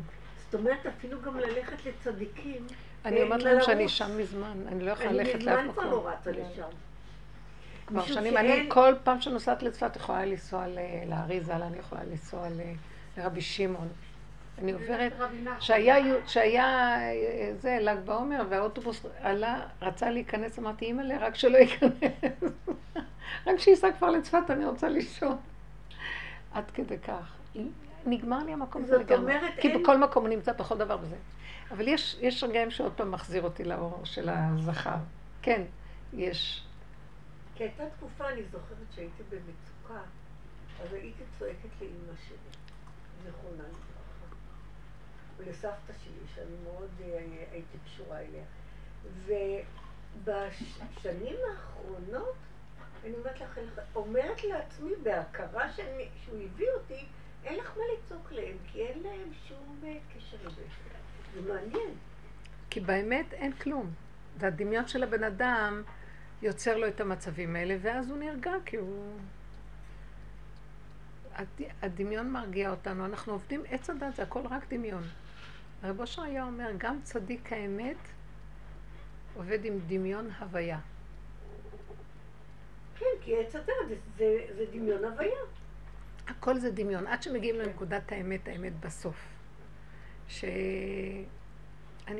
זאת 0.45 0.55
אומרת, 0.55 0.85
אפילו 0.85 1.21
גם 1.21 1.39
ללכת 1.39 1.85
לצדיקים, 1.85 2.67
אני 3.05 3.15
אין 3.15 3.25
אומרת 3.25 3.43
להם. 3.43 3.61
שאני 3.61 3.89
שם 3.89 4.17
מזמן, 4.17 4.57
אני 4.67 4.85
לא 4.85 4.91
יכולה 4.91 5.09
אני 5.09 5.17
ללכת 5.17 5.43
לאף 5.43 5.59
מזמן 5.59 5.73
כבר 5.73 5.81
מקום. 5.81 5.91
לא 5.91 6.09
רצה. 6.09 6.31
לשם. 6.31 6.69
כבר 7.87 8.05
שנים, 8.05 8.37
אני 8.37 8.65
כל 8.69 8.93
פעם 9.03 9.21
שנוסעת 9.21 9.63
לצפת 9.63 9.95
יכולה 9.95 10.25
לנסוע 10.25 10.65
לאריזה, 11.07 11.55
אני 11.55 11.77
יכולה 11.77 12.03
לנסוע 12.03 12.47
לרבי 13.17 13.41
שמעון. 13.41 13.87
אני 14.57 14.71
עוברת, 14.71 15.13
רבי. 15.19 15.43
שהיה, 16.27 16.65
אה, 16.99 17.11
זה, 17.59 17.77
ל"ג 17.81 17.97
בעומר, 18.05 18.45
והאוטובוס 18.49 19.05
עלה, 19.21 19.59
רצה 19.81 20.09
להיכנס, 20.09 20.59
אמרתי, 20.59 20.85
אימא'לה, 20.85 21.17
רק 21.17 21.35
שלא 21.35 21.57
ייכנס. 21.57 21.91
רק 23.47 23.57
שייסע 23.59 23.91
כבר 23.91 24.09
לצפת, 24.09 24.49
אני 24.49 24.65
רוצה 24.65 24.89
לישון. 24.89 25.37
עד 26.53 26.71
כדי 26.73 26.97
כך. 26.99 27.35
נגמר 28.05 28.43
לי 28.43 28.53
המקום 28.53 28.83
הזה 28.83 28.97
לגמרי. 28.97 29.33
כי 29.61 29.67
אין- 29.69 29.81
בכל 29.81 29.97
מקום 29.97 30.23
הוא 30.23 30.29
נמצא 30.29 30.53
בכל 30.53 30.77
דבר 30.77 30.97
בזה. 30.97 31.15
אבל 31.71 31.87
יש, 31.87 32.17
יש 32.21 32.43
רגעים 32.43 32.71
שעוד 32.71 32.93
פעם 32.93 33.11
מחזיר 33.11 33.43
אותי 33.43 33.63
לאור 33.63 34.01
של 34.03 34.29
הזכר. 34.29 34.95
כן, 35.41 35.61
יש. 36.13 36.63
כי 37.55 37.63
הייתה 37.63 37.83
תקופה, 37.97 38.29
אני 38.29 38.43
זוכרת 38.43 38.87
שהייתי 38.95 39.23
במצוקה, 39.29 39.99
אז 40.83 40.93
הייתי 40.93 41.23
צועקת 41.39 41.55
לאימא 41.81 42.13
שלי, 42.27 42.35
זיכרונה 43.25 43.63
לברכה. 43.63 44.35
לסבתא 45.39 45.93
שלי, 46.03 46.27
שאני 46.35 46.55
מאוד 46.63 46.89
אה, 47.01 47.25
הייתי 47.51 47.77
קשורה 47.85 48.19
אליה. 48.19 48.43
ובשנים 50.15 51.35
האחרונות, 51.51 52.35
אני 53.03 53.13
אומרת 53.13 53.41
לך, 53.41 53.59
אומרת 53.95 54.43
לעצמי 54.43 54.91
בהכרה 55.03 55.71
שאני, 55.71 56.09
שהוא 56.23 56.39
הביא 56.43 56.67
אותי, 56.75 57.05
אין 57.43 57.59
לך 57.59 57.77
מה 57.77 57.83
לצעוק 57.93 58.31
להם, 58.31 58.57
כי 58.71 58.81
אין 58.81 59.03
להם 59.03 59.31
שום 59.47 59.79
אה, 59.83 59.97
קשר 60.15 60.37
לזה. 60.45 60.63
זה 61.33 61.41
מעניין. 61.53 61.95
כי 62.69 62.79
באמת 62.79 63.33
אין 63.33 63.51
כלום. 63.53 63.93
והדמיון 64.37 64.87
של 64.87 65.03
הבן 65.03 65.23
אדם 65.23 65.83
יוצר 66.41 66.77
לו 66.77 66.87
את 66.87 67.01
המצבים 67.01 67.55
האלה, 67.55 67.75
ואז 67.81 68.09
הוא 68.09 68.17
נרגע, 68.17 68.51
כי 68.65 68.77
הוא... 68.77 69.17
הד- 71.35 71.71
הדמיון 71.81 72.29
מרגיע 72.31 72.69
אותנו. 72.71 73.05
אנחנו 73.05 73.33
עובדים, 73.33 73.63
עץ 73.69 73.89
הדת 73.89 74.15
זה 74.15 74.23
הכל 74.23 74.41
רק 74.49 74.73
דמיון. 74.73 75.03
הרב 75.83 75.99
אושר 75.99 76.21
היה 76.21 76.43
אומר, 76.43 76.71
גם 76.77 76.99
צדיק 77.03 77.53
האמת 77.53 77.97
עובד 79.35 79.65
עם 79.65 79.79
דמיון 79.87 80.29
הוויה. 80.39 80.79
כן, 82.99 83.05
כי 83.21 83.39
עץ 83.39 83.55
הדת 83.55 83.67
זה, 83.89 83.95
זה, 84.17 84.37
זה 84.57 84.65
דמיון 84.73 85.05
הוויה. 85.05 85.37
הכל 86.27 86.59
זה 86.59 86.71
דמיון, 86.71 87.07
עד 87.07 87.23
שמגיעים 87.23 87.55
לנקודת 87.55 88.11
האמת, 88.11 88.47
האמת 88.47 88.79
בסוף. 88.79 89.15
שאני 90.27 91.25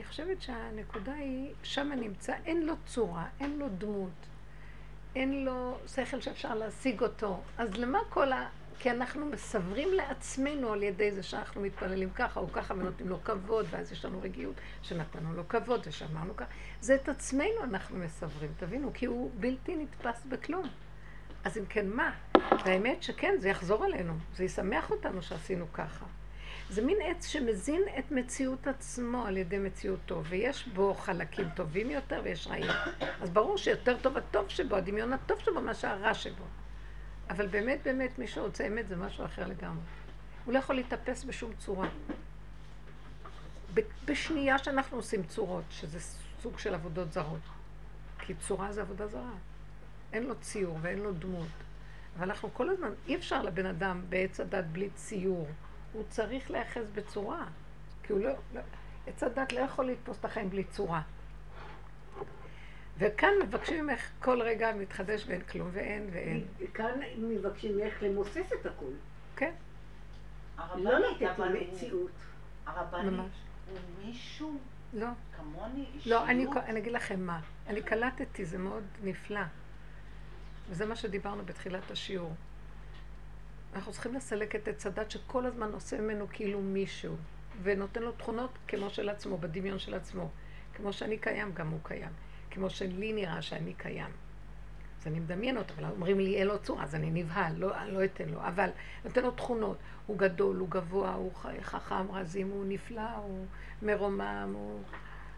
חושבת 0.07 0.41
שהנקודה 0.41 1.13
היא, 1.13 1.53
שם 1.63 1.89
נמצא, 1.95 2.33
אין 2.45 2.65
לו 2.65 2.73
צורה, 2.85 3.27
אין 3.39 3.59
לו 3.59 3.69
דמות, 3.77 4.09
אין 5.15 5.45
לו 5.45 5.77
שכל 5.87 6.21
שאפשר 6.21 6.55
להשיג 6.55 7.01
אותו. 7.03 7.41
אז 7.57 7.77
למה 7.77 7.99
כל 8.09 8.31
ה... 8.31 8.49
כי 8.79 8.91
אנחנו 8.91 9.25
מסברים 9.25 9.93
לעצמנו 9.93 10.73
על 10.73 10.83
ידי 10.83 11.11
זה 11.11 11.23
שאנחנו 11.23 11.61
מתפללים 11.61 12.09
ככה 12.09 12.39
או 12.39 12.51
ככה 12.51 12.73
ונותנים 12.73 13.09
לו 13.09 13.23
כבוד, 13.23 13.65
ואז 13.69 13.91
יש 13.91 14.05
לנו 14.05 14.21
רגיעות 14.21 14.55
שנתנו 14.81 15.33
לו 15.33 15.47
כבוד 15.47 15.81
ושמענו 15.87 16.35
ככה. 16.35 16.51
זה 16.81 16.95
את 16.95 17.09
עצמנו 17.09 17.63
אנחנו 17.63 17.97
מסברים, 17.97 18.51
תבינו, 18.57 18.91
כי 18.93 19.05
הוא 19.05 19.31
בלתי 19.39 19.75
נתפס 19.75 20.25
בכלום. 20.25 20.69
אז 21.43 21.57
אם 21.57 21.65
כן, 21.65 21.89
מה? 21.89 22.11
והאמת 22.65 23.03
שכן, 23.03 23.35
זה 23.39 23.49
יחזור 23.49 23.85
עלינו, 23.85 24.13
זה 24.35 24.43
ישמח 24.43 24.91
אותנו 24.91 25.21
שעשינו 25.21 25.65
ככה. 25.73 26.05
זה 26.69 26.81
מין 26.81 26.97
עץ 27.01 27.27
שמזין 27.27 27.81
את 27.99 28.11
מציאות 28.11 28.67
עצמו 28.67 29.25
על 29.25 29.37
ידי 29.37 29.57
מציאותו, 29.57 30.23
ויש 30.23 30.67
בו 30.67 30.93
חלקים 30.93 31.49
טובים 31.55 31.89
יותר 31.89 32.21
ויש 32.23 32.47
רעים. 32.47 32.71
אז 33.21 33.29
ברור 33.29 33.57
שיותר 33.57 33.97
טוב 34.01 34.17
הטוב 34.17 34.49
שבו, 34.49 34.75
הדמיון 34.75 35.13
הטוב 35.13 35.39
שבו, 35.39 35.61
מאשר 35.61 35.87
הרע 35.87 36.13
שבו. 36.13 36.43
אבל 37.29 37.47
באמת, 37.47 37.79
באמת, 37.83 38.19
מי 38.19 38.27
שרוצה 38.27 38.67
אמת 38.67 38.87
זה 38.87 38.95
משהו 38.95 39.25
אחר 39.25 39.47
לגמרי. 39.47 39.83
הוא 40.45 40.53
לא 40.53 40.59
יכול 40.59 40.75
להתאפס 40.75 41.23
בשום 41.23 41.51
צורה. 41.59 41.89
בשנייה 44.05 44.57
שאנחנו 44.57 44.97
עושים 44.97 45.23
צורות, 45.23 45.63
שזה 45.69 45.99
סוג 46.41 46.59
של 46.59 46.73
עבודות 46.73 47.13
זרות. 47.13 47.41
כי 48.19 48.33
צורה 48.33 48.71
זה 48.71 48.81
עבודה 48.81 49.07
זרה. 49.07 49.33
אין 50.13 50.23
לו 50.23 50.35
ציור 50.39 50.77
ואין 50.81 50.99
לו 50.99 51.13
דמות. 51.13 51.47
אבל 52.17 52.29
אנחנו 52.29 52.53
כל 52.53 52.69
הזמן, 52.69 52.89
אי 53.07 53.15
אפשר 53.15 53.43
לבן 53.43 53.65
אדם 53.65 54.01
בעץ 54.09 54.39
הדת 54.39 54.65
בלי 54.71 54.89
ציור. 54.95 55.47
הוא 55.93 56.03
צריך 56.09 56.51
להיאחז 56.51 56.91
בצורה. 56.95 57.45
כי 58.03 58.13
הוא 58.13 58.21
לא, 58.21 58.31
לא 58.53 58.61
עץ 59.07 59.23
הדת 59.23 59.53
לא 59.53 59.59
יכול 59.59 59.85
לתפוס 59.85 60.17
את 60.19 60.25
החיים 60.25 60.49
בלי 60.49 60.63
צורה. 60.63 61.01
וכאן 62.97 63.29
מבקשים 63.43 63.87
ממך 63.87 64.09
כל 64.21 64.41
רגע 64.41 64.71
מתחדש 64.75 65.23
ואין 65.27 65.41
כלום 65.41 65.69
ואין 65.73 66.09
ואין. 66.13 66.45
כאן 66.73 66.99
מבקשים 67.17 67.77
ממך 67.77 67.93
למוסס 68.01 68.53
את 68.61 68.65
הכול. 68.65 68.93
כן, 69.35 69.51
לא 70.75 70.99
לתת 70.99 71.21
אבל 71.37 71.49
לו 71.49 71.59
הוא- 71.59 71.73
מציאות. 71.73 72.11
הרבנית 72.65 73.05
ממש. 73.13 73.31
הוא 73.69 73.77
מישהו 74.05 74.57
לא. 74.93 75.07
כמוני, 75.37 75.85
אישיות. 75.95 76.05
לא, 76.05 76.25
אני, 76.29 76.45
אני 76.65 76.79
אגיד 76.79 76.91
לכם 76.93 77.19
מה. 77.25 77.39
אני 77.67 77.81
קלטתי, 77.81 78.45
זה 78.45 78.57
מאוד 78.57 78.83
נפלא. 79.03 79.41
וזה 80.69 80.85
מה 80.85 80.95
שדיברנו 80.95 81.45
בתחילת 81.45 81.91
השיעור. 81.91 82.33
אנחנו 83.75 83.91
צריכים 83.91 84.13
לסלק 84.13 84.55
את 84.55 84.67
עץ 84.67 84.85
הדת 84.85 85.11
שכל 85.11 85.45
הזמן 85.45 85.71
עושה 85.71 86.01
ממנו 86.01 86.27
כאילו 86.31 86.61
מישהו, 86.61 87.15
ונותן 87.63 88.01
לו 88.03 88.11
תכונות 88.11 88.51
כמו 88.67 88.89
של 88.89 89.09
עצמו, 89.09 89.37
בדמיון 89.37 89.79
של 89.79 89.93
עצמו. 89.93 90.29
כמו 90.75 90.93
שאני 90.93 91.17
קיים, 91.17 91.51
גם 91.53 91.67
הוא 91.69 91.79
קיים. 91.83 92.11
כמו 92.53 92.69
שלי 92.69 93.13
נראה 93.13 93.41
שאני 93.41 93.73
קיים. 93.73 94.11
אז 95.01 95.07
אני 95.07 95.19
מדמיין 95.19 95.57
אותו, 95.57 95.73
אבל 95.77 95.91
אומרים 95.91 96.19
לי 96.19 96.35
אין 96.35 96.47
לו 96.47 96.59
צורה, 96.59 96.83
אז 96.83 96.95
אני 96.95 97.11
נבהל, 97.11 97.53
לא, 97.57 97.71
לא 97.87 98.05
אתן 98.05 98.29
לו. 98.29 98.39
אבל 98.41 98.69
נותן 99.05 99.23
לו 99.23 99.31
תכונות. 99.31 99.77
הוא 100.07 100.17
גדול, 100.17 100.57
הוא 100.57 100.69
גבוה, 100.69 101.13
הוא 101.13 101.31
חכם, 101.61 102.11
רזים, 102.11 102.49
הוא 102.49 102.65
נפלא, 102.67 103.15
הוא 103.17 103.45
מרומם, 103.81 104.51
הוא, 104.53 104.79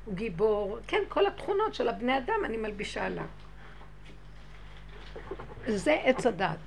הוא 0.06 0.16
גיבור. 0.16 0.80
כן, 0.88 1.02
כל 1.10 1.26
התכונות 1.26 1.74
של 1.74 1.90
הבני 1.90 2.18
אדם 2.18 2.46
אני 2.46 2.58
מלבישה 2.58 3.06
עליו. 3.06 3.26
זה 5.68 5.94
עץ 6.04 6.26
הדת. 6.26 6.58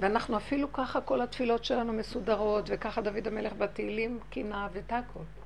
ואנחנו 0.00 0.36
אפילו 0.36 0.72
ככה 0.72 1.00
כל 1.00 1.20
התפילות 1.20 1.64
שלנו 1.64 1.92
מסודרות, 1.92 2.64
וככה 2.68 3.00
דוד 3.00 3.26
המלך 3.26 3.52
בתהילים 3.58 4.18
קינה 4.30 4.68
ותקות. 4.72 5.39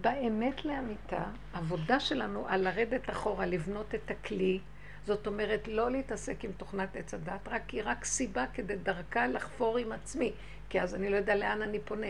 באמת 0.00 0.64
לאמיתה, 0.64 1.24
עבודה 1.52 2.00
שלנו 2.00 2.44
על 2.48 2.64
לרדת 2.64 3.10
אחורה, 3.10 3.46
לבנות 3.46 3.94
את 3.94 4.10
הכלי, 4.10 4.60
זאת 5.06 5.26
אומרת, 5.26 5.68
לא 5.68 5.90
להתעסק 5.90 6.44
עם 6.44 6.52
תוכנת 6.52 6.96
עץ 6.96 7.14
הדת, 7.14 7.48
רק 7.48 7.70
היא 7.70 7.82
רק 7.84 8.04
סיבה 8.04 8.44
כדי 8.54 8.76
דרכה 8.76 9.26
לחפור 9.26 9.78
עם 9.78 9.92
עצמי, 9.92 10.32
כי 10.68 10.80
אז 10.80 10.94
אני 10.94 11.10
לא 11.10 11.16
יודע 11.16 11.34
לאן 11.34 11.62
אני 11.62 11.78
פונה. 11.84 12.06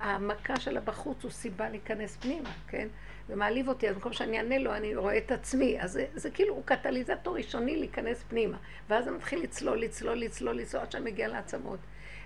המכה 0.00 0.60
שלה 0.60 0.80
בחוץ 0.80 1.22
הוא 1.22 1.30
סיבה 1.30 1.68
להיכנס 1.68 2.16
פנימה, 2.16 2.50
כן? 2.68 2.88
זה 3.28 3.36
מעליב 3.36 3.68
אותי, 3.68 3.88
אז 3.88 3.94
במקום 3.94 4.12
שאני 4.12 4.38
אענה 4.38 4.58
לו, 4.58 4.74
אני 4.74 4.94
רואה 4.94 5.18
את 5.18 5.32
עצמי. 5.32 5.80
אז 5.80 5.92
זה, 5.92 6.06
זה 6.14 6.30
כאילו, 6.30 6.54
הוא 6.54 6.62
קטליזטור 6.64 7.36
ראשוני 7.36 7.76
להיכנס 7.76 8.24
פנימה. 8.28 8.56
ואז 8.88 9.04
זה 9.04 9.10
מתחיל 9.10 9.42
לצלול, 9.42 9.78
לצלול, 9.80 10.18
לצלול, 10.18 10.56
לצלול, 10.56 10.82
עד 10.82 10.92
שאני 10.92 11.10
מגיעה 11.10 11.28
לעצמות. 11.28 11.78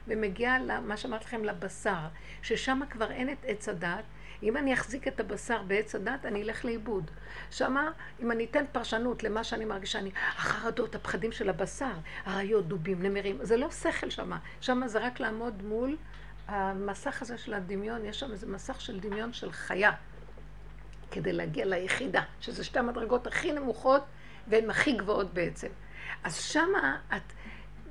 ומגיעה 0.09 0.59
למה 0.59 0.97
שאמרתי 0.97 1.25
לכם, 1.25 1.45
לבשר, 1.45 2.07
ששם 2.43 2.81
כבר 2.91 3.11
אין 3.11 3.31
את 3.31 3.45
עץ 3.45 3.69
הדת. 3.69 4.05
אם 4.43 4.57
אני 4.57 4.75
אחזיק 4.75 5.09
את 5.09 5.21
הבשר 5.21 5.63
בעץ 5.63 5.95
הדת, 5.95 6.27
אני 6.27 6.43
אלך 6.43 6.65
לאיבוד. 6.65 7.11
שמה, 7.51 7.91
אם 8.23 8.33
אני 8.33 8.45
אתן 8.45 8.65
פרשנות 8.73 9.23
למה 9.23 9.45
שאני 9.45 9.65
מרגישה, 9.65 9.99
אני, 9.99 10.11
החרדות, 10.37 10.95
הפחדים 10.95 11.33
של 11.33 11.49
הבשר, 11.49 11.93
אריות, 12.27 12.69
דובים, 12.69 13.03
נמרים, 13.03 13.39
זה 13.43 13.57
לא 13.57 13.71
שכל 13.71 14.11
שמה. 14.11 14.39
שמה 14.61 14.89
זה 14.89 14.99
רק 14.99 15.21
לעמוד 15.21 15.63
מול 15.63 15.97
המסך 16.49 17.23
הזה 17.23 17.39
של 17.39 17.55
הדמיון, 17.55 18.05
יש 18.05 18.21
שם 18.21 18.33
איזה 18.33 18.47
מסך 18.47 18.81
של 18.81 19.01
דמיון 19.01 19.33
של 19.33 19.53
חיה. 19.53 19.93
כדי 21.11 21.33
להגיע 21.33 21.65
ליחידה, 21.65 22.23
שזה 22.41 22.65
שתי 22.65 22.79
המדרגות 22.79 23.27
הכי 23.27 23.53
נמוכות 23.53 24.03
והן 24.49 24.71
הכי 24.71 24.93
גבוהות 24.93 25.35
בעצם. 25.35 25.69
אז 26.25 26.37
שמה 26.37 26.99
את 27.17 27.33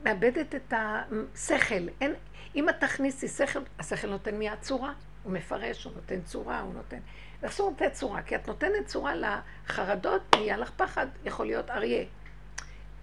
מאבדת 0.04 0.56
את 0.56 0.74
השכל. 0.74 1.88
אין, 2.02 2.14
אם 2.56 2.70
את 2.70 2.76
תכניסי 2.80 3.28
שכל, 3.28 3.60
השכל 3.80 4.08
נותן 4.10 4.36
מיד 4.36 4.60
צורה, 4.62 4.93
הוא 5.26 5.34
מפרש, 5.34 5.84
הוא 5.84 5.93
נותן 5.95 6.21
צורה, 6.21 6.61
הוא 6.61 6.73
נותן... 6.73 6.99
אסור 7.45 7.71
לתת 7.71 7.93
צורה, 7.93 8.21
כי 8.21 8.36
את 8.36 8.47
נותנת 8.47 8.86
צורה 8.86 9.13
לחרדות, 9.15 10.21
נהיה 10.36 10.57
לך 10.57 10.71
פחד, 10.78 11.07
יכול 11.26 11.45
להיות 11.45 11.69
אריה. 11.69 12.05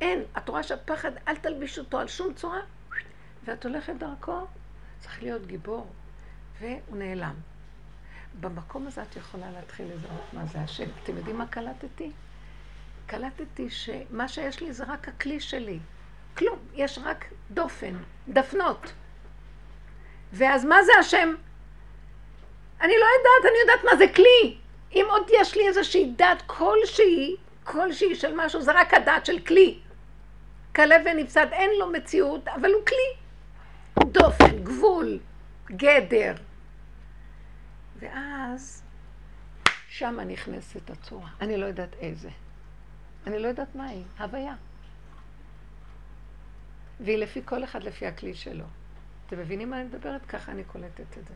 אין, 0.00 0.22
את 0.38 0.48
רואה 0.48 0.62
שהפחד, 0.62 1.10
אל 1.28 1.36
תלביש 1.36 1.78
אותו 1.78 1.98
על 1.98 2.08
שום 2.08 2.34
צורה, 2.34 2.60
ואת 3.44 3.64
הולכת 3.64 3.94
דרכו, 3.98 4.46
צריך 5.00 5.22
להיות 5.22 5.46
גיבור, 5.46 5.86
והוא 6.60 6.96
נעלם. 6.96 7.34
במקום 8.40 8.86
הזה 8.86 9.02
את 9.02 9.16
יכולה 9.16 9.50
להתחיל 9.50 9.86
לזהות 9.94 10.32
מה 10.32 10.46
זה 10.46 10.60
השם. 10.60 10.88
אתם 11.02 11.16
יודעים 11.16 11.38
מה 11.38 11.46
קלטתי? 11.46 12.10
קלטתי 13.06 13.70
שמה 13.70 14.28
שיש 14.28 14.60
לי 14.60 14.72
זה 14.72 14.84
רק 14.84 15.08
הכלי 15.08 15.40
שלי. 15.40 15.78
כלום, 16.36 16.58
יש 16.74 16.98
רק 17.04 17.24
דופן, 17.50 17.94
דפנות. 18.28 18.92
ואז 20.32 20.64
מה 20.64 20.76
זה 20.82 20.92
השם? 21.00 21.34
אני 22.82 22.92
לא 23.00 23.06
יודעת, 23.18 23.52
אני 23.52 23.58
יודעת 23.60 23.84
מה 23.84 23.96
זה 23.96 24.14
כלי. 24.14 24.56
אם 24.92 25.06
עוד 25.08 25.26
יש 25.40 25.56
לי 25.56 25.68
איזושהי 25.68 26.12
דת 26.16 26.42
כלשהי, 26.46 27.36
כלשהי 27.64 28.14
של 28.14 28.32
משהו, 28.36 28.62
זה 28.62 28.72
רק 28.72 28.94
הדת 28.94 29.26
של 29.26 29.38
כלי. 29.38 29.78
כלב 30.76 31.00
ונפסד, 31.04 31.46
אין 31.52 31.70
לו 31.78 31.90
מציאות, 31.92 32.48
אבל 32.48 32.72
הוא 32.72 32.86
כלי. 32.86 33.22
דופן, 34.12 34.64
גבול, 34.64 35.18
גדר. 35.70 36.34
ואז 37.98 38.82
שמה 39.88 40.24
נכנסת 40.24 40.90
הצורה. 40.90 41.28
אני 41.40 41.56
לא 41.56 41.66
יודעת 41.66 41.94
איזה. 41.94 42.30
אני 43.26 43.38
לא 43.38 43.48
יודעת 43.48 43.74
מה 43.74 43.86
היא, 43.86 44.04
הוויה. 44.18 44.54
והיא 47.00 47.18
לפי 47.18 47.42
כל 47.44 47.64
אחד 47.64 47.82
לפי 47.82 48.06
הכלי 48.06 48.34
שלו. 48.34 48.64
אתם 49.26 49.38
מבינים 49.38 49.70
מה 49.70 49.80
אני 49.80 49.84
מדברת? 49.84 50.26
ככה 50.26 50.52
אני 50.52 50.64
קולטת 50.64 51.18
את 51.18 51.28
זה. 51.28 51.34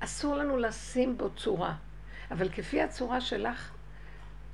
אסור 0.00 0.36
לנו 0.36 0.56
לשים 0.56 1.18
בו 1.18 1.30
צורה, 1.30 1.74
אבל 2.30 2.48
כפי 2.48 2.82
הצורה 2.82 3.20
שלך, 3.20 3.70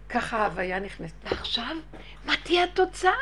ככה 0.09 0.39
ההוויה 0.39 0.81
נכנסת. 0.81 1.15
ועכשיו, 1.25 1.77
מה 2.25 2.33
תהיה 2.45 2.65
התוצאה? 2.65 3.13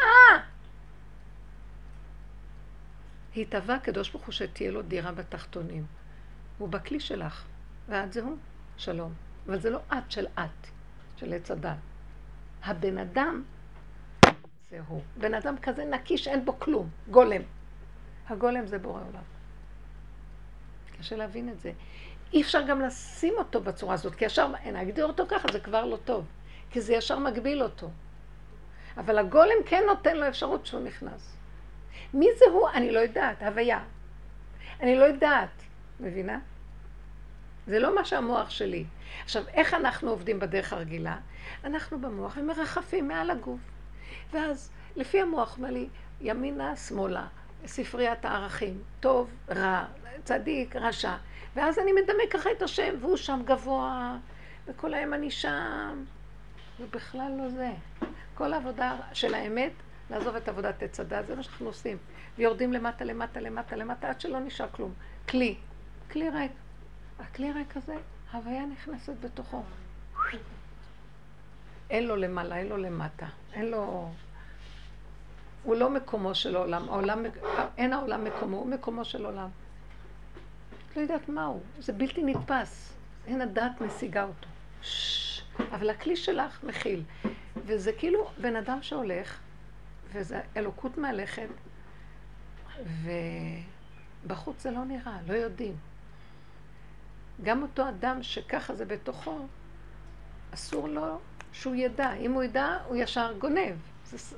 התהווה 3.37 3.75
הקדוש 3.75 4.11
ברוך 4.11 4.25
הוא 4.25 4.33
שתהיה 4.33 4.71
לו 4.71 4.83
דירה 4.83 5.13
בתחתונים. 5.13 5.87
הוא 6.59 6.69
בכלי 6.69 7.01
שלך. 7.01 7.45
ואת 7.89 8.13
זה 8.13 8.23
הוא, 8.23 8.37
שלום. 8.77 9.13
אבל 9.47 9.61
זה 9.61 9.71
לא 9.71 9.79
את 9.93 10.11
של 10.11 10.27
את, 10.27 10.67
של 11.17 11.33
עץ 11.33 11.51
הדת. 11.51 11.77
הבן 12.65 12.99
אדם 12.99 13.43
זה 14.71 14.81
הוא. 14.87 15.03
בן 15.19 15.35
אדם 15.35 15.55
כזה 15.63 15.85
נקי 15.85 16.19
שאין 16.19 16.45
בו 16.45 16.59
כלום, 16.59 16.91
גולם. 17.11 17.43
הגולם 18.29 18.67
זה 18.67 18.79
בורא 18.79 19.01
עולם. 19.01 19.23
קשה 20.99 21.17
להבין 21.17 21.49
את 21.49 21.61
זה. 21.61 21.73
אי 22.33 22.43
אפשר 22.43 22.63
גם 22.63 22.81
לשים 22.81 23.35
אותו 23.39 23.61
בצורה 23.61 23.95
הזאת, 23.95 24.15
כי 24.15 24.25
ישר, 24.25 24.49
נגדיר 24.73 25.07
אותו 25.07 25.25
ככה, 25.29 25.49
זה 25.53 25.61
כבר 25.61 25.85
לא 25.85 25.97
טוב. 26.05 26.25
כי 26.71 26.81
זה 26.81 26.95
ישר 26.95 27.19
מגביל 27.19 27.63
אותו. 27.63 27.91
אבל 28.97 29.19
הגולם 29.19 29.57
כן 29.67 29.83
נותן 29.87 30.17
לו 30.17 30.29
אפשרות 30.29 30.67
שהוא 30.67 30.81
נכנס. 30.81 31.37
מי 32.15 32.27
זה 32.39 32.45
הוא? 32.53 32.69
אני 32.69 32.91
לא 32.91 33.01
יודעת, 33.01 33.43
הוויה. 33.43 33.81
אני 34.81 34.97
לא 34.97 35.05
יודעת, 35.05 35.63
מבינה? 36.01 36.39
זה 37.67 37.79
לא 37.79 37.95
מה 37.95 38.05
שהמוח 38.05 38.51
שלי. 38.51 38.85
עכשיו, 39.25 39.45
איך 39.55 39.75
אנחנו 39.75 40.11
עובדים 40.11 40.39
בדרך 40.39 40.73
הרגילה? 40.73 41.17
אנחנו 41.65 42.01
במוח 42.01 42.37
ומרחפים 42.37 43.09
מעל 43.09 43.31
הגוף. 43.31 43.61
ואז, 44.33 44.71
לפי 44.97 45.21
המוח 45.21 45.57
אומר 45.57 45.71
לי, 45.71 45.89
ימינה, 46.21 46.77
שמאלה, 46.77 47.27
ספריית 47.67 48.25
הערכים, 48.25 48.83
טוב, 49.01 49.31
רע, 49.51 49.85
צדיק, 50.25 50.77
רשע. 50.77 51.15
ואז 51.57 51.79
אני 51.79 51.93
מדמה 51.93 52.23
ככה 52.31 52.51
את 52.53 52.63
השם, 52.63 52.95
והוא 53.01 53.17
שם 53.17 53.43
גבוה, 53.45 54.17
וכל 54.67 54.95
היום 54.95 55.15
אני 55.15 55.31
שם. 55.31 56.05
זה 56.79 56.85
בכלל 56.91 57.33
לא 57.39 57.49
זה. 57.49 57.71
כל 58.35 58.53
העבודה 58.53 58.97
של 59.13 59.35
האמת, 59.35 59.73
לעזוב 60.11 60.37
את 60.37 60.49
עבודת 60.49 60.83
עץ 60.83 61.01
הדת, 61.01 61.27
זה 61.27 61.37
מה 61.37 61.43
שאנחנו 61.43 61.67
עושים. 61.67 61.97
ויורדים 62.39 62.73
למטה, 62.73 63.05
למטה, 63.05 63.41
למטה, 63.41 63.77
למטה, 63.77 64.09
עד 64.09 64.21
שלא 64.21 64.41
נשאר 64.41 64.69
כלום. 64.73 64.93
כלי. 65.29 65.57
כלי 66.11 66.31
ריק. 66.31 66.53
הכלי 67.19 67.53
ריק 67.53 67.77
הזה, 67.77 67.95
הוויה 68.33 68.67
נכנסת 68.67 69.13
בתוכו. 69.21 69.63
אין 71.91 72.07
לו 72.07 72.17
למעלה, 72.17 72.57
אין 72.57 72.67
לו 72.67 72.77
למטה. 72.77 73.27
אין 73.53 73.71
לו... 73.71 74.11
הוא 75.63 75.77
לא 75.77 75.91
מקומו 75.91 76.35
של 76.35 76.57
העולם. 76.57 76.89
העולם 76.89 77.25
אין 77.79 77.93
העולם 77.93 78.25
מקומו, 78.25 78.57
הוא 78.57 78.67
מקומו 78.67 79.05
של 79.05 79.25
עולם. 79.27 79.49
לא 80.97 81.01
יודעת 81.01 81.29
מהו. 81.29 81.61
זה 81.79 81.93
בלתי 81.93 82.23
נתפס. 82.23 82.93
אין 83.27 83.41
הדעת 83.41 83.81
משיגה 83.81 84.25
אותו. 84.25 84.49
אבל 85.73 85.91
הכלי 85.91 86.17
שלך 86.17 86.65
מכיל. 86.65 87.03
וזה 87.67 87.93
כאילו 87.93 88.31
בן 88.41 88.57
אדם 88.57 88.83
שהולך, 88.83 89.39
וזה 90.13 90.41
אלוקות 90.57 90.99
מהלכת, 90.99 91.49
ובחוץ 94.25 94.63
זה 94.63 94.71
לא 94.71 94.85
נראה, 94.85 95.19
לא 95.27 95.33
יודעים. 95.33 95.77
גם 97.43 97.63
אותו 97.63 97.89
אדם 97.89 98.23
שככה 98.23 98.75
זה 98.75 98.85
בתוכו, 98.85 99.47
אסור 100.55 100.89
לו 100.89 101.19
שהוא 101.53 101.75
ידע. 101.75 102.13
אם 102.13 102.33
הוא 102.33 102.43
ידע, 102.43 102.79
הוא 102.87 102.97
ישר 102.97 103.33
גונב. 103.39 103.77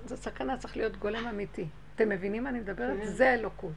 זו 0.06 0.16
סכנה, 0.16 0.56
צריך 0.56 0.76
להיות 0.76 0.96
גולם 0.96 1.26
אמיתי. 1.26 1.66
אתם 1.94 2.08
מבינים 2.08 2.42
מה 2.42 2.48
אני 2.50 2.60
מדברת? 2.60 2.98
כן. 2.98 3.06
זה 3.06 3.34
אלוקות. 3.34 3.72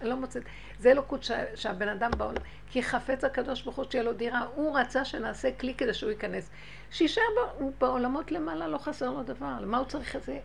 אני 0.00 0.08
לא 0.08 0.16
מוצאת. 0.16 0.42
זה 0.78 0.90
אלוקות 0.90 1.24
שה, 1.24 1.56
שהבן 1.56 1.88
אדם 1.88 2.10
בעולם, 2.16 2.42
כי 2.70 2.82
חפץ 2.82 3.24
הקדוש 3.24 3.62
ברוך 3.62 3.76
הוא 3.76 3.84
שתהיה 3.84 4.02
לו 4.02 4.12
דירה, 4.12 4.46
הוא 4.54 4.78
רצה 4.78 5.04
שנעשה 5.04 5.50
כלי 5.52 5.74
כדי 5.74 5.94
שהוא 5.94 6.10
ייכנס. 6.10 6.50
שיישאר 6.90 7.22
בעולמות 7.80 8.32
למעלה, 8.32 8.68
לא 8.68 8.78
חסר 8.78 9.10
לו 9.10 9.22
דבר. 9.22 9.52
למה 9.60 9.78
הוא 9.78 9.86
צריך 9.86 10.16
את 10.16 10.22
זה? 10.22 10.38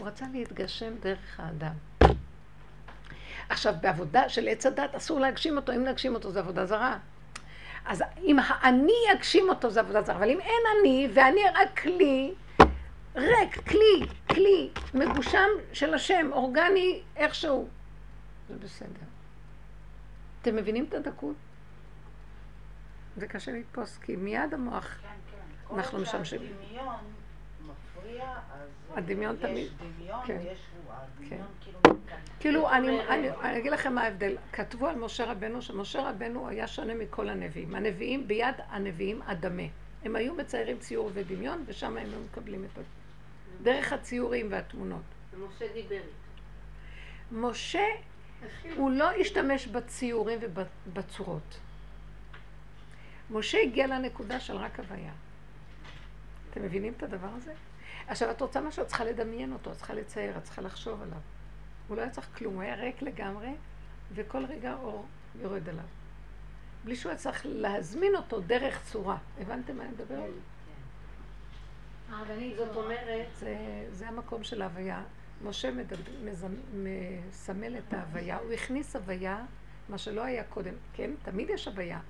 הוא 0.00 0.08
רצה 0.08 0.24
להתגשם 0.32 0.94
דרך 1.00 1.40
האדם. 1.40 1.72
עכשיו, 3.48 3.74
בעבודה 3.80 4.28
של 4.28 4.48
עץ 4.48 4.66
הדת 4.66 4.94
אסור 4.94 5.20
להגשים 5.20 5.56
אותו, 5.56 5.72
אם 5.72 5.84
להגשים 5.84 6.14
אותו 6.14 6.30
זה 6.30 6.38
עבודה 6.38 6.66
זרה. 6.66 6.98
אז 7.86 8.04
אם 8.24 8.36
האני 8.38 8.92
יגשים 9.12 9.48
אותו 9.48 9.70
זה 9.70 9.80
עבודה 9.80 10.02
זרה, 10.02 10.16
אבל 10.16 10.30
אם 10.30 10.40
אין 10.40 10.62
אני 10.80 11.08
ואני 11.14 11.40
רק 11.54 11.80
כלי, 11.80 12.34
ריק, 13.16 13.68
כלי, 13.68 14.06
כלי, 14.30 14.70
מגושם 14.94 15.48
של 15.72 15.94
השם, 15.94 16.30
אורגני 16.32 17.00
איכשהו, 17.16 17.68
זה 18.50 18.58
בסדר. 18.58 19.06
אתם 20.42 20.56
מבינים 20.56 20.84
את 20.88 20.94
הדקות? 20.94 21.36
זה 23.16 23.26
קשה 23.26 23.52
לתפוס, 23.52 23.98
כי 23.98 24.16
מיד 24.16 24.54
המוח, 24.54 24.84
כן, 24.84 25.08
כן. 25.68 25.76
אנחנו 25.76 25.98
משמשים. 25.98 26.40
הדמיון 26.40 26.96
מפריע, 27.60 28.24
אז 28.52 28.68
הדמיון 28.94 29.34
יש 29.34 29.40
תמיד, 29.40 29.68
דמיון 29.98 30.20
כן. 30.26 30.38
ויש 30.44 30.58
רוע. 30.86 30.96
כן. 31.28 31.42
כאילו... 31.60 31.78
כאילו, 32.40 32.70
אני, 32.70 33.08
אני, 33.08 33.30
אני 33.30 33.58
אגיד 33.58 33.72
לכם 33.72 33.94
מה 33.94 34.02
ההבדל. 34.02 34.36
כתבו 34.52 34.86
על 34.86 34.96
משה 34.96 35.30
רבנו 35.30 35.62
שמשה 35.62 36.10
רבנו 36.10 36.48
היה 36.48 36.66
שונה 36.66 36.94
מכל 36.94 37.28
הנביאים. 37.28 37.74
הנביאים, 37.74 38.28
ביד 38.28 38.54
הנביאים 38.68 39.22
אדמה. 39.22 39.62
הם 40.04 40.16
היו 40.16 40.34
מציירים 40.34 40.78
ציור 40.78 41.10
ודמיון, 41.14 41.64
ושם 41.66 41.96
הם 41.96 42.10
לא 42.10 42.18
מקבלים 42.30 42.64
את 42.64 42.78
ה... 42.78 42.80
דרך 43.62 43.92
הציורים 43.92 44.46
והתמונות. 44.50 45.02
ומשה 45.32 45.64
דיבר 45.74 45.96
איתו. 45.96 46.10
משה, 47.32 47.84
הוא 48.76 48.90
לא 48.90 49.10
השתמש 49.10 49.66
בציורים 49.66 50.38
ובצורות. 50.42 51.58
משה 53.30 53.58
הגיע 53.58 53.86
לנקודה 53.86 54.40
של 54.40 54.56
רק 54.56 54.80
הוויה. 54.80 55.12
אתם 56.50 56.62
מבינים 56.62 56.92
את 56.96 57.02
הדבר 57.02 57.28
הזה? 57.36 57.52
עכשיו, 58.06 58.30
את 58.30 58.40
רוצה 58.40 58.60
משהו, 58.60 58.82
את 58.82 58.88
צריכה 58.88 59.04
לדמיין 59.04 59.52
אותו, 59.52 59.72
את 59.72 59.76
צריכה 59.76 59.94
לצייר, 59.94 60.38
את 60.38 60.44
צריכה 60.44 60.62
לחשוב 60.62 61.02
עליו. 61.02 61.18
הוא 61.88 61.96
לא 61.96 62.02
היה 62.02 62.10
צריך 62.10 62.28
כלום, 62.38 62.54
הוא 62.54 62.62
היה 62.62 62.74
ריק 62.74 63.02
לגמרי, 63.02 63.50
וכל 64.14 64.44
רגע 64.44 64.74
אור 64.74 65.06
יורד 65.40 65.68
עליו. 65.68 65.84
בלי 66.84 66.96
שהוא 66.96 67.10
היה 67.10 67.18
צריך 67.18 67.46
להזמין 67.48 68.16
אותו 68.16 68.40
דרך 68.40 68.82
צורה. 68.84 69.16
הבנתם 69.40 69.76
מה 69.76 69.82
אני 69.82 69.92
מדברת? 69.92 70.30
הרבנית, 72.10 72.56
זאת 72.56 72.76
אומרת, 72.76 73.28
זה 73.92 74.08
המקום 74.08 74.44
של 74.44 74.62
ההוויה. 74.62 75.02
משה 75.44 75.70
מדבר, 75.70 76.12
מסמל 76.74 77.78
את 77.78 77.92
ההוויה, 77.92 78.38
הוא 78.38 78.52
הכניס 78.52 78.96
הוויה, 78.96 79.44
מה 79.88 79.98
שלא 79.98 80.24
היה 80.24 80.44
קודם. 80.44 80.74
כן, 80.92 81.10
תמיד 81.22 81.50
יש 81.50 81.68
הוויה, 81.68 82.00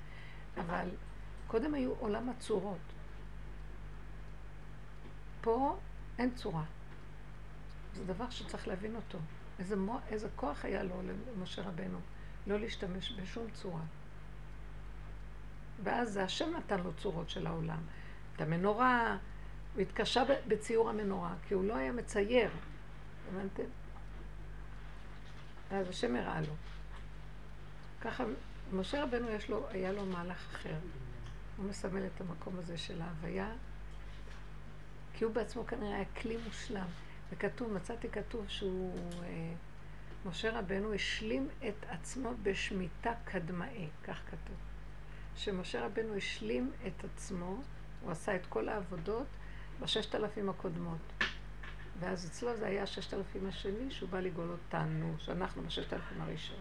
אבל 0.56 0.88
קודם 1.46 1.74
היו 1.74 1.92
עולם 1.98 2.28
הצורות. 2.28 2.78
פה 5.40 5.78
אין 6.18 6.34
צורה. 6.34 6.64
זה 7.94 8.04
דבר 8.04 8.30
שצריך 8.30 8.68
להבין 8.68 8.96
אותו. 8.96 9.18
איזה, 9.58 9.76
מו, 9.76 9.98
איזה 10.08 10.28
כוח 10.36 10.64
היה 10.64 10.82
לו 10.82 10.94
למשה 11.36 11.62
רבנו, 11.62 11.98
לא 12.46 12.58
להשתמש 12.58 13.12
בשום 13.12 13.50
צורה. 13.52 13.82
ואז 15.82 16.12
זה 16.12 16.24
השם 16.24 16.56
נתן 16.56 16.80
לו 16.80 16.92
צורות 16.92 17.30
של 17.30 17.46
העולם. 17.46 17.80
את 18.36 18.40
המנורה, 18.40 19.16
הוא 19.74 19.82
התקשה 19.82 20.22
בציור 20.48 20.90
המנורה, 20.90 21.34
כי 21.48 21.54
הוא 21.54 21.64
לא 21.64 21.76
היה 21.76 21.92
מצייר, 21.92 22.50
הבנתם? 23.30 23.64
אז 25.70 25.88
השם 25.88 26.16
הראה 26.16 26.40
לו. 26.40 26.54
ככה, 28.00 28.24
משה 28.72 29.02
רבנו 29.02 29.30
יש 29.30 29.50
לו, 29.50 29.68
היה 29.68 29.92
לו 29.92 30.06
מהלך 30.06 30.46
אחר. 30.52 30.74
הוא 31.56 31.66
מסמל 31.66 32.06
את 32.06 32.20
המקום 32.20 32.58
הזה 32.58 32.78
של 32.78 33.02
ההוויה, 33.02 33.52
כי 35.14 35.24
הוא 35.24 35.34
בעצמו 35.34 35.66
כנראה 35.66 35.94
היה 35.94 36.04
כלי 36.04 36.36
מושלם. 36.46 36.86
וכתוב, 37.30 37.72
מצאתי 37.72 38.08
כתוב 38.08 38.48
שהוא, 38.48 38.98
אה, 39.22 39.52
משה 40.26 40.58
רבנו 40.58 40.94
השלים 40.94 41.48
את 41.68 41.86
עצמו 41.88 42.30
בשמיטה 42.42 43.12
קדמאי, 43.24 43.88
כך 44.04 44.20
כתוב. 44.26 44.56
שמשה 45.36 45.86
רבנו 45.86 46.16
השלים 46.16 46.72
את 46.86 47.04
עצמו, 47.04 47.62
הוא 48.00 48.10
עשה 48.10 48.36
את 48.36 48.46
כל 48.48 48.68
העבודות 48.68 49.26
בששת 49.80 50.14
אלפים 50.14 50.48
הקודמות. 50.48 50.98
ואז 52.00 52.26
אצלו 52.26 52.56
זה 52.56 52.66
היה 52.66 52.82
הששת 52.82 53.14
אלפים 53.14 53.46
השני, 53.48 53.90
שהוא 53.90 54.08
בא 54.08 54.20
לגאול 54.20 54.50
אותנו, 54.50 55.14
שאנחנו 55.18 55.62
בששת 55.62 55.92
אלפים 55.92 56.20
הראשון. 56.20 56.56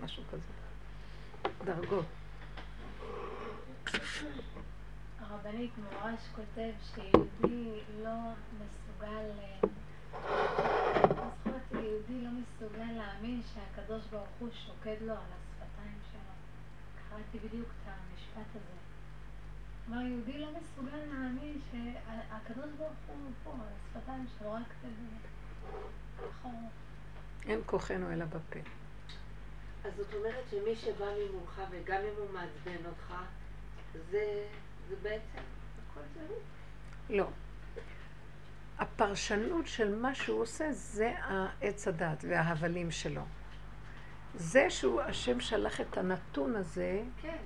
משהו 0.00 0.22
כזה. 0.32 0.52
דרגות. 1.64 2.06
הרבנית 5.18 5.70
מורש 5.78 6.20
כותב 6.34 6.70
שיהודי 6.94 7.80
לא 8.02 8.16
מסוגל, 8.54 9.30
זוכרת, 11.08 11.72
יהודי 11.72 12.20
לא 12.24 12.30
מסוגל 12.30 12.92
להאמין 12.96 13.42
שהקדוש 13.54 14.04
ברוך 14.10 14.28
הוא 14.38 14.48
שוקד 14.66 14.96
לו 15.00 15.12
על 15.12 15.18
השפתיים 15.18 15.98
שלו. 16.12 16.32
קראתי 17.08 17.38
בדיוק 17.48 17.68
את 17.68 17.88
המשפט 17.88 18.50
הזה. 18.50 18.89
כלומר, 19.90 20.06
יהודי 20.06 20.38
לא 20.38 20.48
מסוגל 20.48 20.96
להאמין 20.96 21.60
שהקדוש 21.70 22.70
ברוך 22.78 22.92
הוא 23.06 23.30
פה, 23.44 23.50
על 23.52 23.58
השפתיים 23.76 24.26
שלו, 24.38 24.52
רק 24.52 24.74
נכון. 26.16 26.68
אין 27.46 27.60
כוחנו 27.66 28.12
אלא 28.12 28.24
בפה. 28.24 28.58
אז 29.84 29.92
זאת 29.96 30.14
אומרת 30.14 30.44
שמי 30.50 30.76
שבא 30.76 31.04
ממולך 31.04 31.62
וגם 31.70 32.00
אם 32.00 32.14
הוא 32.18 32.26
מעצבן 32.32 32.86
אותך, 32.86 33.14
זה, 34.10 34.46
זה 34.88 34.96
בעצם 35.02 35.42
הכל 35.90 36.00
זה. 36.14 36.34
לא. 37.10 37.26
הפרשנות 38.78 39.66
של 39.66 39.94
מה 39.94 40.14
שהוא 40.14 40.40
עושה 40.40 40.72
זה 40.72 41.12
העץ 41.18 41.88
הדת 41.88 42.24
וההבלים 42.28 42.90
שלו. 42.90 43.22
זה 44.34 44.70
שהוא, 44.70 45.00
השם 45.00 45.40
שלח 45.40 45.80
את 45.80 45.98
הנתון 45.98 46.56
הזה, 46.56 47.02
כן, 47.22 47.36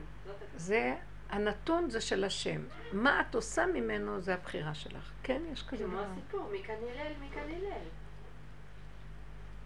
זה 0.57 0.97
הנתון 1.31 1.91
זה 1.91 2.01
של 2.01 2.25
השם. 2.25 2.61
מה 2.93 3.21
את 3.21 3.35
עושה 3.35 3.67
ממנו 3.67 4.21
זה 4.21 4.35
הבחירה 4.35 4.75
שלך. 4.75 5.11
כן, 5.23 5.43
יש 5.53 5.63
כזה 5.63 5.85
כמו 5.85 5.93
דבר. 5.93 6.05
הסיפור, 6.13 6.51
מכאן 6.53 6.75
הלל, 6.75 7.13
מכאן 7.21 7.43
הלל. 7.43 7.87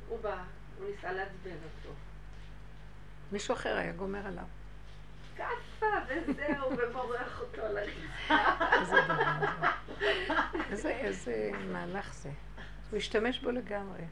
הוא 0.09 0.21
בא, 0.21 0.43
הוא 0.79 0.91
ניסה 0.91 1.13
לעצבן 1.13 1.51
אותו. 1.51 1.95
מישהו 3.33 3.55
אחר 3.55 3.77
היה 3.77 3.93
גומר 3.93 4.27
עליו. 4.27 4.45
כאפה 5.37 5.87
וזהו, 6.09 6.79
ומורח 6.79 7.41
אותו 7.41 7.63
דבר 7.63 8.85
זה. 8.85 8.97
איזה, 10.71 10.91
איזה 10.91 11.51
מהלך 11.73 12.15
זה. 12.15 12.31
הוא 12.91 12.97
השתמש 12.97 13.39
בו 13.39 13.51
לגמרי. 13.51 14.05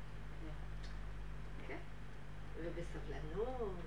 ובסבלנות, 2.64 3.60
וב... 3.60 3.85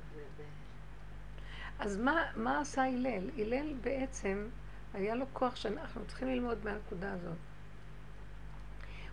אז 1.80 1.97
מה, 1.97 2.23
מה 2.36 2.59
עשה 2.59 2.84
הלל? 2.84 3.30
הלל 3.38 3.73
בעצם, 3.82 4.47
היה 4.93 5.15
לו 5.15 5.25
כוח 5.34 5.55
שאנחנו 5.55 6.01
צריכים 6.07 6.27
ללמוד 6.27 6.57
מהנקודה 6.63 7.13
הזאת. 7.13 7.38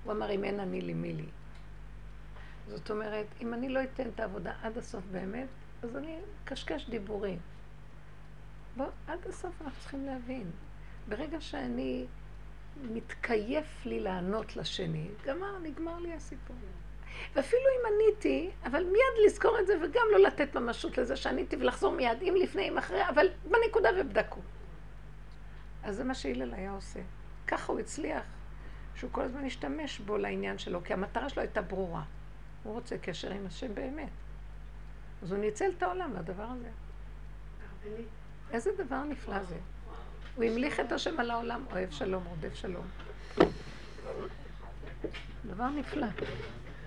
הוא 0.04 0.12
אמר, 0.12 0.30
אם 0.30 0.44
אין 0.44 0.60
אני 0.60 0.80
לי 0.80 0.94
מי 0.94 1.12
לי. 1.12 1.26
זאת 2.68 2.90
אומרת, 2.90 3.26
אם 3.40 3.54
אני 3.54 3.68
לא 3.68 3.82
אתן 3.82 4.08
את 4.08 4.20
העבודה 4.20 4.52
עד 4.62 4.78
הסוף 4.78 5.04
באמת, 5.12 5.48
אז 5.82 5.96
אני 5.96 6.18
קשקש 6.44 6.88
דיבורים. 6.90 7.38
בוא, 8.76 8.86
עד 9.06 9.26
הסוף 9.28 9.62
אנחנו 9.62 9.80
צריכים 9.80 10.06
להבין. 10.06 10.50
ברגע 11.08 11.40
שאני 11.40 12.06
מתקייף 12.82 13.86
לי 13.86 14.00
לענות 14.00 14.56
לשני, 14.56 15.08
גמר, 15.24 15.58
נגמר 15.62 15.98
לי 15.98 16.12
הסיפור. 16.12 16.56
ואפילו 17.34 17.62
אם 17.62 17.94
עניתי, 17.94 18.50
אבל 18.64 18.84
מיד 18.84 19.26
לזכור 19.26 19.58
את 19.58 19.66
זה 19.66 19.74
וגם 19.82 20.06
לא 20.12 20.18
לתת 20.18 20.56
ממשות 20.56 20.98
לזה 20.98 21.16
שעניתי 21.16 21.56
ולחזור 21.56 21.92
מיד, 21.92 22.22
אם 22.22 22.34
לפני, 22.42 22.68
אם 22.68 22.78
אחרי, 22.78 23.08
אבל 23.08 23.26
בנקודה 23.44 23.88
ובדקו. 23.98 24.40
אז 25.82 25.96
זה 25.96 26.04
מה 26.04 26.14
שהלל 26.14 26.54
היה 26.54 26.70
עושה. 26.70 27.00
ככה 27.46 27.72
הוא 27.72 27.80
הצליח, 27.80 28.24
שהוא 28.94 29.10
כל 29.12 29.22
הזמן 29.22 29.44
השתמש 29.44 29.98
בו 29.98 30.16
לעניין 30.18 30.58
שלו, 30.58 30.84
כי 30.84 30.92
המטרה 30.92 31.28
שלו 31.28 31.42
הייתה 31.42 31.62
ברורה. 31.62 32.02
הוא 32.62 32.74
רוצה 32.74 32.98
קשר 32.98 33.30
עם 33.30 33.46
השם 33.46 33.74
באמת. 33.74 34.08
אז 35.22 35.32
הוא 35.32 35.40
ניצל 35.40 35.70
את 35.78 35.82
העולם 35.82 36.16
לדבר 36.16 36.46
הזה. 36.50 36.68
איזה 38.52 38.70
דבר 38.78 39.04
נפלא 39.04 39.42
זה. 39.42 39.56
הוא 40.36 40.44
המליך 40.44 40.80
את 40.80 40.92
השם 40.92 41.20
על 41.20 41.30
העולם, 41.30 41.64
אוהב 41.72 41.90
שלום, 41.90 42.24
רודף 42.24 42.54
שלום. 42.54 42.84
דבר 45.46 45.68
נפלא. 45.68 46.06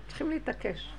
צריכים 0.09 0.29
להתעקש. 0.29 0.93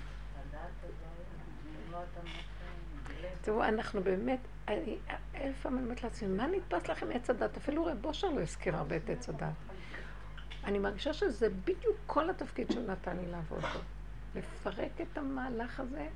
תראו, 3.40 3.64
אנחנו 3.64 4.02
באמת, 4.02 4.38
אני 4.68 4.96
אלף 5.34 5.66
אני 5.66 5.82
אומרת 5.82 6.02
לעצמי, 6.02 6.28
מה 6.28 6.46
נתפס 6.46 6.88
לכם 6.88 7.06
עץ 7.14 7.30
הדת? 7.30 7.56
אפילו 7.56 7.84
רב 7.84 8.06
אושר 8.06 8.28
לא 8.28 8.40
הזכיר 8.40 8.76
הרבה 8.76 8.96
את 8.96 9.10
עץ 9.10 9.28
הדת. 9.28 9.52
אני 10.64 10.78
מרגישה 10.78 11.12
שזה 11.12 11.48
בדיוק 11.50 11.96
כל 12.06 12.30
התפקיד 12.30 12.70
שהוא 12.70 12.86
נתן 12.86 13.16
לי 13.16 13.26
לעבוד 13.26 13.60
בו. 13.60 13.78
לפרק 14.34 15.00
את 15.02 15.18
המהלך 15.18 15.80
הזה 15.80 16.08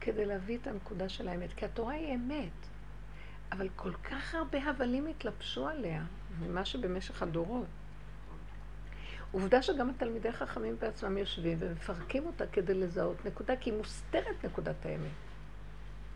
כדי 0.00 0.24
להביא 0.24 0.58
את 0.62 0.66
הנקודה 0.66 1.08
של 1.08 1.28
האמת. 1.28 1.52
כי 1.56 1.64
התורה 1.64 1.92
היא 1.92 2.14
אמת, 2.14 2.66
אבל 3.52 3.68
כל 3.76 3.92
כך 3.92 4.34
הרבה 4.34 4.64
הבלים 4.64 5.06
התלבשו 5.06 5.68
עליה, 5.68 6.04
ממה 6.40 6.64
שבמשך 6.64 7.22
הדורות. 7.22 7.66
עובדה 9.32 9.62
שגם 9.62 9.90
התלמידי 9.90 10.32
חכמים 10.32 10.76
בעצמם 10.78 11.18
יושבים 11.18 11.56
ומפרקים 11.60 12.26
אותה 12.26 12.46
כדי 12.46 12.74
לזהות 12.74 13.26
נקודה, 13.26 13.56
כי 13.56 13.70
היא 13.70 13.78
מוסתרת 13.78 14.44
נקודת 14.44 14.86
האמת. 14.86 15.10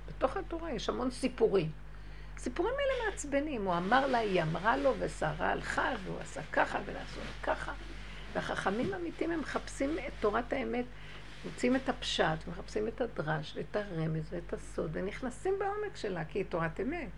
בתוך 0.09 0.37
התורה 0.37 0.73
יש 0.73 0.89
המון 0.89 1.11
סיפורים. 1.11 1.71
סיפורים 2.39 2.73
האלה 2.73 3.11
מעצבנים. 3.11 3.65
הוא 3.65 3.77
אמר 3.77 4.07
לה, 4.07 4.19
היא 4.19 4.43
אמרה 4.43 4.77
לו, 4.77 4.95
ושרה 4.99 5.51
הלכה, 5.51 5.95
והוא 6.05 6.19
עשה 6.21 6.41
ככה, 6.53 6.79
ולעשו 6.85 7.21
ככה. 7.43 7.73
והחכמים 8.33 8.95
האמיתיים 8.95 9.31
הם 9.31 9.41
מחפשים 9.41 9.99
את 9.99 10.13
תורת 10.21 10.53
האמת, 10.53 10.85
מוצאים 11.45 11.77
את 11.77 11.89
הפשט, 11.89 12.49
מחפשים 12.49 12.89
את 12.89 13.01
הדרש, 13.01 13.57
ואת 13.57 13.77
הרמז, 13.77 14.25
ואת 14.31 14.53
הסוד, 14.53 14.91
ונכנסים 14.93 15.55
בעומק 15.59 15.97
שלה, 15.97 16.25
כי 16.25 16.39
היא 16.39 16.45
תורת 16.49 16.81
אמת. 16.81 17.09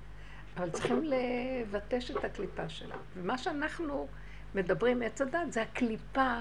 אבל 0.57 0.71
צריכים 0.71 1.05
לבטש 1.05 2.11
את 2.11 2.25
הקליפה 2.25 2.69
שלה. 2.69 2.97
ומה 3.17 3.39
שאנחנו 3.39 4.09
מדברים 4.55 5.03
עץ 5.03 5.21
הדת, 5.21 5.53
זה 5.53 5.63
הקליפה 5.63 6.39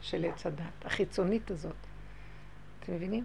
של 0.00 0.24
עץ 0.24 0.46
הדת, 0.46 0.84
החיצונית 0.84 1.50
הזאת. 1.50 1.76
אתם 2.80 2.92
מבינים? 2.92 3.24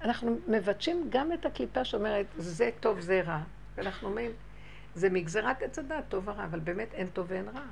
אנחנו 0.00 0.38
מבטשים 0.48 1.06
גם 1.10 1.32
את 1.32 1.46
הקליפה 1.46 1.84
שאומרת, 1.84 2.26
זה 2.36 2.70
טוב, 2.80 3.00
זה 3.00 3.20
רע. 3.20 3.40
ואנחנו 3.74 4.08
אומרים, 4.08 4.30
זה 4.94 5.10
מגזרת 5.10 5.62
עץ 5.62 5.78
הדת, 5.78 6.04
טוב 6.08 6.28
ורע, 6.28 6.44
אבל 6.44 6.60
באמת 6.60 6.94
אין 6.94 7.06
טוב 7.06 7.26
ואין 7.28 7.48
רע. 7.48 7.66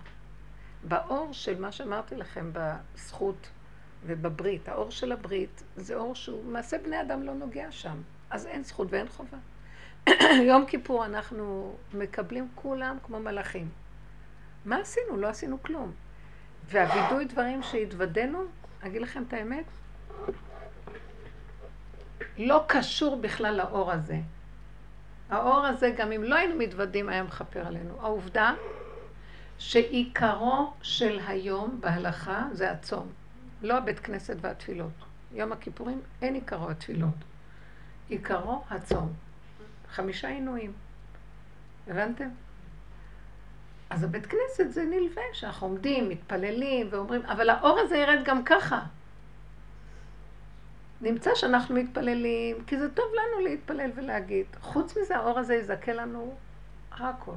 באור 0.89 1.33
של 1.33 1.61
מה 1.61 1.73
שאמרתי 1.73 2.17
לכם, 2.17 2.51
בזכות 2.53 3.51
ובברית, 4.07 4.69
האור 4.69 4.91
של 4.91 5.13
הברית, 5.13 5.63
זה 5.77 5.95
אור 5.95 6.15
שהוא, 6.15 6.45
מעשה 6.45 6.79
בני 6.79 7.01
אדם 7.01 7.23
לא 7.23 7.35
נוגע 7.35 7.73
שם. 7.73 8.03
אז 8.31 8.47
אין 8.47 8.65
זכות 8.65 8.89
ואין 8.91 9.09
חובה. 9.09 9.39
יום 10.49 10.67
כיפור 10.67 11.05
אנחנו 11.05 11.77
מקבלים 11.95 12.49
כולם 12.55 12.97
כמו 13.03 13.21
מלאכים. 13.21 13.69
מה 14.65 14.77
עשינו? 14.77 15.17
לא 15.17 15.29
עשינו 15.29 15.63
כלום. 15.63 15.93
והווידוי 16.69 17.25
דברים 17.25 17.63
שהתוודענו, 17.63 18.45
אגיד 18.87 19.03
לכם 19.03 19.23
את 19.29 19.33
האמת, 19.33 19.65
לא 22.39 22.65
קשור 22.69 23.21
בכלל 23.21 23.57
לאור 23.57 23.93
הזה. 23.93 24.21
האור 25.31 25.67
הזה, 25.67 25.91
גם 25.97 26.13
אם 26.13 26.25
לא 26.25 26.35
היינו 26.35 26.55
מתוודים, 26.55 27.09
היה 27.09 27.23
מכפר 27.23 27.67
עלינו. 27.67 28.01
העובדה 28.01 28.55
שעיקרו 29.59 30.73
של 30.83 31.21
היום 31.27 31.81
בהלכה 31.81 32.49
זה 32.53 32.71
הצום, 32.71 33.09
לא 33.63 33.79
הבית 33.79 33.99
כנסת 33.99 34.37
והתפילות. 34.41 34.93
יום 35.33 35.53
הכיפורים 35.53 36.01
אין 36.23 36.35
עיקרו 36.35 36.71
התפילות. 36.71 37.15
עיקרו 38.09 38.65
הצום. 38.71 39.13
חמישה 39.91 40.29
עינויים. 40.29 40.73
הבנתם? 41.89 42.29
אז 43.93 44.05
הבית 44.05 44.27
כנסת 44.27 44.73
זה 44.73 44.85
נלווה, 44.85 45.23
שאנחנו 45.33 45.67
עומדים, 45.67 46.09
מתפללים 46.09 46.89
ואומרים, 46.91 47.23
אבל 47.27 47.51
האור 47.51 47.79
הזה 47.79 47.97
ירד 47.97 48.25
גם 48.25 48.45
ככה. 48.45 48.81
נמצא 51.01 51.31
שאנחנו 51.35 51.75
מתפללים, 51.75 52.65
כי 52.65 52.79
זה 52.79 52.91
טוב 52.91 53.05
לנו 53.15 53.45
להתפלל 53.45 53.91
ולהגיד. 53.95 54.47
חוץ 54.61 54.97
מזה, 54.97 55.17
האור 55.17 55.39
הזה 55.39 55.55
יזכה 55.55 55.93
לנו 55.93 56.35
הכל. 56.93 57.37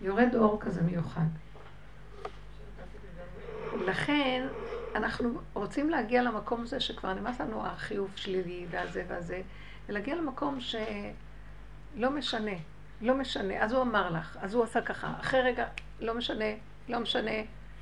יורד 0.00 0.34
אור 0.34 0.60
כזה 0.60 0.82
מיוחד. 0.82 1.26
לכן, 3.86 4.46
אנחנו 4.94 5.40
רוצים 5.54 5.90
להגיע 5.90 6.22
למקום 6.22 6.62
הזה 6.62 6.80
שכבר 6.80 7.14
נמאס 7.14 7.40
לנו 7.40 7.66
החיוב 7.66 8.10
שלילי 8.16 8.66
והזה 8.70 9.04
והזה, 9.08 9.42
ולהגיע 9.88 10.14
למקום 10.14 10.58
שלא 10.60 12.10
משנה, 12.10 12.56
לא 13.00 13.14
משנה. 13.14 13.62
אז 13.64 13.72
הוא 13.72 13.82
אמר 13.82 14.10
לך, 14.10 14.36
אז 14.40 14.54
הוא 14.54 14.64
עשה 14.64 14.80
ככה, 14.80 15.12
אחרי 15.20 15.40
רגע, 15.40 15.66
לא 16.00 16.14
משנה, 16.14 16.44
לא 16.88 16.98
משנה, 16.98 17.30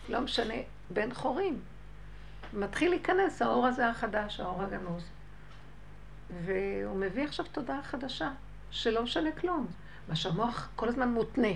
לא 0.09 0.21
משנה, 0.21 0.55
בן 0.91 1.15
חורים. 1.15 1.61
מתחיל 2.53 2.91
להיכנס 2.91 3.43
האור 3.43 3.67
הזה 3.67 3.89
החדש, 3.89 4.41
האור 4.41 4.63
הגנוז. 4.63 5.05
והוא 6.45 6.97
מביא 6.97 7.25
עכשיו 7.25 7.47
תודעה 7.53 7.83
חדשה, 7.83 8.31
שלא 8.71 9.03
משנה 9.03 9.33
כלום. 9.33 9.67
מה 10.09 10.17
שהמוח 10.17 10.69
כל 10.77 10.89
הזמן 10.89 11.09
מותנה. 11.09 11.49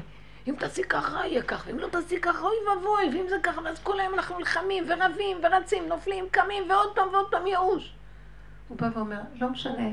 אם 0.46 0.54
תעשי 0.58 0.84
ככה, 0.84 1.26
יהיה 1.26 1.42
ככה, 1.42 1.70
אם 1.70 1.78
לא 1.78 1.88
תעשי 1.88 2.20
ככה, 2.20 2.40
אוי 2.40 2.56
ואבוי, 2.68 3.18
ואם 3.18 3.28
זה 3.28 3.36
ככה, 3.42 3.60
ואז 3.64 3.78
כל 3.82 4.00
היום 4.00 4.14
אנחנו 4.14 4.38
נלחמים 4.38 4.84
ורבים 4.88 5.38
ורצים, 5.42 5.88
נופלים, 5.88 6.24
קמים, 6.30 6.70
ועוד 6.70 6.94
פעם 6.94 7.08
ועוד 7.12 7.30
פעם 7.30 7.46
ייאוש. 7.46 7.94
הוא 8.68 8.78
בא 8.78 8.88
ואומר, 8.94 9.20
לא 9.34 9.48
משנה, 9.48 9.88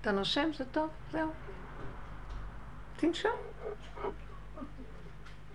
אתה 0.00 0.12
נושם, 0.12 0.52
זה 0.52 0.64
טוב, 0.72 0.88
זהו. 1.12 1.30
תנשום. 3.00 3.36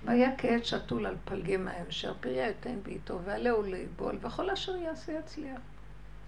והיה 0.05 0.29
כעת 0.37 0.65
שתול 0.65 1.05
על 1.05 1.15
פלגי 1.25 1.57
מים, 1.57 1.85
אשר 1.89 2.13
פריה 2.19 2.49
יתן 2.49 2.83
בעיתו, 2.83 3.19
ועלהו 3.25 3.63
ליבול, 3.63 4.17
וכל 4.21 4.49
אשר 4.49 4.75
יעשה 4.75 5.11
יצליח. 5.11 5.59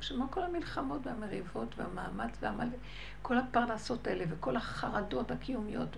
כמו 0.07 0.31
כל 0.31 0.43
המלחמות 0.43 1.07
והמריבות 1.07 1.79
והמאמץ 1.79 2.37
והמלא, 2.39 2.77
כל 3.21 3.37
הפרנסות 3.37 4.07
האלה 4.07 4.25
וכל 4.29 4.55
החרדות 4.55 5.31
הקיומיות. 5.31 5.89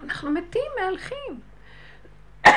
אנחנו 0.00 0.30
מתים, 0.30 0.70
מהלכים. 0.80 1.40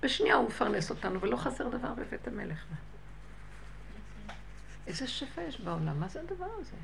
בשנייה 0.00 0.34
הוא 0.34 0.46
מפרנס 0.48 0.90
אותנו, 0.90 1.20
ולא 1.20 1.36
חסר 1.36 1.68
דבר 1.68 1.94
בבית 1.94 2.28
המלך. 2.28 2.64
איזה 4.86 5.06
שפע 5.06 5.42
יש 5.42 5.60
בעולם, 5.60 6.00
מה 6.00 6.08
זה 6.08 6.20
הדבר 6.20 6.48
הזה? 6.58 6.76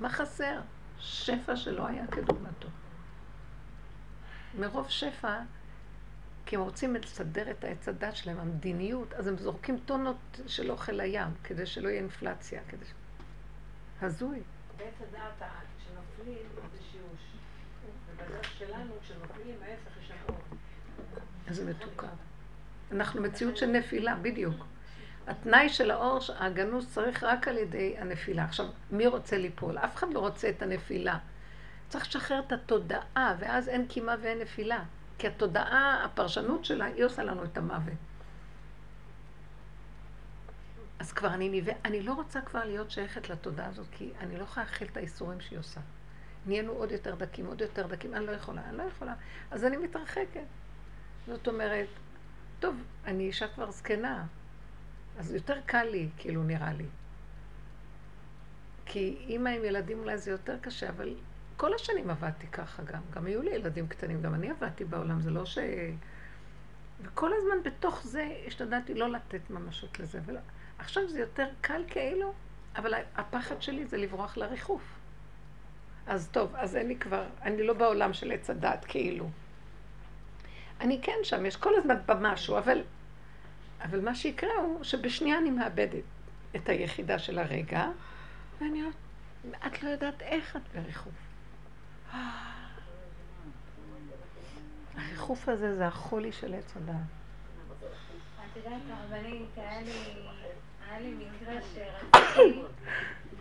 מה 0.00 0.08
חסר? 0.08 0.60
שפע 0.98 1.56
שלא 1.56 1.86
היה 1.86 2.06
כדוגמתו. 2.06 2.68
מרוב 4.58 4.88
שפע, 4.88 5.40
כי 6.46 6.56
הם 6.56 6.62
רוצים 6.62 6.94
לסדר 6.94 7.50
את 7.50 7.64
העץ 7.64 7.88
הדת 7.88 8.16
שלהם, 8.16 8.38
המדיניות, 8.38 9.12
אז 9.12 9.26
הם 9.26 9.38
זורקים 9.38 9.78
טונות 9.86 10.40
של 10.46 10.70
אוכל 10.70 10.92
לים, 10.92 11.28
כדי 11.44 11.66
שלא 11.66 11.88
יהיה 11.88 12.00
אינפלציה, 12.00 12.60
כדי 12.68 12.84
ש... 12.84 12.92
הזוי. 14.02 14.40
בעץ 14.76 14.94
הדעת, 15.08 15.48
כשנופלים 15.78 16.46
זה 16.72 16.78
שיעוש. 16.92 17.20
בדרך 18.16 18.44
שלנו, 18.58 18.92
כשנופלים 19.02 19.56
ההפך 19.62 19.98
יש 20.00 20.08
שם. 20.08 20.34
איזה 21.48 21.70
מתוקה. 21.70 22.08
אנחנו 22.92 23.22
מציאות 23.22 23.56
של 23.56 23.66
נפילה, 23.66 24.16
בדיוק. 24.16 24.64
התנאי 25.26 25.68
של 25.68 25.90
האור, 25.90 26.18
הגנוז 26.38 26.94
צריך 26.94 27.24
רק 27.24 27.48
על 27.48 27.58
ידי 27.58 27.94
הנפילה. 27.98 28.44
עכשיו, 28.44 28.66
מי 28.90 29.06
רוצה 29.06 29.38
ליפול? 29.38 29.78
אף 29.78 29.96
אחד 29.96 30.12
לא 30.12 30.18
רוצה 30.18 30.48
את 30.48 30.62
הנפילה. 30.62 31.18
צריך 31.92 32.08
לשחרר 32.08 32.40
את 32.46 32.52
התודעה, 32.52 33.34
ואז 33.38 33.68
אין 33.68 33.86
קימה 33.86 34.14
ואין 34.22 34.38
נפילה. 34.38 34.84
כי 35.18 35.26
התודעה, 35.26 36.04
הפרשנות 36.04 36.64
שלה, 36.64 36.84
היא 36.84 37.04
עושה 37.04 37.24
לנו 37.24 37.44
את 37.44 37.58
המוות. 37.58 37.94
אז 40.98 41.12
כבר 41.12 41.28
אני 41.34 41.48
נביא, 41.48 41.72
אני 41.84 42.02
לא 42.02 42.12
רוצה 42.12 42.40
כבר 42.40 42.64
להיות 42.64 42.90
שייכת 42.90 43.28
לתודעה 43.28 43.66
הזאת, 43.66 43.86
כי 43.90 44.12
אני 44.20 44.36
לא 44.36 44.42
יכולה 44.42 44.66
להכיל 44.66 44.88
את 44.92 44.96
האיסורים 44.96 45.40
שהיא 45.40 45.58
עושה. 45.58 45.80
נהיינו 46.46 46.72
עוד 46.72 46.92
יותר 46.92 47.14
דקים, 47.14 47.46
עוד 47.46 47.60
יותר 47.60 47.86
דקים, 47.86 48.14
אני 48.14 48.26
לא 48.26 48.32
יכולה, 48.32 48.68
אני 48.68 48.76
לא 48.76 48.82
יכולה. 48.82 49.14
אז 49.50 49.64
אני 49.64 49.76
מתרחקת. 49.76 50.46
זאת 51.26 51.48
אומרת, 51.48 51.88
טוב, 52.60 52.76
אני 53.04 53.24
אישה 53.24 53.48
כבר 53.48 53.70
זקנה, 53.70 54.26
אז 55.18 55.34
יותר 55.34 55.60
קל 55.66 55.84
לי, 55.84 56.08
כאילו, 56.16 56.42
נראה 56.42 56.72
לי. 56.72 56.86
כי 58.86 59.16
אימא 59.28 59.48
עם 59.48 59.64
ילדים 59.64 59.98
אולי 59.98 60.18
זה 60.18 60.30
יותר 60.30 60.58
קשה, 60.60 60.88
אבל 60.88 61.14
כל 61.62 61.74
השנים 61.74 62.10
עבדתי 62.10 62.46
ככה 62.46 62.82
גם. 62.82 63.00
גם 63.10 63.26
היו 63.26 63.42
לי 63.42 63.50
ילדים 63.50 63.88
קטנים, 63.88 64.22
גם 64.22 64.34
אני 64.34 64.50
עבדתי 64.50 64.84
בעולם, 64.84 65.20
זה 65.20 65.30
לא 65.30 65.44
ש... 65.46 65.58
וכל 67.02 67.30
הזמן 67.36 67.62
בתוך 67.64 68.02
זה 68.04 68.28
השתדלתי 68.46 68.94
לא 68.94 69.10
לתת 69.10 69.50
ממשות 69.50 69.98
לזה. 70.00 70.20
ולא... 70.26 70.40
עכשיו 70.78 71.08
זה 71.08 71.20
יותר 71.20 71.48
קל 71.60 71.82
כאילו, 71.88 72.32
אבל 72.76 72.94
הפחד 73.16 73.62
שלי 73.62 73.86
זה 73.86 73.96
לברוח 73.96 74.36
לריחוף. 74.36 74.82
אז 76.06 76.28
טוב, 76.32 76.54
אז 76.54 76.76
אין 76.76 76.88
לי 76.88 76.96
כבר, 76.96 77.24
אני 77.42 77.62
לא 77.62 77.74
בעולם 77.74 78.12
של 78.12 78.32
עץ 78.32 78.50
הדת 78.50 78.84
כאילו. 78.88 79.30
אני 80.80 81.00
כן 81.02 81.18
שם, 81.22 81.46
יש 81.46 81.56
כל 81.56 81.72
הזמן 81.76 81.96
במשהו, 82.06 82.58
אבל, 82.58 82.82
אבל 83.84 84.00
מה 84.00 84.14
שיקרה 84.14 84.54
הוא 84.54 84.84
שבשנייה 84.84 85.38
אני 85.38 85.50
מאבדת 85.50 86.04
את 86.56 86.68
היחידה 86.68 87.18
של 87.18 87.38
הרגע, 87.38 87.88
ואני 88.60 88.80
אומרת, 88.80 88.94
את 89.66 89.82
לא 89.82 89.88
יודעת 89.88 90.22
איך 90.22 90.56
את 90.56 90.62
בריחוף. 90.74 91.31
הריחוף 94.96 95.48
הזה 95.48 95.76
זה 95.76 95.86
החולי 95.86 96.32
של 96.32 96.54
עץ 96.54 96.76
הדעת. 96.76 96.96
את 98.52 98.56
יודעת, 98.56 98.82
הרבנית, 98.90 99.48
היה 99.56 101.00
לי, 101.00 101.14
מקרה 101.14 101.54
שרציתי 101.74 102.62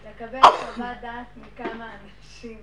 לקבל 0.05 0.41
חוות 0.41 0.97
דעת 1.01 1.27
מכמה 1.35 1.95
אנשים. 1.95 2.57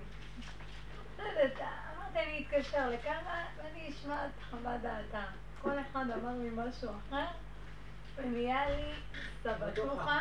לא 1.19 1.25
אמרתי, 1.25 2.19
אני 2.19 2.45
אתקשר 2.47 2.91
לכמה 2.91 3.45
ואני 3.57 3.91
אשמע 3.91 4.27
את 4.27 4.43
חוות 4.51 4.81
דעתם. 4.83 5.33
כל 5.63 5.79
אחד 5.79 6.05
אמר 6.11 6.39
לי 6.39 6.51
משהו 6.55 6.91
אחר, 6.91 7.27
ונהיה 8.19 8.71
לי 8.71 8.93
סבתוכה, 9.43 10.21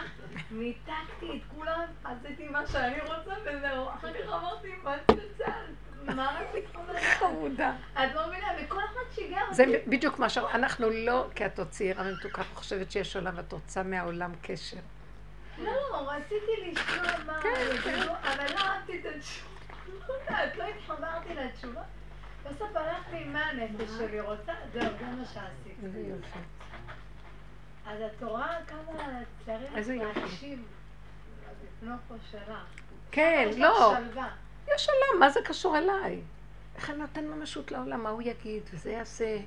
ניתקתי 0.51 1.31
את 1.37 1.41
כולם, 1.55 1.81
עשיתי 2.03 2.47
מה 2.47 2.67
שאני 2.67 3.01
רוצה 3.01 3.33
וזהו. 3.41 3.89
אחר 3.89 4.13
כך 4.13 4.29
אמרתי, 4.33 4.67
מה 4.83 4.95
את 4.95 5.09
יוצאת? 5.09 5.53
מה 6.15 6.39
דעת? 6.85 7.03
חמודה. 7.19 7.75
את 7.93 8.15
לא 8.15 8.27
מבינה, 8.27 8.47
וכל 8.59 8.79
אחד 8.79 9.15
שיגע 9.15 9.41
אותי. 9.41 9.55
זה 9.55 9.65
בדיוק 9.87 10.19
מה 10.19 10.29
ש... 10.29 10.37
אנחנו 10.37 10.89
לא, 10.89 11.27
כי 11.35 11.45
את 11.45 11.59
עוד 11.59 11.69
צעירה 11.69 12.03
ומתוקה, 12.07 12.43
חושבת 12.53 12.91
שיש 12.91 13.15
עולם 13.15 13.33
ואת 13.37 13.53
רוצה 13.53 13.83
מהעולם 13.83 14.31
קשר. 14.41 14.77
לא, 15.57 15.71
לא, 15.91 16.11
רציתי 16.11 16.71
לשמוע 16.71 17.11
מה... 17.25 17.39
כן, 17.41 17.77
כן. 17.83 18.01
אבל 18.01 18.53
לא 18.53 18.59
אהבתי 18.59 18.99
את 18.99 19.05
התשובה. 19.15 19.47
לא 20.07 20.13
יודעת, 20.13 20.57
לא 20.57 20.63
התחברתי 20.63 21.33
לתשובה. 21.35 21.81
בסוף 22.43 22.75
הלכתי 22.75 23.17
עם 23.17 23.33
מה 23.33 23.45
הנפש 23.45 23.89
שלי 23.97 24.21
רוצה, 24.21 24.53
זהו, 24.73 24.83
זה 24.99 25.05
מה 25.05 25.25
שעשיתי. 25.25 25.87
אז 27.87 28.01
את 28.01 28.23
רואה 28.23 28.57
כמה 28.67 28.99
צריך. 29.45 29.89
להקשיב 29.89 30.65
לנופו 31.83 32.13
שלך. 32.31 32.51
כן, 33.11 33.49
לא. 33.57 33.93
יש 34.75 34.89
עולם, 34.89 35.19
מה 35.19 35.29
זה 35.29 35.39
קשור 35.45 35.77
אליי? 35.77 36.21
איך 36.75 36.89
אני 36.89 36.97
נותן 36.97 37.27
ממשות 37.27 37.71
לעולם, 37.71 38.03
מה 38.03 38.09
הוא 38.09 38.21
יגיד, 38.21 38.63
וזה 38.73 38.91
יעשה. 38.91 39.37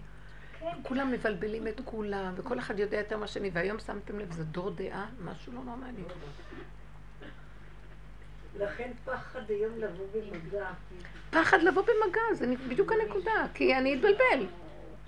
כן, 0.61 0.73
כולם 0.83 1.13
מבלבלים 1.13 1.69
את 1.69 1.81
כולם, 1.85 2.33
וכל 2.37 2.59
אחד 2.59 2.79
יודע 2.79 2.99
יותר 2.99 3.17
מהשני, 3.19 3.51
והיום 3.53 3.79
שמתם 3.79 4.19
לב, 4.19 4.33
זה 4.33 4.45
דור 4.45 4.71
דעה, 4.71 5.07
משהו 5.25 5.53
לא 5.53 5.61
נורמלי. 5.65 6.03
לכן 8.59 8.91
פחד 9.05 9.51
היום 9.51 9.79
לבוא 9.79 10.07
במגע. 10.15 10.71
פחד 11.31 11.63
לבוא 11.63 11.83
במגע, 11.83 12.21
זה 12.33 12.47
בדיוק 12.69 12.93
הנקודה, 12.93 13.47
כי 13.55 13.77
אני 13.77 13.95
אתבלבל. 13.95 14.47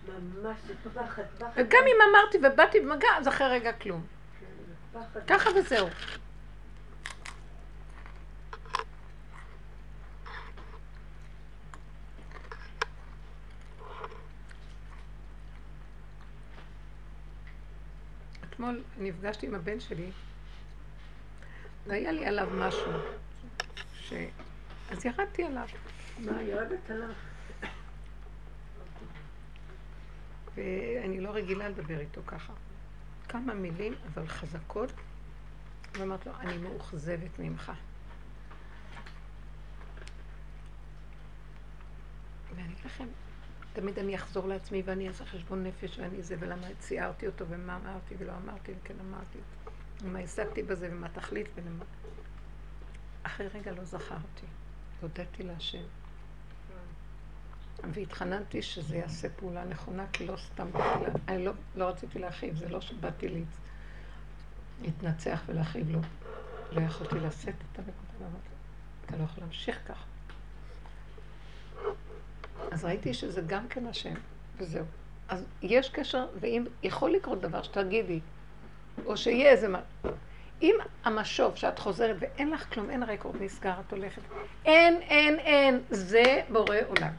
ממש 0.09 0.57
זה 0.67 0.75
פחד, 0.95 1.23
פחד. 1.39 1.51
וגם 1.57 1.83
אם 1.87 1.97
אמרתי 2.11 2.39
ובאתי 2.39 2.81
במגע, 2.81 3.09
אז 3.19 3.29
אחרי 3.29 3.49
רגע 3.49 3.73
כלום. 3.73 4.07
פחד. 4.93 5.21
ככה 5.27 5.51
וזהו. 5.57 5.89
אתמול 18.51 18.83
נפגשתי 18.99 19.47
עם 19.47 19.55
הבן 19.55 19.81
שלי, 19.81 20.11
והיה 21.87 22.13
לי 22.13 22.27
עליו 22.27 22.49
משהו, 22.55 22.93
ש... 23.95 24.13
אז 24.91 25.07
ירדתי 25.07 25.45
עליו. 25.45 25.69
מה, 26.19 26.43
ירדת 26.43 26.91
עליו? 26.91 27.09
ואני 30.55 31.21
לא 31.21 31.31
רגילה 31.31 31.69
לדבר 31.69 32.01
איתו 32.01 32.21
ככה. 32.27 32.53
כמה 33.29 33.55
מילים, 33.55 33.95
אבל 34.15 34.29
חזקות, 34.29 34.93
ואמרתי 35.99 36.29
לו, 36.29 36.35
אני 36.41 36.59
מאוכזבת 36.59 37.39
ממך. 37.39 37.73
ואני 42.57 42.73
אגיד 42.73 42.85
לכם, 42.85 43.07
תמיד 43.73 43.99
אני 43.99 44.15
אחזור 44.15 44.49
לעצמי 44.49 44.83
ואני 44.85 45.09
אעשה 45.09 45.25
חשבון 45.25 45.65
נפש 45.65 45.99
ואני 45.99 46.23
זה, 46.23 46.37
ולמה 46.39 46.67
ציירתי 46.79 47.27
אותו 47.27 47.45
ומה 47.49 47.77
אמרתי 47.77 48.15
ולא 48.19 48.33
אמרתי 48.45 48.73
וכן 48.83 48.95
אמרתי, 49.01 49.39
ומה 50.03 50.19
השגתי 50.19 50.63
בזה 50.63 50.89
ומה 50.93 51.09
תכלית 51.09 51.47
ולמה. 51.55 51.85
אחרי 53.23 53.47
רגע 53.47 53.73
לא 53.73 53.85
זכרתי, 53.85 54.47
הודיתי 55.01 55.43
להשם. 55.43 56.02
והתחננתי 57.93 58.63
שזה 58.63 58.97
יעשה 58.97 59.29
פעולה 59.29 59.65
נכונה, 59.65 60.05
כי 60.13 60.27
לא 60.27 60.37
סתם. 60.37 60.67
אני 61.29 61.45
לא, 61.45 61.53
לא 61.77 61.85
רציתי 61.85 62.19
להכאיב, 62.19 62.57
זה 62.57 62.69
לא 62.69 62.81
שבאתי 62.81 63.45
להתנצח 64.83 65.43
ולהכאיב 65.47 65.91
לו. 65.91 66.01
לא 66.73 66.81
יכולתי 66.81 67.15
לשאת 67.15 67.55
את 67.73 67.79
הנקודה, 67.79 68.13
ואמרתי, 68.19 68.49
אתה 69.07 69.17
לא 69.17 69.23
יכול 69.23 69.45
להמשיך 69.45 69.79
ככה. 69.89 70.05
אז 72.71 72.85
ראיתי 72.85 73.15
שזה 73.15 73.43
גם 73.47 73.69
כן 73.69 73.87
השם, 73.87 74.15
וזהו. 74.57 74.85
אז 75.29 75.45
יש 75.63 75.89
קשר, 75.89 76.27
ואם 76.41 76.65
יכול 76.83 77.11
לקרות 77.11 77.41
דבר 77.41 77.63
שתגידי, 77.63 78.21
או 79.05 79.17
שיהיה 79.17 79.51
איזה 79.51 79.69
מה... 79.69 79.81
אם 80.63 80.75
המשוב 81.05 81.57
שאת 81.57 81.79
חוזרת 81.79 82.17
ואין 82.19 82.51
לך 82.51 82.75
כלום, 82.75 82.91
אין 82.91 83.03
רקורד, 83.03 83.43
נסגר, 83.43 83.75
את 83.87 83.93
הולכת, 83.93 84.23
אין, 84.65 85.01
אין, 85.01 85.39
אין, 85.39 85.81
זה 85.91 86.43
בורא 86.53 86.77
עולם. 86.89 87.13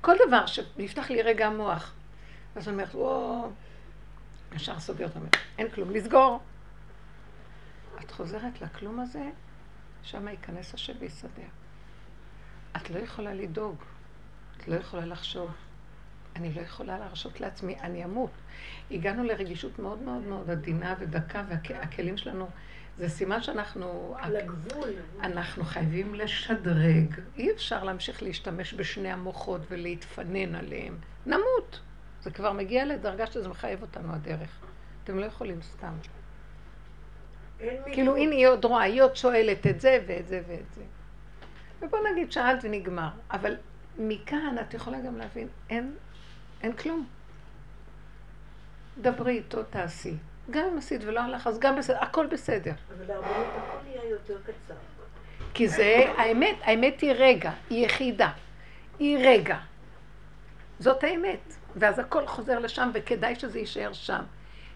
כל 0.00 0.14
דבר 0.28 0.46
שנפתח 0.46 1.10
לי 1.10 1.22
רגע 1.22 1.46
המוח, 1.46 1.92
אז 2.56 2.68
אני 2.68 2.74
אומרת, 2.74 2.94
וואו, 2.94 3.50
ישר 4.52 4.80
סוגרת, 4.80 5.16
אומרת, 5.16 5.36
אין 5.58 5.70
כלום, 5.70 5.90
לסגור. 5.90 6.40
את 8.00 8.10
חוזרת 8.10 8.62
לכלום 8.62 9.00
הזה, 9.00 9.30
שם 10.02 10.28
ייכנס 10.28 10.74
השם 10.74 10.92
ויסדר. 10.98 11.48
את 12.76 12.90
לא 12.90 12.98
יכולה 12.98 13.34
לדאוג, 13.34 13.76
את 14.56 14.68
לא 14.68 14.74
יכולה 14.74 15.06
לחשוב. 15.06 15.50
אני 16.36 16.54
לא 16.54 16.60
יכולה 16.60 16.98
להרשות 16.98 17.40
לעצמי, 17.40 17.80
אני 17.80 18.04
אמות. 18.04 18.30
הגענו 18.90 19.24
לרגישות 19.24 19.78
מאוד 19.78 20.02
מאוד 20.02 20.22
מאוד 20.22 20.50
עדינה 20.50 20.94
ודקה, 20.98 21.44
והכלים 21.48 22.16
שלנו, 22.16 22.48
זה 22.98 23.08
סימן 23.08 23.42
שאנחנו... 23.42 24.16
לגבול. 24.30 24.88
אנחנו 25.20 25.64
חייבים 25.64 26.14
לשדרג. 26.14 27.20
אי 27.36 27.52
אפשר 27.52 27.84
להמשיך 27.84 28.22
להשתמש 28.22 28.74
בשני 28.74 29.12
המוחות 29.12 29.60
ולהתפנן 29.70 30.54
עליהם. 30.54 30.98
נמות. 31.26 31.80
זה 32.22 32.30
כבר 32.30 32.52
מגיע 32.52 32.84
לדרגה 32.84 33.26
שזה 33.26 33.48
מחייב 33.48 33.82
אותנו 33.82 34.12
הדרך. 34.14 34.50
אתם 35.04 35.18
לא 35.18 35.24
יכולים 35.24 35.62
סתם. 35.62 35.92
כאילו, 37.92 38.16
הנה 38.16 38.34
היא 38.34 38.46
עוד 38.48 38.64
רואה, 38.64 38.82
היא 38.82 39.02
עוד 39.02 39.16
שואלת 39.16 39.66
את 39.66 39.80
זה 39.80 40.04
ואת 40.06 40.28
זה 40.28 40.42
ואת 40.48 40.72
זה. 40.74 40.82
ובוא 41.82 41.98
נגיד, 42.12 42.32
שאלת 42.32 42.60
ונגמר. 42.62 43.08
אבל 43.30 43.56
מכאן 43.98 44.56
את 44.60 44.74
יכולה 44.74 45.00
גם 45.00 45.16
להבין, 45.16 45.48
אין, 45.70 45.94
אין 46.62 46.72
כלום. 46.72 47.06
דברי 49.00 49.32
איתו, 49.32 49.62
תעשי. 49.62 50.14
גם 50.50 50.64
אם 50.72 50.78
עשית 50.78 51.00
ולא 51.04 51.20
הלך, 51.20 51.46
אז 51.46 51.58
גם 51.58 51.76
בסדר, 51.76 51.96
הכל 52.00 52.26
בסדר. 52.26 52.72
אבל 52.96 53.06
להרבנות 53.08 53.46
הכל 53.56 53.76
נהיה 53.88 54.10
יותר 54.10 54.36
קצר. 54.42 54.74
כי 55.54 55.68
זה 55.68 56.12
האמת, 56.16 56.56
האמת 56.62 57.00
היא 57.00 57.12
רגע, 57.12 57.50
היא 57.70 57.86
יחידה, 57.86 58.30
היא 58.98 59.18
רגע. 59.18 59.58
זאת 60.78 61.04
האמת. 61.04 61.54
ואז 61.76 61.98
הכל 61.98 62.26
חוזר 62.26 62.58
לשם, 62.58 62.90
וכדאי 62.94 63.34
שזה 63.34 63.58
יישאר 63.58 63.92
שם. 63.92 64.22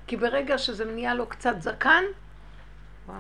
כי 0.06 0.16
ברגע 0.16 0.58
שזה 0.58 0.84
נהיה 0.84 1.14
לו 1.14 1.26
קצת 1.26 1.54
זקן, 1.60 2.04
וואי. 3.06 3.18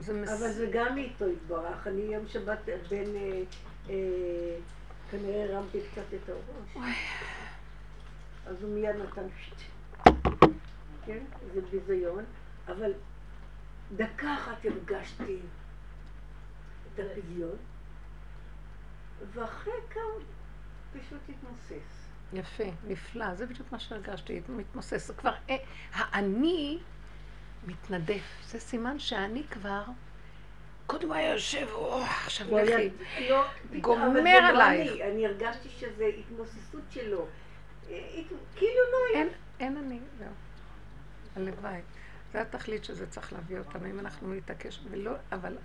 זה 0.00 0.12
מס... 0.12 0.28
אבל 0.28 0.52
זה 0.52 0.66
גם 0.72 0.98
איתו 0.98 1.28
יתברך. 1.28 1.86
אני 1.86 2.00
יום 2.00 2.28
שבת 2.28 2.58
בין... 2.88 3.16
אה, 3.16 3.42
אה, 3.90 3.94
כנראה 5.10 5.44
הרמתי 5.44 5.78
קצת 5.92 6.02
את 6.14 6.28
הראש. 6.28 6.86
אז 8.46 8.62
הוא 8.62 8.74
מיד 8.74 8.96
נתן. 8.96 9.22
כן? 11.06 11.24
זה 11.54 11.60
ביזיון. 11.70 12.24
אבל 12.68 12.92
דקה 13.96 14.34
אחת 14.34 14.64
הרגשתי 14.64 15.38
את 16.94 17.00
הפדיון, 17.00 17.56
ואחרי 19.32 19.72
כמה 19.90 20.02
פשוט 20.92 21.20
התמוסס. 21.28 22.08
יפה, 22.32 22.64
נפלא, 22.86 23.34
זה 23.34 23.46
בדיוק 23.46 23.72
מה 23.72 23.78
שהרגשתי, 23.78 24.40
מתמוסס. 24.48 25.10
כבר, 25.10 25.32
אה, 25.50 25.56
האני 25.92 26.78
מתנדף, 27.66 28.40
זה 28.46 28.60
סימן 28.60 28.98
שהאני 28.98 29.44
כבר, 29.50 29.82
קודם 30.86 31.08
הוא 31.08 31.14
היה 31.14 31.32
יושב, 31.32 31.66
או, 31.72 31.98
עכשיו 32.02 32.46
לכי, 32.58 32.90
לא, 33.28 33.44
גומר 33.80 34.40
לא 34.40 34.48
עלייך. 34.48 34.92
אני 35.00 35.26
הרגשתי 35.26 35.68
שזה 35.68 36.10
התמוססות 36.18 36.82
שלו. 36.90 37.26
אה, 37.90 38.22
כאילו 38.56 38.80
לא 38.92 39.18
היה. 39.18 39.26
אין 39.60 39.76
אני, 39.76 39.98
זהו. 40.18 40.28
הלוואי. 41.36 41.80
זה 42.32 42.40
התכלית 42.40 42.84
שזה 42.84 43.06
צריך 43.06 43.32
להביא 43.32 43.58
אותנו, 43.58 43.86
אם 43.86 43.98
אנחנו 43.98 44.34
נתעקש, 44.34 44.80
ולא, 44.90 45.12
אבל 45.32 45.56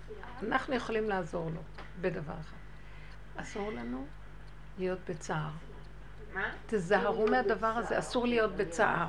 אנחנו 0.43 0.75
יכולים 0.75 1.09
לעזור 1.09 1.49
לו 1.49 1.61
בדבר 2.01 2.33
אחד. 2.41 2.57
אסור 3.35 3.71
לנו 3.71 4.05
להיות 4.77 4.99
בצער. 5.09 5.49
מה? 6.33 6.51
תזהרו 6.67 7.27
מהדבר 7.27 7.67
הזה, 7.67 7.99
אסור 7.99 8.27
להיות 8.27 8.55
בצער. 8.55 9.07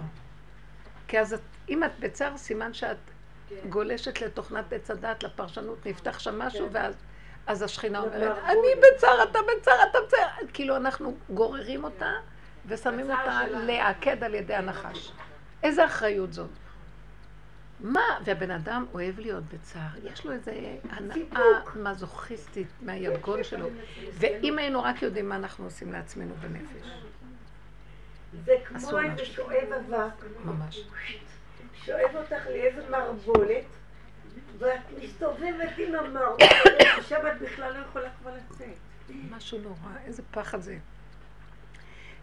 כי 1.09 1.21
אז 1.21 1.33
את, 1.33 1.41
אם 1.69 1.85
את 1.85 1.91
בצער, 2.01 2.37
סימן 2.37 2.75
שאת 2.75 2.97
כן. 3.49 3.69
גולשת 3.69 4.21
לתוכנת 4.21 4.73
עץ 4.73 4.91
הדת, 4.91 5.23
לפרשנות, 5.23 5.87
נפתח 5.87 6.19
שם 6.19 6.39
משהו, 6.39 6.67
כן. 6.67 6.75
ואז 6.75 6.95
אז 7.47 7.63
השכינה 7.63 7.99
אומרת, 7.99 8.39
אני 8.45 8.69
בצער, 8.79 9.23
אתה 9.23 9.39
בצער, 9.39 9.83
אתה 9.91 9.99
בצער. 10.07 10.29
כאילו 10.53 10.77
אנחנו 10.77 11.17
גוררים 11.31 11.85
אותה 11.85 12.13
ושמים 12.67 13.11
אותה 13.11 13.41
לעקד 13.51 14.25
על 14.25 14.35
ידי 14.35 14.55
הנחש. 14.55 15.13
איזה 15.63 15.87
אחריות 15.87 16.33
זאת? 16.33 16.51
מה? 17.81 18.19
והבן 18.25 18.51
אדם 18.51 18.87
אוהב 18.95 19.19
להיות 19.19 19.45
בצער, 19.45 19.91
יש 20.05 20.27
לו 20.27 20.33
איזו 20.33 20.51
הנאה 20.91 21.61
מזוכיסטית 21.77 22.69
מהיגון 22.83 23.45
שלו, 23.51 23.69
ואם 24.13 24.59
היינו 24.59 24.83
רק 24.83 25.03
יודעים 25.03 25.29
מה 25.29 25.37
אנחנו 25.37 25.65
עושים 25.65 25.93
לעצמנו 25.93 26.35
בנפש. 26.35 26.89
זה 28.45 28.53
כמו 28.65 28.99
איזה 29.01 29.25
שואב 29.25 29.73
אבק. 29.73 30.25
ממש. 30.45 30.87
שואב 31.85 32.17
אותך 32.17 32.47
לאיזה 32.47 32.91
מערבולת, 32.91 33.65
ואת 34.59 34.81
מסתובבת 35.03 35.79
עם 35.79 35.95
המערבולת, 35.95 36.83
ושם 36.99 37.27
את 37.33 37.43
בכלל 37.43 37.73
לא 37.73 37.79
יכולה 37.79 38.09
כבר 38.21 38.31
לצאת. 38.35 38.77
משהו 39.31 39.59
נורא, 39.59 39.97
איזה 40.05 40.23
פחד 40.31 40.61
זה. 40.61 40.79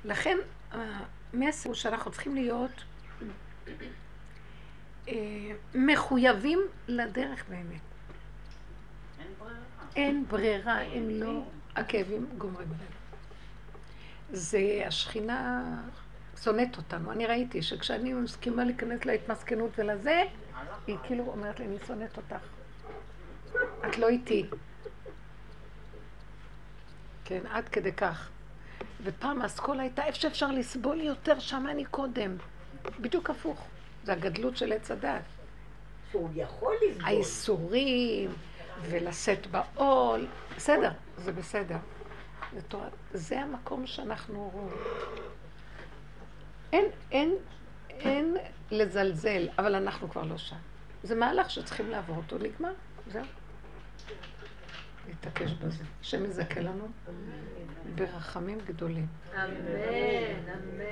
לכן, 0.05 0.37
המסר 0.71 1.69
הוא 1.69 1.75
שאנחנו 1.75 2.11
צריכים 2.11 2.35
להיות 2.35 2.83
מחויבים 5.75 6.59
לדרך 6.87 7.45
באמת. 7.49 7.81
אין 9.19 9.27
ברירה. 9.39 9.55
אין 9.95 10.25
ברירה, 10.27 10.81
אם 10.81 11.09
לא, 11.09 11.43
הכאבים 11.75 12.27
גומרים 12.37 12.67
עלינו. 12.67 12.95
זה 14.31 14.83
השכינה 14.87 15.63
שונאת 16.43 16.77
אותנו. 16.77 17.11
אני 17.11 17.25
ראיתי 17.25 17.61
שכשאני 17.61 18.13
מסכימה 18.13 18.63
להיכנס 18.63 19.05
להתמסכנות 19.05 19.79
ולזה, 19.79 20.23
היא 20.87 20.97
כאילו 21.03 21.23
אומרת 21.27 21.59
לי, 21.59 21.65
אני 21.65 21.77
שונאת 21.87 22.17
אותך. 22.17 22.45
את 23.89 23.97
לא 23.97 24.07
איתי. 24.07 24.45
כן, 27.25 27.41
עד 27.49 27.69
כדי 27.69 27.91
כך. 27.91 28.29
ופעם 29.03 29.41
האסכולה 29.41 29.81
הייתה 29.81 30.05
איפה 30.05 30.19
שאפשר 30.19 30.51
לסבול 30.51 31.01
יותר, 31.01 31.39
שם 31.39 31.65
אני 31.69 31.85
קודם. 31.85 32.35
בדיוק 32.99 33.29
הפוך. 33.29 33.67
זה 34.03 34.13
הגדלות 34.13 34.57
של 34.57 34.73
עץ 34.73 34.91
הדת. 34.91 35.21
שהוא 36.11 36.29
יכול 36.35 36.75
לסבול. 36.89 37.05
האיסורים, 37.05 38.31
ולשאת 38.81 39.47
בעול, 39.47 40.27
בסדר, 40.55 40.91
זה 41.17 41.31
בסדר. 41.31 41.77
זה 43.13 43.41
המקום 43.41 43.87
שאנחנו... 43.87 44.69
אין, 46.73 46.85
אין, 47.11 47.35
אין 47.89 48.37
לזלזל, 48.71 49.47
אבל 49.59 49.75
אנחנו 49.75 50.09
כבר 50.09 50.23
לא 50.23 50.37
שם. 50.37 50.55
זה 51.03 51.15
מהלך 51.15 51.49
שצריכים 51.49 51.89
לעבור 51.89 52.15
אותו, 52.15 52.37
נגמר, 52.37 52.73
זהו. 53.07 53.25
להתעקש 55.07 55.51
בזה. 55.51 55.83
השם 56.01 56.25
יזכה 56.25 56.59
לנו 56.59 56.87
ברחמים 57.95 58.57
גדולים. 58.65 59.07
אמן, 59.33 59.43
אמן. 60.49 60.75